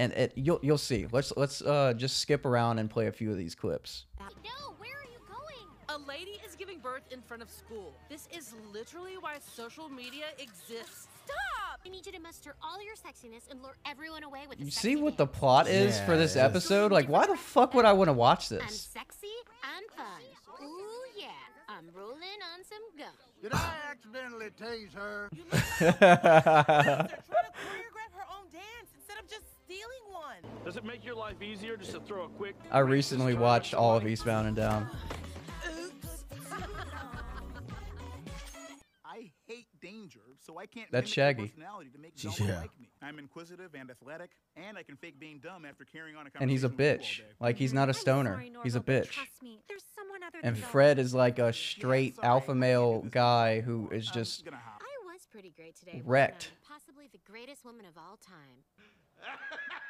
and 0.00 0.12
it 0.14 0.32
you'll 0.36 0.58
you'll 0.62 0.78
see 0.78 1.06
let's 1.12 1.32
let's 1.36 1.60
uh 1.62 1.92
just 1.96 2.18
skip 2.18 2.44
around 2.46 2.78
and 2.80 2.88
play 2.90 3.06
a 3.06 3.12
few 3.12 3.30
of 3.30 3.36
these 3.36 3.54
clips 3.54 4.06
No, 4.18 4.74
where 4.78 4.96
are 5.00 5.10
you 5.14 5.20
going? 5.28 5.66
A 5.96 5.98
lady 6.08 6.34
is 6.46 6.54
giving 6.56 6.78
birth 6.78 7.02
in 7.10 7.20
front 7.28 7.42
of 7.42 7.50
school. 7.50 7.92
This 8.08 8.28
is 8.38 8.54
literally 8.72 9.16
why 9.24 9.34
social 9.40 9.88
media 9.88 10.26
exists. 10.38 11.08
Stop! 11.24 11.80
I 11.84 11.88
need 11.88 12.04
you 12.06 12.12
to 12.12 12.20
muster 12.20 12.54
all 12.62 12.78
your 12.88 12.94
sexiness 13.06 13.44
and 13.50 13.60
lure 13.62 13.76
everyone 13.92 14.22
away 14.24 14.44
with 14.48 14.58
you 14.58 14.66
the 14.66 14.70
see 14.70 14.96
what 14.96 15.16
the 15.16 15.26
plot 15.26 15.66
is 15.68 15.98
for 16.06 16.16
this 16.16 16.34
Yes. 16.36 16.44
episode 16.48 16.92
like 16.92 17.08
why 17.08 17.26
the 17.26 17.36
fuck 17.36 17.74
would 17.74 17.84
i 17.84 17.92
want 17.92 18.08
to 18.08 18.12
watch 18.26 18.48
this? 18.48 18.62
I'm 18.62 18.68
this 18.68 18.88
sexy 18.98 19.36
and 19.74 19.84
fun. 19.96 20.22
Ooh, 20.66 21.04
yeah. 21.24 21.28
I'm 21.68 21.86
rolling 21.94 22.40
on 22.52 22.58
some 22.72 22.84
gum. 22.98 23.16
Did 23.42 23.52
I 23.54 23.72
accidentally 23.90 24.50
tase 24.60 24.92
her? 24.94 25.30
Does 30.70 30.76
it 30.76 30.84
make 30.84 31.04
your 31.04 31.16
life 31.16 31.42
easier 31.42 31.76
just 31.76 31.90
to 31.94 31.98
throw 31.98 32.26
a 32.26 32.28
quick? 32.28 32.54
I 32.70 32.78
recently 32.78 33.34
watched 33.34 33.74
all 33.74 33.96
of 33.96 34.06
Eastbound 34.06 34.46
and 34.46 34.54
Down. 34.54 34.88
I 39.04 39.32
hate 39.48 39.66
danger, 39.82 40.20
so 40.38 40.60
I 40.60 40.66
can't 40.66 40.88
That's 40.92 41.10
Shaggy. 41.10 41.48
to 41.92 41.98
make 41.98 42.14
Yeah. 42.44 42.60
like 42.60 42.70
me. 42.78 42.88
I'm 43.02 43.18
inquisitive 43.18 43.74
and 43.74 43.90
athletic, 43.90 44.30
and 44.54 44.78
I 44.78 44.84
can 44.84 44.96
fake 44.96 45.18
being 45.18 45.40
dumb 45.40 45.64
after 45.64 45.84
carrying 45.84 46.14
on 46.16 46.28
a 46.28 46.30
And 46.40 46.48
he's 46.48 46.62
a 46.62 46.68
conversation 46.68 47.24
with 47.24 47.26
you 47.26 47.32
all 47.32 47.38
bitch. 47.40 47.40
Like 47.48 47.56
he's 47.56 47.72
not 47.72 47.88
a 47.88 47.94
stoner. 47.94 48.40
He's 48.62 48.76
a 48.76 48.80
bitch. 48.80 49.16
me, 49.42 49.58
there's 49.66 49.82
someone 49.96 50.22
other 50.22 50.38
And 50.44 50.56
Fred 50.56 51.00
is 51.00 51.12
like 51.12 51.40
a 51.40 51.52
straight 51.52 52.14
alpha 52.22 52.54
male 52.54 53.00
guy 53.10 53.60
who 53.60 53.90
is 53.90 54.06
just 54.06 54.46
I 54.46 54.52
was 55.04 55.26
pretty 55.32 55.50
great 55.50 55.74
today. 55.74 56.00
wrecked. 56.04 56.52
Possibly 56.64 57.08
the 57.10 57.18
greatest 57.28 57.64
woman 57.64 57.86
of 57.86 57.98
all 57.98 58.18
time. 58.18 58.62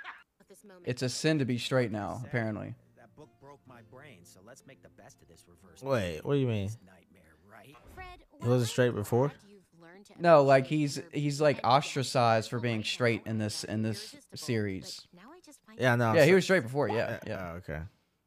At 0.51 0.57
this 0.57 0.65
moment. 0.65 0.85
it's 0.87 1.03
a 1.03 1.09
sin 1.09 1.39
to 1.39 1.45
be 1.45 1.59
straight 1.59 1.93
now, 1.93 2.21
apparently. 2.25 2.75
That 2.97 3.15
book 3.17 3.29
broke 3.41 3.61
my 3.69 3.83
brain, 3.93 4.19
so 4.25 4.41
let's 4.45 4.65
make 4.67 4.83
the 4.83 4.89
best 5.01 5.23
of 5.23 5.29
this 5.29 5.45
reverse. 5.47 5.81
Wait, 5.81 6.25
what 6.25 6.35
do 6.35 6.41
you 6.41 6.47
mean? 6.49 6.71
Nightmare, 6.85 7.37
right? 7.49 7.77
He 8.43 8.49
wasn't 8.49 8.69
straight 8.69 8.95
before. 8.95 9.33
No, 10.19 10.43
like 10.43 10.67
he's 10.67 11.01
he's 11.13 11.41
like 11.41 11.61
ostracized 11.63 12.51
for 12.51 12.59
being 12.59 12.83
straight 12.83 13.23
in 13.27 13.39
this 13.39 13.63
in 13.63 13.83
this 13.83 14.15
series. 14.35 15.07
Yeah, 15.79 15.95
no. 15.95 16.15
Yeah, 16.15 16.25
he 16.25 16.35
was 16.35 16.43
straight 16.45 16.65
before. 16.65 16.89
Yeah, 16.89 17.19
Oh, 17.23 17.29
yeah. 17.29 17.53
okay. 17.59 17.81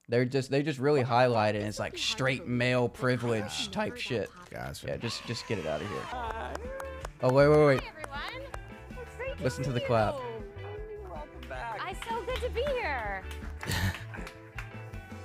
They're 0.08 0.26
just 0.26 0.50
they 0.50 0.64
just 0.64 0.80
really 0.80 1.02
highlight 1.02 1.56
it. 1.56 1.60
and 1.60 1.68
It's 1.68 1.78
like 1.80 1.98
straight 1.98 2.48
male 2.48 2.88
privilege 2.88 3.70
type 3.72 3.98
shit. 3.98 4.30
Gotcha. 4.50 4.88
Yeah, 4.88 4.98
just 4.98 5.26
just 5.26 5.46
get 5.48 5.60
it 5.60 5.68
out 5.68 5.82
of 5.82 5.88
here. 5.90 6.54
Oh 7.22 7.34
wait 7.34 7.50
wait 7.50 7.66
wait. 7.66 7.82
Listen 9.42 9.64
to 9.66 9.72
the 9.74 9.82
clap. 9.82 10.16
Here. 13.66 13.82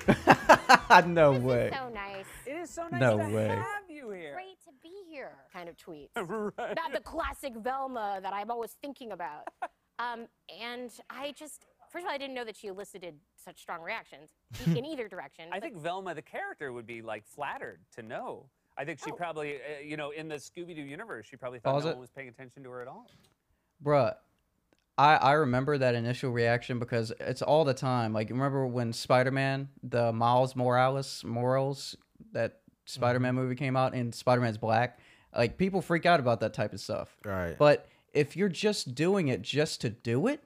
no 1.07 1.33
way. 1.33 1.71
So 1.73 1.89
nice. 1.91 2.25
It 2.47 2.53
is 2.57 2.71
so 2.71 2.89
nice 2.91 3.01
No 3.01 3.19
to 3.19 3.29
way. 3.35 3.49
have 3.49 3.89
you 3.89 4.11
here. 4.11 4.33
Great 4.35 4.61
to 4.65 4.71
be 4.83 4.93
here. 5.09 5.33
Kind 5.53 5.69
of 5.69 5.77
tweets. 5.77 6.09
Right. 6.59 6.77
Not 6.77 6.93
the 6.93 7.01
classic 7.01 7.55
Velma 7.57 8.21
that 8.23 8.33
I'm 8.33 8.51
always 8.51 8.73
thinking 8.83 9.13
about. 9.13 9.49
um, 9.99 10.27
and 10.61 10.91
I 11.11 11.33
just, 11.37 11.67
first 11.91 12.05
of 12.05 12.09
all, 12.09 12.15
I 12.15 12.19
didn't 12.19 12.35
know 12.35 12.45
that 12.45 12.57
she 12.57 12.69
elicited 12.69 13.15
such 13.37 13.61
strong 13.61 13.83
reactions 13.83 14.31
in 14.67 14.85
either 14.85 15.09
direction. 15.09 15.47
I 15.53 15.61
think 15.61 15.77
Velma, 15.77 16.15
the 16.15 16.23
character, 16.23 16.73
would 16.73 16.87
be 16.87 17.03
like 17.03 17.27
flattered 17.27 17.81
to 17.97 18.03
know. 18.03 18.47
I 18.77 18.85
think 18.85 19.01
she 19.05 19.11
probably, 19.11 19.57
uh, 19.57 19.81
you 19.85 19.97
know, 19.97 20.11
in 20.11 20.29
the 20.29 20.37
Scooby 20.37 20.75
Doo 20.77 20.83
universe, 20.83 21.27
she 21.29 21.37
probably 21.37 21.59
thought 21.59 21.73
Pause 21.75 21.85
no 21.85 21.91
it. 21.91 21.95
one 21.95 22.01
was 22.01 22.11
paying 22.11 22.29
attention 22.29 22.63
to 22.63 22.71
her 22.71 22.81
at 22.81 22.87
all. 22.89 23.07
Bruh, 23.85 24.15
I, 24.99 25.15
I 25.15 25.33
remember 25.35 25.79
that 25.79 25.95
initial 25.95 26.33
reaction 26.33 26.81
because 26.81 27.13
it's 27.21 27.41
all 27.41 27.65
the 27.65 27.73
time. 27.73 28.13
Like, 28.13 28.31
remember 28.31 28.67
when 28.67 28.93
Spider 28.93 29.31
Man, 29.31 29.69
the 29.85 30.13
Miles 30.13 30.57
Morales, 30.57 31.23
Morals, 31.25 31.97
that 32.33 32.59
Spider 32.85 33.21
Man 33.21 33.35
mm-hmm. 33.35 33.43
movie 33.43 33.55
came 33.55 33.77
out 33.77 33.95
and 33.95 34.13
Spider 34.13 34.41
Man's 34.41 34.59
black? 34.59 34.99
Like, 35.35 35.57
people 35.57 35.81
freak 35.81 36.05
out 36.05 36.19
about 36.19 36.41
that 36.41 36.53
type 36.53 36.73
of 36.73 36.81
stuff. 36.81 37.17
Right. 37.25 37.57
But 37.57 37.89
if 38.13 38.37
you're 38.37 38.49
just 38.49 38.97
doing 38.97 39.29
it 39.29 39.41
just 39.43 39.83
to 39.83 39.91
do 39.91 40.27
it 40.27 40.43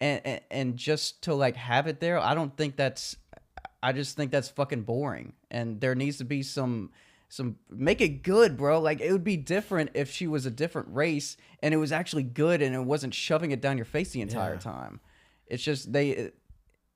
and, 0.00 0.20
and, 0.24 0.40
and 0.50 0.76
just 0.76 1.22
to, 1.22 1.34
like, 1.34 1.56
have 1.56 1.86
it 1.86 1.98
there, 1.98 2.18
I 2.18 2.34
don't 2.34 2.54
think 2.56 2.76
that's. 2.76 3.16
I 3.84 3.92
just 3.92 4.16
think 4.16 4.30
that's 4.30 4.48
fucking 4.48 4.82
boring. 4.82 5.32
And 5.50 5.80
there 5.80 5.96
needs 5.96 6.18
to 6.18 6.24
be 6.24 6.44
some 6.44 6.90
some 7.32 7.56
make 7.70 8.02
it 8.02 8.22
good, 8.22 8.58
bro. 8.58 8.78
Like 8.78 9.00
it 9.00 9.10
would 9.10 9.24
be 9.24 9.38
different 9.38 9.92
if 9.94 10.10
she 10.10 10.26
was 10.26 10.44
a 10.44 10.50
different 10.50 10.88
race 10.90 11.38
and 11.62 11.72
it 11.72 11.78
was 11.78 11.90
actually 11.90 12.24
good 12.24 12.60
and 12.60 12.74
it 12.74 12.84
wasn't 12.84 13.14
shoving 13.14 13.52
it 13.52 13.62
down 13.62 13.78
your 13.78 13.86
face 13.86 14.10
the 14.10 14.20
entire 14.20 14.52
Yeah. 14.52 14.58
time. 14.60 15.00
It's 15.46 15.62
just 15.62 15.94
they 15.94 16.10
it, 16.10 16.38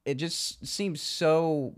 it 0.05 0.15
just 0.17 0.67
seems 0.67 1.01
so 1.01 1.75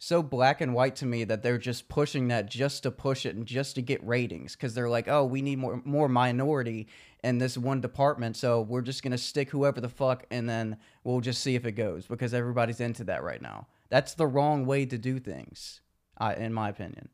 so 0.00 0.24
black 0.24 0.60
and 0.60 0.74
white 0.74 0.96
to 0.96 1.06
me 1.06 1.22
that 1.22 1.44
they're 1.44 1.56
just 1.56 1.88
pushing 1.88 2.26
that 2.26 2.50
just 2.50 2.82
to 2.82 2.90
push 2.90 3.24
it 3.24 3.36
and 3.36 3.46
just 3.46 3.76
to 3.76 3.82
get 3.82 4.04
ratings 4.04 4.56
cuz 4.56 4.74
they're 4.74 4.88
like, 4.90 5.06
"Oh, 5.06 5.24
we 5.24 5.40
need 5.40 5.60
more 5.60 5.80
more 5.84 6.08
minority 6.08 6.88
in 7.22 7.38
this 7.38 7.56
one 7.56 7.80
department, 7.80 8.36
so 8.36 8.60
we're 8.62 8.82
just 8.82 9.04
going 9.04 9.12
to 9.12 9.18
stick 9.18 9.50
whoever 9.50 9.80
the 9.80 9.88
fuck 9.88 10.26
and 10.32 10.48
then 10.48 10.78
we'll 11.04 11.20
just 11.20 11.40
see 11.40 11.54
if 11.54 11.64
it 11.64 11.72
goes 11.72 12.06
because 12.08 12.34
everybody's 12.34 12.80
into 12.80 13.04
that 13.04 13.22
right 13.22 13.40
now." 13.40 13.68
That's 13.88 14.14
the 14.14 14.26
wrong 14.26 14.66
way 14.66 14.84
to 14.86 14.98
do 14.98 15.20
things, 15.20 15.80
I, 16.18 16.34
in 16.34 16.52
my 16.52 16.68
opinion. 16.68 17.10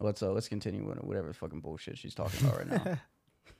Let's 0.00 0.22
uh, 0.22 0.32
let's 0.32 0.48
continue 0.48 0.86
with 0.86 0.98
whatever 0.98 1.32
fucking 1.32 1.60
bullshit 1.60 1.98
she's 1.98 2.14
talking 2.14 2.46
about 2.46 2.58
right 2.58 2.68
now. 2.68 2.98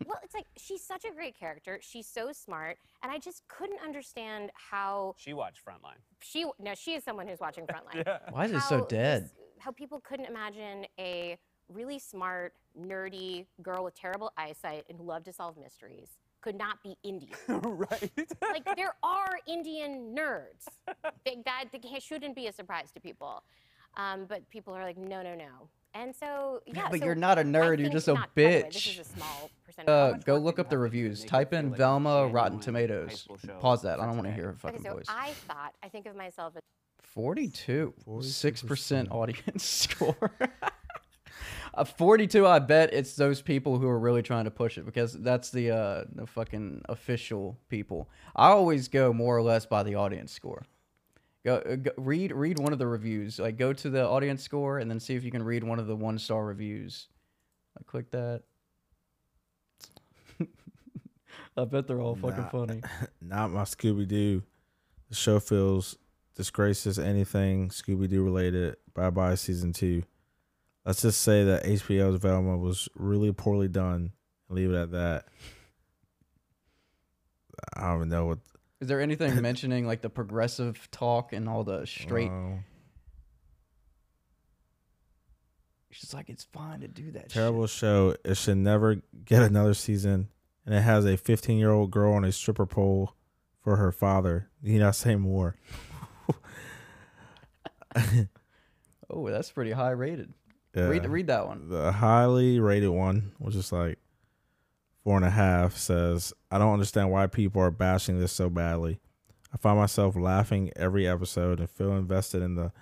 well, 0.06 0.18
it's 0.22 0.34
like 0.34 0.46
she's 0.56 0.82
such 0.82 1.04
a 1.04 1.12
great 1.14 1.38
character. 1.38 1.78
She's 1.82 2.06
so 2.06 2.32
smart, 2.32 2.78
and 3.02 3.12
I 3.12 3.18
just 3.18 3.46
couldn't 3.48 3.80
understand 3.82 4.50
how 4.54 5.14
She 5.18 5.32
watched 5.34 5.64
Frontline. 5.64 5.98
she. 6.20 6.44
No, 6.58 6.74
she 6.74 6.94
is 6.94 7.04
someone 7.04 7.28
who's 7.28 7.40
watching 7.40 7.66
Frontline. 7.68 8.04
Yeah. 8.06 8.18
Why 8.30 8.46
is 8.46 8.52
it 8.52 8.62
so 8.62 8.84
dead? 8.86 9.24
this- 9.24 9.32
how 9.60 9.70
people 9.70 10.00
couldn't 10.00 10.26
imagine 10.26 10.84
a 10.98 11.38
really 11.72 11.98
smart, 11.98 12.52
nerdy 12.78 13.46
girl 13.62 13.84
with 13.84 13.94
terrible 13.94 14.30
eyesight 14.36 14.84
and 14.90 14.98
who 14.98 15.04
loved 15.04 15.24
to 15.24 15.32
solve 15.32 15.56
mysteries 15.56 16.18
could 16.42 16.58
not 16.58 16.82
be 16.82 16.94
Indian. 17.02 17.32
right. 17.48 18.10
like 18.42 18.76
there 18.76 18.94
are 19.02 19.38
Indian 19.46 20.14
nerds. 20.14 20.66
They, 21.24 21.38
that 21.46 21.64
that 21.72 22.02
shouldn't 22.02 22.36
be 22.36 22.48
a 22.48 22.52
surprise 22.52 22.90
to 22.92 23.00
people. 23.00 23.42
Um, 23.96 24.26
but 24.28 24.48
people 24.50 24.74
are 24.74 24.82
like, 24.82 24.98
no, 24.98 25.22
no, 25.22 25.34
no. 25.34 25.70
And 25.94 26.14
so, 26.14 26.60
yeah. 26.66 26.88
but 26.90 26.98
so 26.98 27.06
you're 27.06 27.14
not 27.14 27.38
a 27.38 27.42
nerd. 27.42 27.78
You're 27.78 27.88
just 27.90 28.08
a 28.08 28.14
not- 28.14 28.34
by 28.34 28.42
way, 28.42 28.62
this 28.62 28.76
bitch. 28.76 28.92
is 29.00 29.06
a 29.06 29.10
small 29.10 29.50
percentage. 29.64 29.88
Uh, 29.88 30.12
go 30.24 30.38
look 30.38 30.58
up 30.58 30.68
the 30.68 30.76
reviews. 30.78 31.24
Type 31.24 31.52
in 31.52 31.72
Velma 31.72 32.26
Rotten 32.26 32.58
Tomatoes. 32.58 33.28
Pause 33.60 33.82
that. 33.82 34.00
I 34.00 34.06
don't 34.06 34.16
want 34.16 34.26
to 34.26 34.32
hear 34.34 34.44
her 34.46 34.50
Okay, 34.50 34.58
fucking 34.58 34.82
so 34.82 34.94
voice. 34.94 35.06
I 35.08 35.30
thought, 35.46 35.72
I 35.82 35.88
think 35.88 36.06
of 36.06 36.16
myself 36.16 36.54
as 36.56 36.62
42. 37.02 37.94
6% 38.08 39.10
audience 39.12 39.64
score. 39.64 40.32
A 41.74 41.84
42, 41.84 42.46
I 42.46 42.58
bet 42.60 42.92
it's 42.92 43.16
those 43.16 43.42
people 43.42 43.78
who 43.78 43.88
are 43.88 43.98
really 43.98 44.22
trying 44.22 44.44
to 44.44 44.50
push 44.50 44.78
it 44.78 44.84
because 44.86 45.12
that's 45.12 45.50
the 45.50 45.70
uh 45.72 46.04
the 46.12 46.24
fucking 46.26 46.82
official 46.88 47.58
people. 47.68 48.08
I 48.36 48.48
always 48.48 48.86
go 48.86 49.12
more 49.12 49.36
or 49.36 49.42
less 49.42 49.66
by 49.66 49.82
the 49.82 49.96
audience 49.96 50.30
score. 50.32 50.62
Go, 51.44 51.56
uh, 51.56 51.76
go 51.76 51.90
read 51.96 52.32
read 52.32 52.58
one 52.58 52.72
of 52.72 52.78
the 52.78 52.86
reviews. 52.86 53.38
Like 53.38 53.58
go 53.58 53.72
to 53.72 53.90
the 53.90 54.06
audience 54.06 54.42
score 54.42 54.78
and 54.78 54.90
then 54.90 54.98
see 54.98 55.14
if 55.14 55.24
you 55.24 55.30
can 55.30 55.42
read 55.42 55.62
one 55.62 55.78
of 55.78 55.86
the 55.86 55.96
one 55.96 56.18
star 56.18 56.44
reviews. 56.44 57.08
Like 57.76 57.86
click 57.86 58.10
that. 58.12 58.42
I 61.56 61.64
bet 61.64 61.86
they're 61.86 62.00
all 62.00 62.16
fucking 62.16 62.42
Not- 62.42 62.52
funny. 62.52 62.82
Not 63.20 63.50
my 63.50 63.62
Scooby 63.62 64.08
Doo. 64.08 64.42
The 65.10 65.14
show 65.14 65.38
feels 65.38 65.96
disgraces 66.34 66.98
anything 66.98 67.68
Scooby 67.68 68.08
Doo 68.08 68.24
related. 68.24 68.76
Bye 68.94 69.10
bye 69.10 69.34
season 69.34 69.72
two. 69.72 70.02
Let's 70.86 71.02
just 71.02 71.22
say 71.22 71.44
that 71.44 71.64
HBO's 71.64 72.20
Velma 72.20 72.56
was 72.56 72.88
really 72.94 73.32
poorly 73.32 73.68
done 73.68 74.12
leave 74.54 74.70
it 74.70 74.76
at 74.76 74.90
that. 74.92 75.24
I 77.76 77.88
don't 77.88 77.96
even 77.96 78.08
know 78.08 78.26
what. 78.26 78.38
Is 78.80 78.88
there 78.88 79.00
anything 79.00 79.40
mentioning 79.42 79.86
like 79.86 80.02
the 80.02 80.10
progressive 80.10 80.88
talk 80.90 81.32
and 81.32 81.48
all 81.48 81.64
the 81.64 81.86
straight? 81.86 82.30
It's 85.90 86.00
just 86.00 86.14
like 86.14 86.28
it's 86.28 86.44
fine 86.44 86.80
to 86.80 86.88
do 86.88 87.12
that. 87.12 87.30
Terrible 87.30 87.66
show. 87.66 88.16
It 88.24 88.36
should 88.36 88.58
never 88.58 89.02
get 89.24 89.42
another 89.42 89.74
season. 89.74 90.28
And 90.66 90.74
it 90.74 90.80
has 90.80 91.04
a 91.04 91.16
15 91.16 91.58
year 91.58 91.70
old 91.70 91.90
girl 91.90 92.14
on 92.14 92.24
a 92.24 92.32
stripper 92.32 92.66
pole 92.66 93.14
for 93.62 93.76
her 93.76 93.92
father. 93.92 94.50
You 94.62 94.78
not 94.78 94.96
say 94.96 95.16
more. 95.16 95.56
Oh, 99.10 99.28
that's 99.30 99.50
pretty 99.50 99.70
high 99.70 99.90
rated. 99.90 100.32
Yeah. 100.74 100.88
Read 100.88 101.06
read 101.06 101.26
that 101.28 101.46
one. 101.46 101.68
The 101.68 101.92
highly 101.92 102.58
rated 102.58 102.90
one, 102.90 103.32
was 103.38 103.54
just 103.54 103.72
like 103.72 103.98
four 105.04 105.16
and 105.16 105.24
a 105.24 105.30
half, 105.30 105.76
says, 105.76 106.32
I 106.50 106.58
don't 106.58 106.72
understand 106.72 107.10
why 107.10 107.26
people 107.26 107.60
are 107.60 107.70
bashing 107.70 108.18
this 108.18 108.32
so 108.32 108.48
badly. 108.48 108.98
I 109.52 109.58
find 109.58 109.78
myself 109.78 110.16
laughing 110.16 110.72
every 110.74 111.06
episode 111.06 111.60
and 111.60 111.70
feel 111.70 111.92
invested 111.92 112.42
in 112.42 112.56
the 112.56 112.72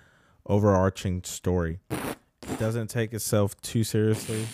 overarching 0.47 1.21
story. 1.23 1.79
It 1.91 2.59
doesn't 2.59 2.87
take 2.87 3.13
itself 3.13 3.59
too 3.61 3.83
seriously 3.83 4.47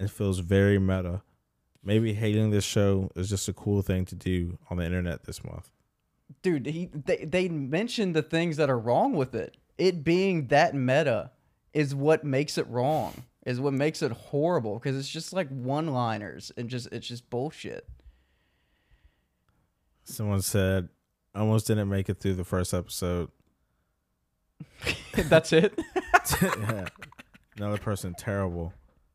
and 0.00 0.10
feels 0.10 0.40
very 0.40 0.78
meta. 0.78 1.22
Maybe 1.82 2.14
hating 2.14 2.50
this 2.50 2.64
show 2.64 3.10
is 3.14 3.28
just 3.28 3.48
a 3.48 3.52
cool 3.52 3.82
thing 3.82 4.06
to 4.06 4.14
do 4.14 4.58
on 4.70 4.78
the 4.78 4.84
internet 4.84 5.24
this 5.24 5.44
month. 5.44 5.70
Dude, 6.42 6.66
he 6.66 6.90
they 6.92 7.24
they 7.24 7.48
mentioned 7.48 8.16
the 8.16 8.22
things 8.22 8.56
that 8.56 8.70
are 8.70 8.78
wrong 8.78 9.12
with 9.12 9.34
it. 9.34 9.56
It 9.76 10.02
being 10.02 10.46
that 10.48 10.74
meta 10.74 11.30
is 11.74 11.94
what 11.94 12.24
makes 12.24 12.56
it 12.56 12.66
wrong. 12.68 13.24
Is 13.44 13.60
what 13.60 13.74
makes 13.74 14.00
it 14.00 14.10
horrible 14.10 14.78
because 14.78 14.96
it's 14.96 15.08
just 15.08 15.34
like 15.34 15.48
one-liners 15.50 16.50
and 16.56 16.70
just 16.70 16.88
it's 16.92 17.06
just 17.06 17.28
bullshit. 17.28 17.86
Someone 20.04 20.40
said, 20.40 20.88
almost 21.34 21.66
didn't 21.66 21.88
make 21.90 22.08
it 22.08 22.20
through 22.20 22.34
the 22.34 22.44
first 22.44 22.72
episode. 22.72 23.30
That's 25.14 25.52
it. 25.52 25.78
yeah. 26.42 26.86
Another 27.56 27.78
person 27.78 28.14
terrible. 28.16 28.72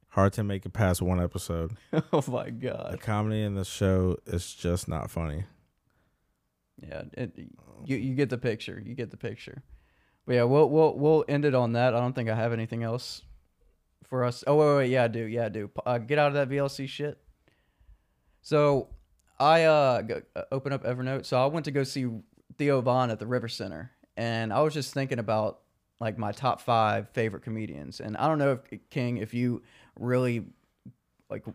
Hard 0.10 0.34
to 0.34 0.44
make 0.44 0.66
it 0.66 0.74
past 0.74 1.02
one 1.02 1.22
episode. 1.22 1.78
oh 2.14 2.24
my 2.28 2.50
god. 2.50 2.94
The 2.94 2.98
comedy 2.98 3.42
in 3.42 3.56
the 3.56 3.66
show 3.66 4.18
is 4.26 4.54
just 4.54 4.88
not 4.88 5.10
funny. 5.10 5.46
Yeah, 6.82 7.04
it, 7.14 7.38
you 7.86 7.98
you 7.98 8.16
get 8.16 8.30
the 8.30 8.38
picture. 8.38 8.82
You 8.84 8.96
get 8.96 9.12
the 9.12 9.18
picture. 9.18 9.64
But 10.26 10.36
yeah, 10.36 10.44
we'll 10.44 10.70
we'll 10.70 10.98
we'll 10.98 11.26
end 11.28 11.46
it 11.46 11.54
on 11.54 11.74
that. 11.74 11.94
I 11.94 12.00
don't 12.00 12.14
think 12.14 12.30
I 12.30 12.36
have 12.36 12.54
anything 12.54 12.84
else 12.84 13.24
for 14.08 14.24
us. 14.24 14.44
Oh 14.48 14.56
wait, 14.56 14.76
wait, 14.78 14.90
yeah, 14.92 15.04
I 15.04 15.08
do. 15.08 15.26
Yeah, 15.26 15.46
I 15.46 15.50
do. 15.50 15.70
Uh, 15.86 15.98
get 15.98 16.18
out 16.18 16.28
of 16.28 16.34
that 16.36 16.50
VLC 16.50 16.88
shit. 16.88 17.18
So 18.42 18.90
I 19.40 19.64
uh 19.64 20.02
go, 20.02 20.22
uh, 20.36 20.44
open 20.52 20.74
up 20.74 20.84
Evernote. 20.84 21.26
So 21.26 21.42
I 21.42 21.46
went 21.48 21.66
to 21.66 21.72
go 21.72 21.84
see 21.84 22.08
Theo 22.58 22.82
Von 22.82 23.12
at 23.12 23.20
the 23.20 23.28
River 23.28 23.48
Center, 23.48 23.92
and 24.18 24.52
I 24.52 24.62
was 24.62 24.74
just 24.74 24.94
thinking 24.94 25.20
about 25.20 25.60
like 26.00 26.18
my 26.18 26.32
top 26.32 26.62
five 26.62 27.10
favorite 27.10 27.44
comedians. 27.44 28.00
And 28.00 28.16
I 28.18 28.28
don't 28.28 28.40
know 28.40 28.54
if 28.72 28.80
King, 28.90 29.18
if 29.18 29.34
you 29.34 29.62
really 30.00 30.46
like 31.30 31.46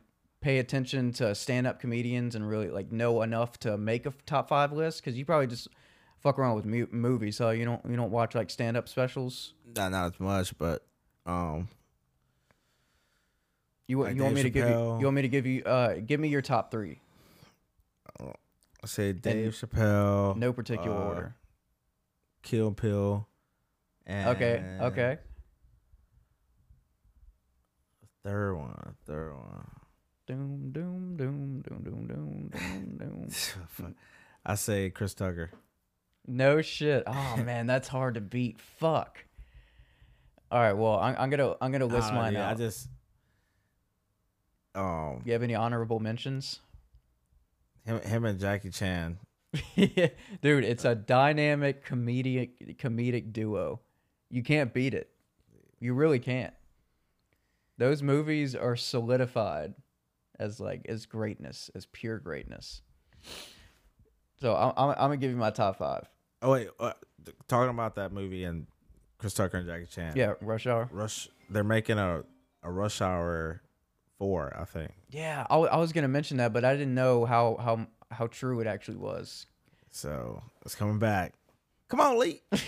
pay 0.41 0.59
attention 0.59 1.11
to 1.11 1.35
stand-up 1.35 1.81
comedians 1.81 2.35
and 2.35 2.47
really 2.47 2.69
like 2.69 2.93
know 2.93 3.23
enough 3.23 3.59
to 3.59 3.79
make 3.79 4.05
a 4.05 4.13
top 4.27 4.49
five 4.51 4.73
list 4.73 5.03
because 5.03 5.17
you 5.17 5.25
probably 5.25 5.47
just 5.47 5.69
fuck 6.21 6.39
around 6.39 6.55
with 6.55 6.67
movies 6.93 7.37
so 7.37 7.49
you 7.51 7.65
don't 7.65 7.81
you 7.89 7.97
don't 7.97 8.11
watch 8.11 8.35
like 8.35 8.51
stand-up 8.51 8.87
specials 8.89 9.55
Not 9.75 9.91
not 9.93 10.15
as 10.15 10.21
much, 10.21 10.57
but 10.59 10.85
um, 11.27 11.69
you, 13.87 14.03
like 14.03 14.17
you 14.17 14.23
want 14.23 14.35
me 14.35 14.43
to 14.43 14.51
give 14.51 14.69
you, 14.69 14.75
you 14.99 15.05
want 15.05 15.15
me 15.15 15.23
to 15.23 15.29
give 15.29 15.47
you 15.47 15.63
uh 15.65 15.95
give 16.07 16.19
me 16.19 16.29
your 16.29 16.43
top 16.43 16.71
three. 16.71 17.01
I 18.21 18.87
said 18.87 19.23
Dave 19.23 19.53
Chappelle. 19.53 20.37
No 20.37 20.53
particular 20.53 20.97
uh, 20.97 21.09
order. 21.09 21.37
Kill 22.43 22.73
Pill. 22.73 23.27
And 24.07 24.29
Okay, 24.31 24.63
okay. 24.81 25.19
Third 28.23 28.55
one. 28.55 28.95
Third 29.07 29.35
one. 29.35 29.71
Doom 30.27 30.71
doom 30.73 31.17
doom 31.17 31.63
doom 31.63 31.83
doom 31.83 32.07
doom 32.07 32.51
doom 32.51 32.97
doom. 32.99 33.29
Fuck. 33.29 33.93
I 34.45 34.55
say 34.55 34.89
Chris 34.91 35.13
Tucker. 35.15 35.51
No 36.27 36.63
shit. 36.63 37.05
Oh 37.07 37.37
man, 37.45 37.67
that's 37.67 37.89
hard 37.89 38.15
to 38.15 38.21
beat. 38.23 38.61
Fuck. 38.61 39.25
All 40.51 40.61
right. 40.61 40.73
Well, 40.73 40.99
I'm, 40.99 41.17
I'm 41.19 41.31
gonna 41.31 41.55
I'm 41.61 41.73
gonna 41.73 41.87
list 41.87 42.09
ah, 42.13 42.15
mine 42.15 42.37
out. 42.37 42.53
I 42.53 42.55
just 42.55 42.89
um 44.75 45.23
you 45.25 45.33
have 45.33 45.43
any 45.43 45.55
honorable 45.55 46.01
mentions 46.01 46.61
him 47.85 48.01
him 48.01 48.25
and 48.25 48.41
Jackie 48.41 48.71
Chan. 48.71 49.19
Dude, 49.77 50.65
it's 50.65 50.85
a 50.85 50.95
dynamic 50.95 51.87
comedic 51.87 52.77
comedic 52.77 53.33
duo. 53.33 53.81
You 54.31 54.43
can't 54.43 54.73
beat 54.73 54.95
it. 54.95 55.11
You 55.79 55.95
really 55.95 56.19
can't. 56.19 56.55
Those 57.79 58.03
movies 58.03 58.55
are 58.57 58.75
solidified 58.77 59.75
as 60.39 60.59
like 60.61 60.87
as 60.89 61.07
greatness, 61.07 61.71
as 61.75 61.87
pure 61.87 62.19
greatness. 62.19 62.83
So 64.41 64.57
I'm 64.57 64.73
I'm, 64.77 64.91
I'm 64.91 64.97
gonna 64.97 65.17
give 65.19 65.31
you 65.31 65.37
my 65.37 65.51
top 65.51 65.77
five. 65.77 66.09
Oh 66.43 66.53
wait, 66.53 66.69
uh, 66.81 66.93
talking 67.47 67.71
about 67.71 67.95
that 67.97 68.13
movie 68.13 68.45
and 68.45 68.67
Chris 69.19 69.35
Tucker 69.35 69.59
and 69.59 69.67
Jackie 69.67 69.87
Chan. 69.87 70.15
Yeah, 70.17 70.35
Rush 70.41 70.67
Hour. 70.67 70.89
Rush. 70.91 71.29
They're 71.51 71.63
making 71.63 71.99
a 71.99 72.25
a 72.63 72.73
Rush 72.73 73.01
Hour 73.01 73.61
four, 74.25 74.57
I 74.59 74.65
think. 74.65 74.91
Yeah, 75.11 75.47
I, 75.51 75.57
I 75.57 75.77
was 75.77 75.93
gonna 75.93 76.09
mention 76.09 76.39
that, 76.39 76.55
but 76.55 76.65
I 76.65 76.73
didn't 76.73 76.95
know 76.95 77.27
how 77.27 77.57
how 77.61 77.87
how 78.11 78.27
true 78.29 78.61
it 78.61 78.67
actually 78.67 78.97
was. 78.97 79.45
So 79.91 80.43
it's 80.65 80.75
coming 80.75 80.99
back. 80.99 81.35
Come 81.89 82.01
on, 82.01 82.19
Lee. 82.19 82.41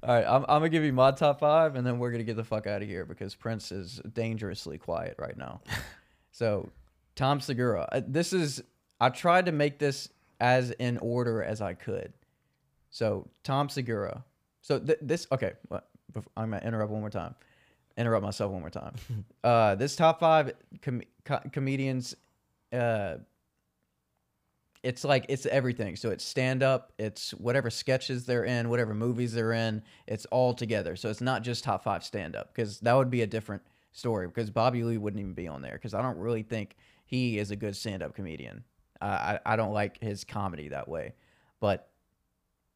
All 0.00 0.14
right, 0.14 0.24
I'm, 0.26 0.42
I'm 0.48 0.60
gonna 0.60 0.70
give 0.70 0.82
you 0.82 0.94
my 0.94 1.10
top 1.10 1.40
five, 1.40 1.76
and 1.76 1.86
then 1.86 1.98
we're 1.98 2.10
gonna 2.10 2.24
get 2.24 2.36
the 2.36 2.44
fuck 2.44 2.66
out 2.66 2.80
of 2.80 2.88
here 2.88 3.04
because 3.04 3.34
Prince 3.34 3.70
is 3.70 4.00
dangerously 4.14 4.78
quiet 4.78 5.16
right 5.18 5.36
now. 5.36 5.60
so, 6.30 6.70
Tom 7.16 7.40
Segura. 7.40 7.86
Uh, 7.92 8.00
This 8.06 8.32
is 8.32 8.62
I 8.98 9.10
tried 9.10 9.44
to 9.44 9.52
make 9.52 9.78
this 9.78 10.08
as 10.40 10.70
in 10.70 10.96
order 10.98 11.42
as 11.42 11.60
I 11.60 11.74
could. 11.74 12.14
So, 12.88 13.28
Tom 13.44 13.68
Segura. 13.68 14.24
So 14.62 14.78
th- 14.78 15.00
this 15.02 15.26
okay. 15.32 15.52
What, 15.68 15.86
I'm 16.34 16.50
gonna 16.50 16.64
interrupt 16.64 16.90
one 16.90 17.00
more 17.00 17.10
time. 17.10 17.34
Interrupt 17.98 18.24
myself 18.24 18.52
one 18.52 18.60
more 18.60 18.70
time. 18.70 18.94
uh, 19.44 19.74
this 19.74 19.96
top 19.96 20.20
five 20.20 20.52
com- 20.80 21.02
co- 21.24 21.42
comedians. 21.52 22.14
Uh, 22.72 23.16
it's 24.84 25.04
like 25.04 25.26
it's 25.28 25.44
everything. 25.46 25.96
So 25.96 26.10
it's 26.10 26.24
stand 26.24 26.62
up, 26.62 26.92
it's 26.98 27.32
whatever 27.32 27.70
sketches 27.70 28.24
they're 28.24 28.44
in, 28.44 28.68
whatever 28.70 28.94
movies 28.94 29.32
they're 29.32 29.52
in, 29.52 29.82
it's 30.06 30.24
all 30.26 30.54
together. 30.54 30.94
So 30.94 31.10
it's 31.10 31.20
not 31.20 31.42
just 31.42 31.64
top 31.64 31.82
five 31.82 32.04
stand 32.04 32.36
up 32.36 32.54
because 32.54 32.78
that 32.80 32.94
would 32.94 33.10
be 33.10 33.22
a 33.22 33.26
different 33.26 33.62
story 33.90 34.28
because 34.28 34.50
Bobby 34.50 34.84
Lee 34.84 34.96
wouldn't 34.96 35.20
even 35.20 35.34
be 35.34 35.48
on 35.48 35.60
there 35.62 35.72
because 35.72 35.94
I 35.94 36.00
don't 36.00 36.18
really 36.18 36.42
think 36.44 36.76
he 37.04 37.38
is 37.38 37.50
a 37.50 37.56
good 37.56 37.74
stand 37.74 38.02
up 38.02 38.14
comedian. 38.14 38.62
Uh, 39.00 39.38
I 39.46 39.54
I 39.54 39.56
don't 39.56 39.72
like 39.72 39.98
his 40.00 40.24
comedy 40.24 40.68
that 40.68 40.88
way, 40.88 41.14
but 41.60 41.90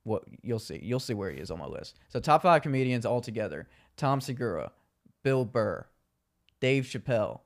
what 0.05 0.25
you'll 0.43 0.59
see 0.59 0.81
you'll 0.83 1.01
see 1.01 1.14
where 1.14 1.31
he 1.31 1.39
is 1.39 1.51
on 1.51 1.59
my 1.59 1.66
list. 1.66 1.97
So 2.09 2.18
top 2.18 2.43
five 2.43 2.62
comedians 2.62 3.07
all 3.07 3.20
together: 3.20 3.68
Tom 3.97 4.20
Segura, 4.20 4.73
Bill 5.23 5.45
Burr, 5.45 5.87
Dave 6.61 6.85
Chappelle, 6.85 7.41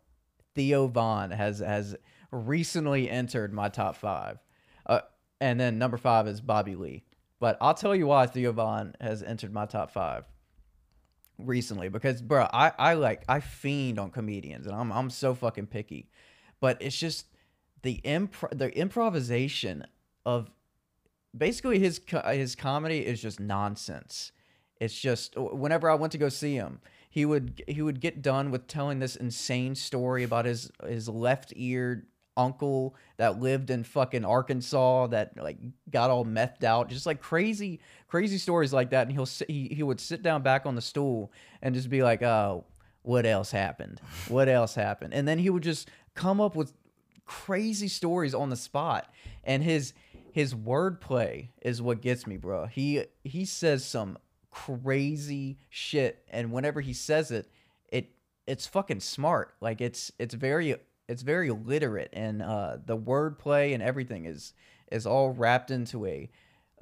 Theo 0.55 0.87
Von 0.89 1.31
has 1.31 1.59
has 1.59 1.97
recently 2.31 3.09
entered 3.11 3.53
my 3.53 3.69
top 3.69 3.97
five. 3.97 4.39
Uh, 4.87 5.01
and 5.41 5.61
then 5.61 5.79
number 5.79 5.97
five 5.97 6.27
is 6.27 6.41
Bobby 6.41 6.75
Lee. 6.75 7.05
But 7.39 7.59
I'll 7.61 7.75
tell 7.75 7.95
you 7.95 8.07
why 8.07 8.27
Theo 8.27 8.53
Von 8.53 8.95
has 9.01 9.23
entered 9.23 9.53
my 9.53 9.67
top 9.67 9.91
five 9.91 10.25
recently 11.39 11.89
because 11.89 12.23
bro, 12.23 12.49
I, 12.53 12.73
I 12.79 12.95
like 12.95 13.23
I 13.29 13.41
fiend 13.41 13.99
on 13.99 14.11
comedians 14.11 14.67
and 14.67 14.75
I'm 14.75 14.93
I'm 14.93 15.11
so 15.11 15.35
fucking 15.35 15.67
picky. 15.67 16.09
But 16.61 16.81
it's 16.81 16.97
just 16.97 17.27
the 17.83 18.01
impro- 18.05 18.57
the 18.57 18.77
improvisation 18.77 19.87
of 20.25 20.51
basically 21.37 21.79
his 21.79 22.01
his 22.27 22.55
comedy 22.55 23.05
is 23.05 23.21
just 23.21 23.41
nonsense. 23.41 24.33
It's 24.81 24.99
just 24.99 25.37
whenever 25.37 25.91
I 25.91 25.95
went 25.95 26.13
to 26.13 26.19
go 26.19 26.29
see 26.29 26.55
him, 26.55 26.81
he 27.17 27.25
would 27.25 27.65
he 27.67 27.81
would 27.81 27.99
get 28.03 28.21
done 28.21 28.51
with 28.51 28.67
telling 28.67 28.99
this 28.99 29.17
insane 29.17 29.75
story 29.75 30.23
about 30.23 30.45
his 30.45 30.71
his 30.87 31.09
left-eared 31.09 32.05
uncle 32.37 32.95
that 33.17 33.41
lived 33.41 33.71
in 33.71 33.85
fucking 33.85 34.23
Arkansas 34.23 35.07
that 35.07 35.33
like 35.43 35.57
got 35.91 36.11
all 36.11 36.27
methed 36.27 36.63
out, 36.63 36.91
just 36.91 37.07
like 37.07 37.23
crazy 37.23 37.81
crazy 38.07 38.37
stories 38.37 38.71
like 38.75 38.91
that. 38.91 39.07
And 39.07 39.13
he'll 39.13 39.29
he 39.49 39.69
he 39.69 39.83
would 39.83 39.99
sit 39.99 40.23
down 40.23 40.43
back 40.43 40.67
on 40.67 40.75
the 40.75 40.83
stool 40.83 41.33
and 41.63 41.75
just 41.75 41.89
be 41.89 42.03
like, 42.03 42.23
"Oh, 42.23 42.67
what 43.01 43.25
else 43.25 43.51
happened? 43.51 43.99
What 44.29 44.51
else 44.51 44.75
happened?" 44.75 45.15
And 45.15 45.27
then 45.27 45.39
he 45.39 45.49
would 45.49 45.63
just 45.63 45.89
come 46.15 46.39
up 46.39 46.55
with 46.55 46.75
crazy 47.25 47.89
stories 47.89 48.35
on 48.35 48.51
the 48.51 48.57
spot 48.57 49.11
and 49.43 49.63
his 49.63 49.95
his 50.33 50.55
wordplay 50.55 51.49
is 51.63 51.81
what 51.81 52.03
gets 52.03 52.27
me 52.27 52.37
bro 52.37 52.67
he 52.67 53.05
he 53.25 53.45
says 53.45 53.85
some 53.85 54.17
crazy 54.57 55.59
shit 55.69 56.25
and 56.31 56.51
whenever 56.51 56.81
he 56.81 56.95
says 56.95 57.31
it 57.31 57.51
it 57.91 58.09
it's 58.47 58.67
fucking 58.67 59.01
smart 59.01 59.55
like 59.61 59.83
it's 59.83 60.11
it's 60.19 60.33
very 60.35 60.75
it's 61.09 61.21
very 61.21 61.51
literate 61.51 62.09
and 62.15 62.41
uh 62.41 62.79
the 62.87 62.97
wordplay 62.97 63.75
and 63.75 63.83
everything 63.83 64.25
is 64.25 64.55
is 64.91 65.07
all 65.07 65.31
wrapped 65.31 65.71
into 65.71 66.07
a 66.07 66.31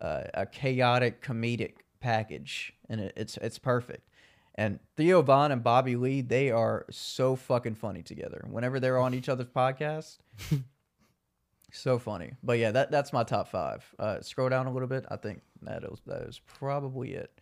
uh, 0.00 0.22
a 0.34 0.46
chaotic 0.46 1.20
comedic 1.20 1.74
package 1.98 2.72
and 2.88 3.00
it, 3.00 3.12
it's 3.16 3.36
it's 3.38 3.58
perfect 3.58 4.08
and 4.54 4.78
Theo 4.96 5.20
Von 5.20 5.50
and 5.50 5.64
Bobby 5.64 5.96
Lee, 5.96 6.20
they 6.20 6.52
are 6.52 6.86
so 6.88 7.34
fucking 7.34 7.74
funny 7.74 8.04
together. 8.04 8.46
Whenever 8.48 8.78
they're 8.78 8.98
on 8.98 9.12
each 9.12 9.28
other's 9.28 9.48
podcast, 9.48 10.18
so 11.72 11.98
funny. 11.98 12.34
But 12.40 12.60
yeah, 12.60 12.70
that 12.70 12.92
that's 12.92 13.12
my 13.12 13.24
top 13.24 13.48
five. 13.48 13.84
Uh, 13.98 14.20
scroll 14.20 14.48
down 14.48 14.68
a 14.68 14.72
little 14.72 14.86
bit. 14.86 15.06
I 15.10 15.16
think 15.16 15.42
that 15.62 15.82
is 15.82 15.98
that 16.06 16.22
is 16.22 16.40
probably 16.46 17.14
it. 17.14 17.40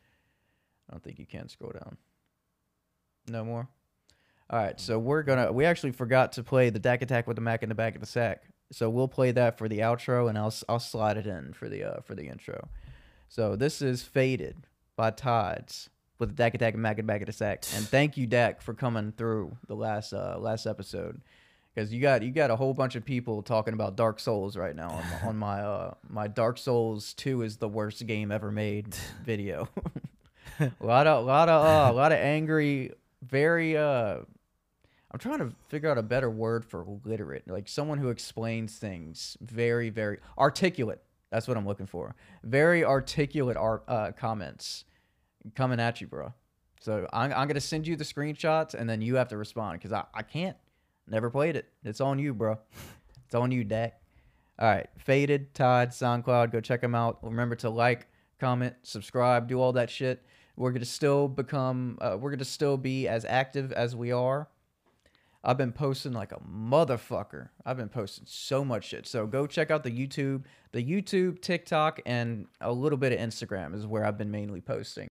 I 0.92 0.94
don't 0.94 1.02
think 1.02 1.18
you 1.18 1.24
can 1.24 1.48
scroll 1.48 1.72
down. 1.72 1.96
No 3.26 3.44
more. 3.46 3.66
All 4.50 4.58
right, 4.58 4.78
so 4.78 4.98
we're 4.98 5.22
gonna. 5.22 5.50
We 5.50 5.64
actually 5.64 5.92
forgot 5.92 6.32
to 6.32 6.42
play 6.42 6.68
the 6.68 6.78
Dak 6.78 7.00
Attack 7.00 7.26
with 7.26 7.36
the 7.36 7.40
Mac 7.40 7.62
in 7.62 7.70
the 7.70 7.74
back 7.74 7.94
of 7.94 8.02
the 8.02 8.06
sack. 8.06 8.42
So 8.70 8.90
we'll 8.90 9.08
play 9.08 9.30
that 9.32 9.56
for 9.56 9.66
the 9.68 9.78
outro, 9.78 10.28
and 10.28 10.36
I'll 10.36 10.52
I'll 10.68 10.78
slide 10.78 11.16
it 11.16 11.26
in 11.26 11.54
for 11.54 11.70
the 11.70 11.84
uh, 11.84 12.00
for 12.02 12.14
the 12.14 12.28
intro. 12.28 12.68
So 13.30 13.56
this 13.56 13.80
is 13.80 14.02
Faded 14.02 14.66
by 14.94 15.10
Tides 15.12 15.88
with 16.18 16.28
the 16.30 16.34
Dak 16.34 16.52
Attack 16.52 16.74
and 16.74 16.82
Mac 16.82 16.98
in 16.98 17.06
the 17.06 17.10
back 17.12 17.22
of 17.22 17.26
the 17.28 17.32
sack. 17.32 17.64
And 17.74 17.88
thank 17.88 18.18
you, 18.18 18.26
Dak, 18.26 18.60
for 18.60 18.74
coming 18.74 19.12
through 19.16 19.56
the 19.68 19.76
last 19.76 20.12
uh, 20.12 20.36
last 20.38 20.66
episode. 20.66 21.22
Because 21.74 21.90
you 21.94 22.02
got 22.02 22.22
you 22.22 22.30
got 22.30 22.50
a 22.50 22.56
whole 22.56 22.74
bunch 22.74 22.94
of 22.96 23.06
people 23.06 23.40
talking 23.42 23.72
about 23.72 23.96
Dark 23.96 24.20
Souls 24.20 24.58
right 24.58 24.76
now 24.76 24.90
on, 24.90 25.04
my- 25.08 25.28
on 25.28 25.36
my 25.38 25.60
uh, 25.62 25.94
my 26.10 26.28
Dark 26.28 26.58
Souls 26.58 27.14
Two 27.14 27.40
is 27.40 27.56
the 27.56 27.68
worst 27.68 28.06
game 28.06 28.30
ever 28.30 28.50
made 28.50 28.94
video. 29.24 29.66
a 30.60 30.72
lot 30.80 31.06
of 31.06 31.24
lot 31.24 31.48
of 31.48 31.64
uh, 31.64 31.92
a 31.92 31.94
lot 31.94 32.12
of 32.12 32.18
angry, 32.18 32.92
very 33.22 33.76
uh, 33.76 34.18
I'm 35.10 35.18
trying 35.18 35.38
to 35.38 35.52
figure 35.68 35.90
out 35.90 35.98
a 35.98 36.02
better 36.02 36.30
word 36.30 36.64
for 36.64 36.86
literate, 37.04 37.48
like 37.48 37.68
someone 37.68 37.98
who 37.98 38.08
explains 38.08 38.76
things 38.76 39.36
very 39.40 39.90
very 39.90 40.18
articulate. 40.38 41.02
That's 41.30 41.48
what 41.48 41.56
I'm 41.56 41.66
looking 41.66 41.86
for. 41.86 42.14
Very 42.44 42.84
articulate 42.84 43.56
art 43.56 43.84
uh, 43.88 44.12
comments 44.12 44.84
coming 45.54 45.80
at 45.80 46.00
you, 46.00 46.06
bro. 46.06 46.34
So 46.80 47.08
I'm, 47.12 47.32
I'm 47.32 47.48
gonna 47.48 47.60
send 47.60 47.86
you 47.86 47.96
the 47.96 48.04
screenshots, 48.04 48.74
and 48.74 48.88
then 48.88 49.00
you 49.00 49.16
have 49.16 49.28
to 49.28 49.36
respond 49.36 49.78
because 49.78 49.92
I, 49.92 50.04
I 50.14 50.22
can't. 50.22 50.56
Never 51.08 51.30
played 51.30 51.56
it. 51.56 51.68
It's 51.84 52.00
on 52.00 52.18
you, 52.18 52.34
bro. 52.34 52.58
It's 53.26 53.34
on 53.34 53.50
you, 53.50 53.64
Dak. 53.64 54.00
All 54.58 54.68
right, 54.68 54.88
Faded, 54.98 55.54
Todd, 55.54 55.88
SoundCloud. 55.88 56.52
Go 56.52 56.60
check 56.60 56.80
them 56.80 56.94
out. 56.94 57.18
Remember 57.22 57.56
to 57.56 57.70
like, 57.70 58.08
comment, 58.38 58.74
subscribe, 58.82 59.48
do 59.48 59.60
all 59.60 59.72
that 59.72 59.88
shit. 59.88 60.24
We're 60.56 60.72
gonna 60.72 60.84
still 60.84 61.28
become. 61.28 61.98
Uh, 62.00 62.16
we're 62.20 62.30
gonna 62.30 62.44
still 62.44 62.76
be 62.76 63.08
as 63.08 63.24
active 63.24 63.72
as 63.72 63.96
we 63.96 64.12
are. 64.12 64.48
I've 65.44 65.58
been 65.58 65.72
posting 65.72 66.12
like 66.12 66.30
a 66.30 66.38
motherfucker. 66.38 67.48
I've 67.66 67.76
been 67.76 67.88
posting 67.88 68.24
so 68.28 68.64
much 68.64 68.84
shit. 68.86 69.08
So 69.08 69.26
go 69.26 69.46
check 69.46 69.72
out 69.72 69.82
the 69.82 69.90
YouTube, 69.90 70.44
the 70.70 70.84
YouTube, 70.84 71.40
TikTok, 71.42 72.00
and 72.06 72.46
a 72.60 72.72
little 72.72 72.98
bit 72.98 73.12
of 73.12 73.18
Instagram 73.18 73.74
is 73.74 73.86
where 73.86 74.04
I've 74.04 74.16
been 74.16 74.30
mainly 74.30 74.60
posting. 74.60 75.08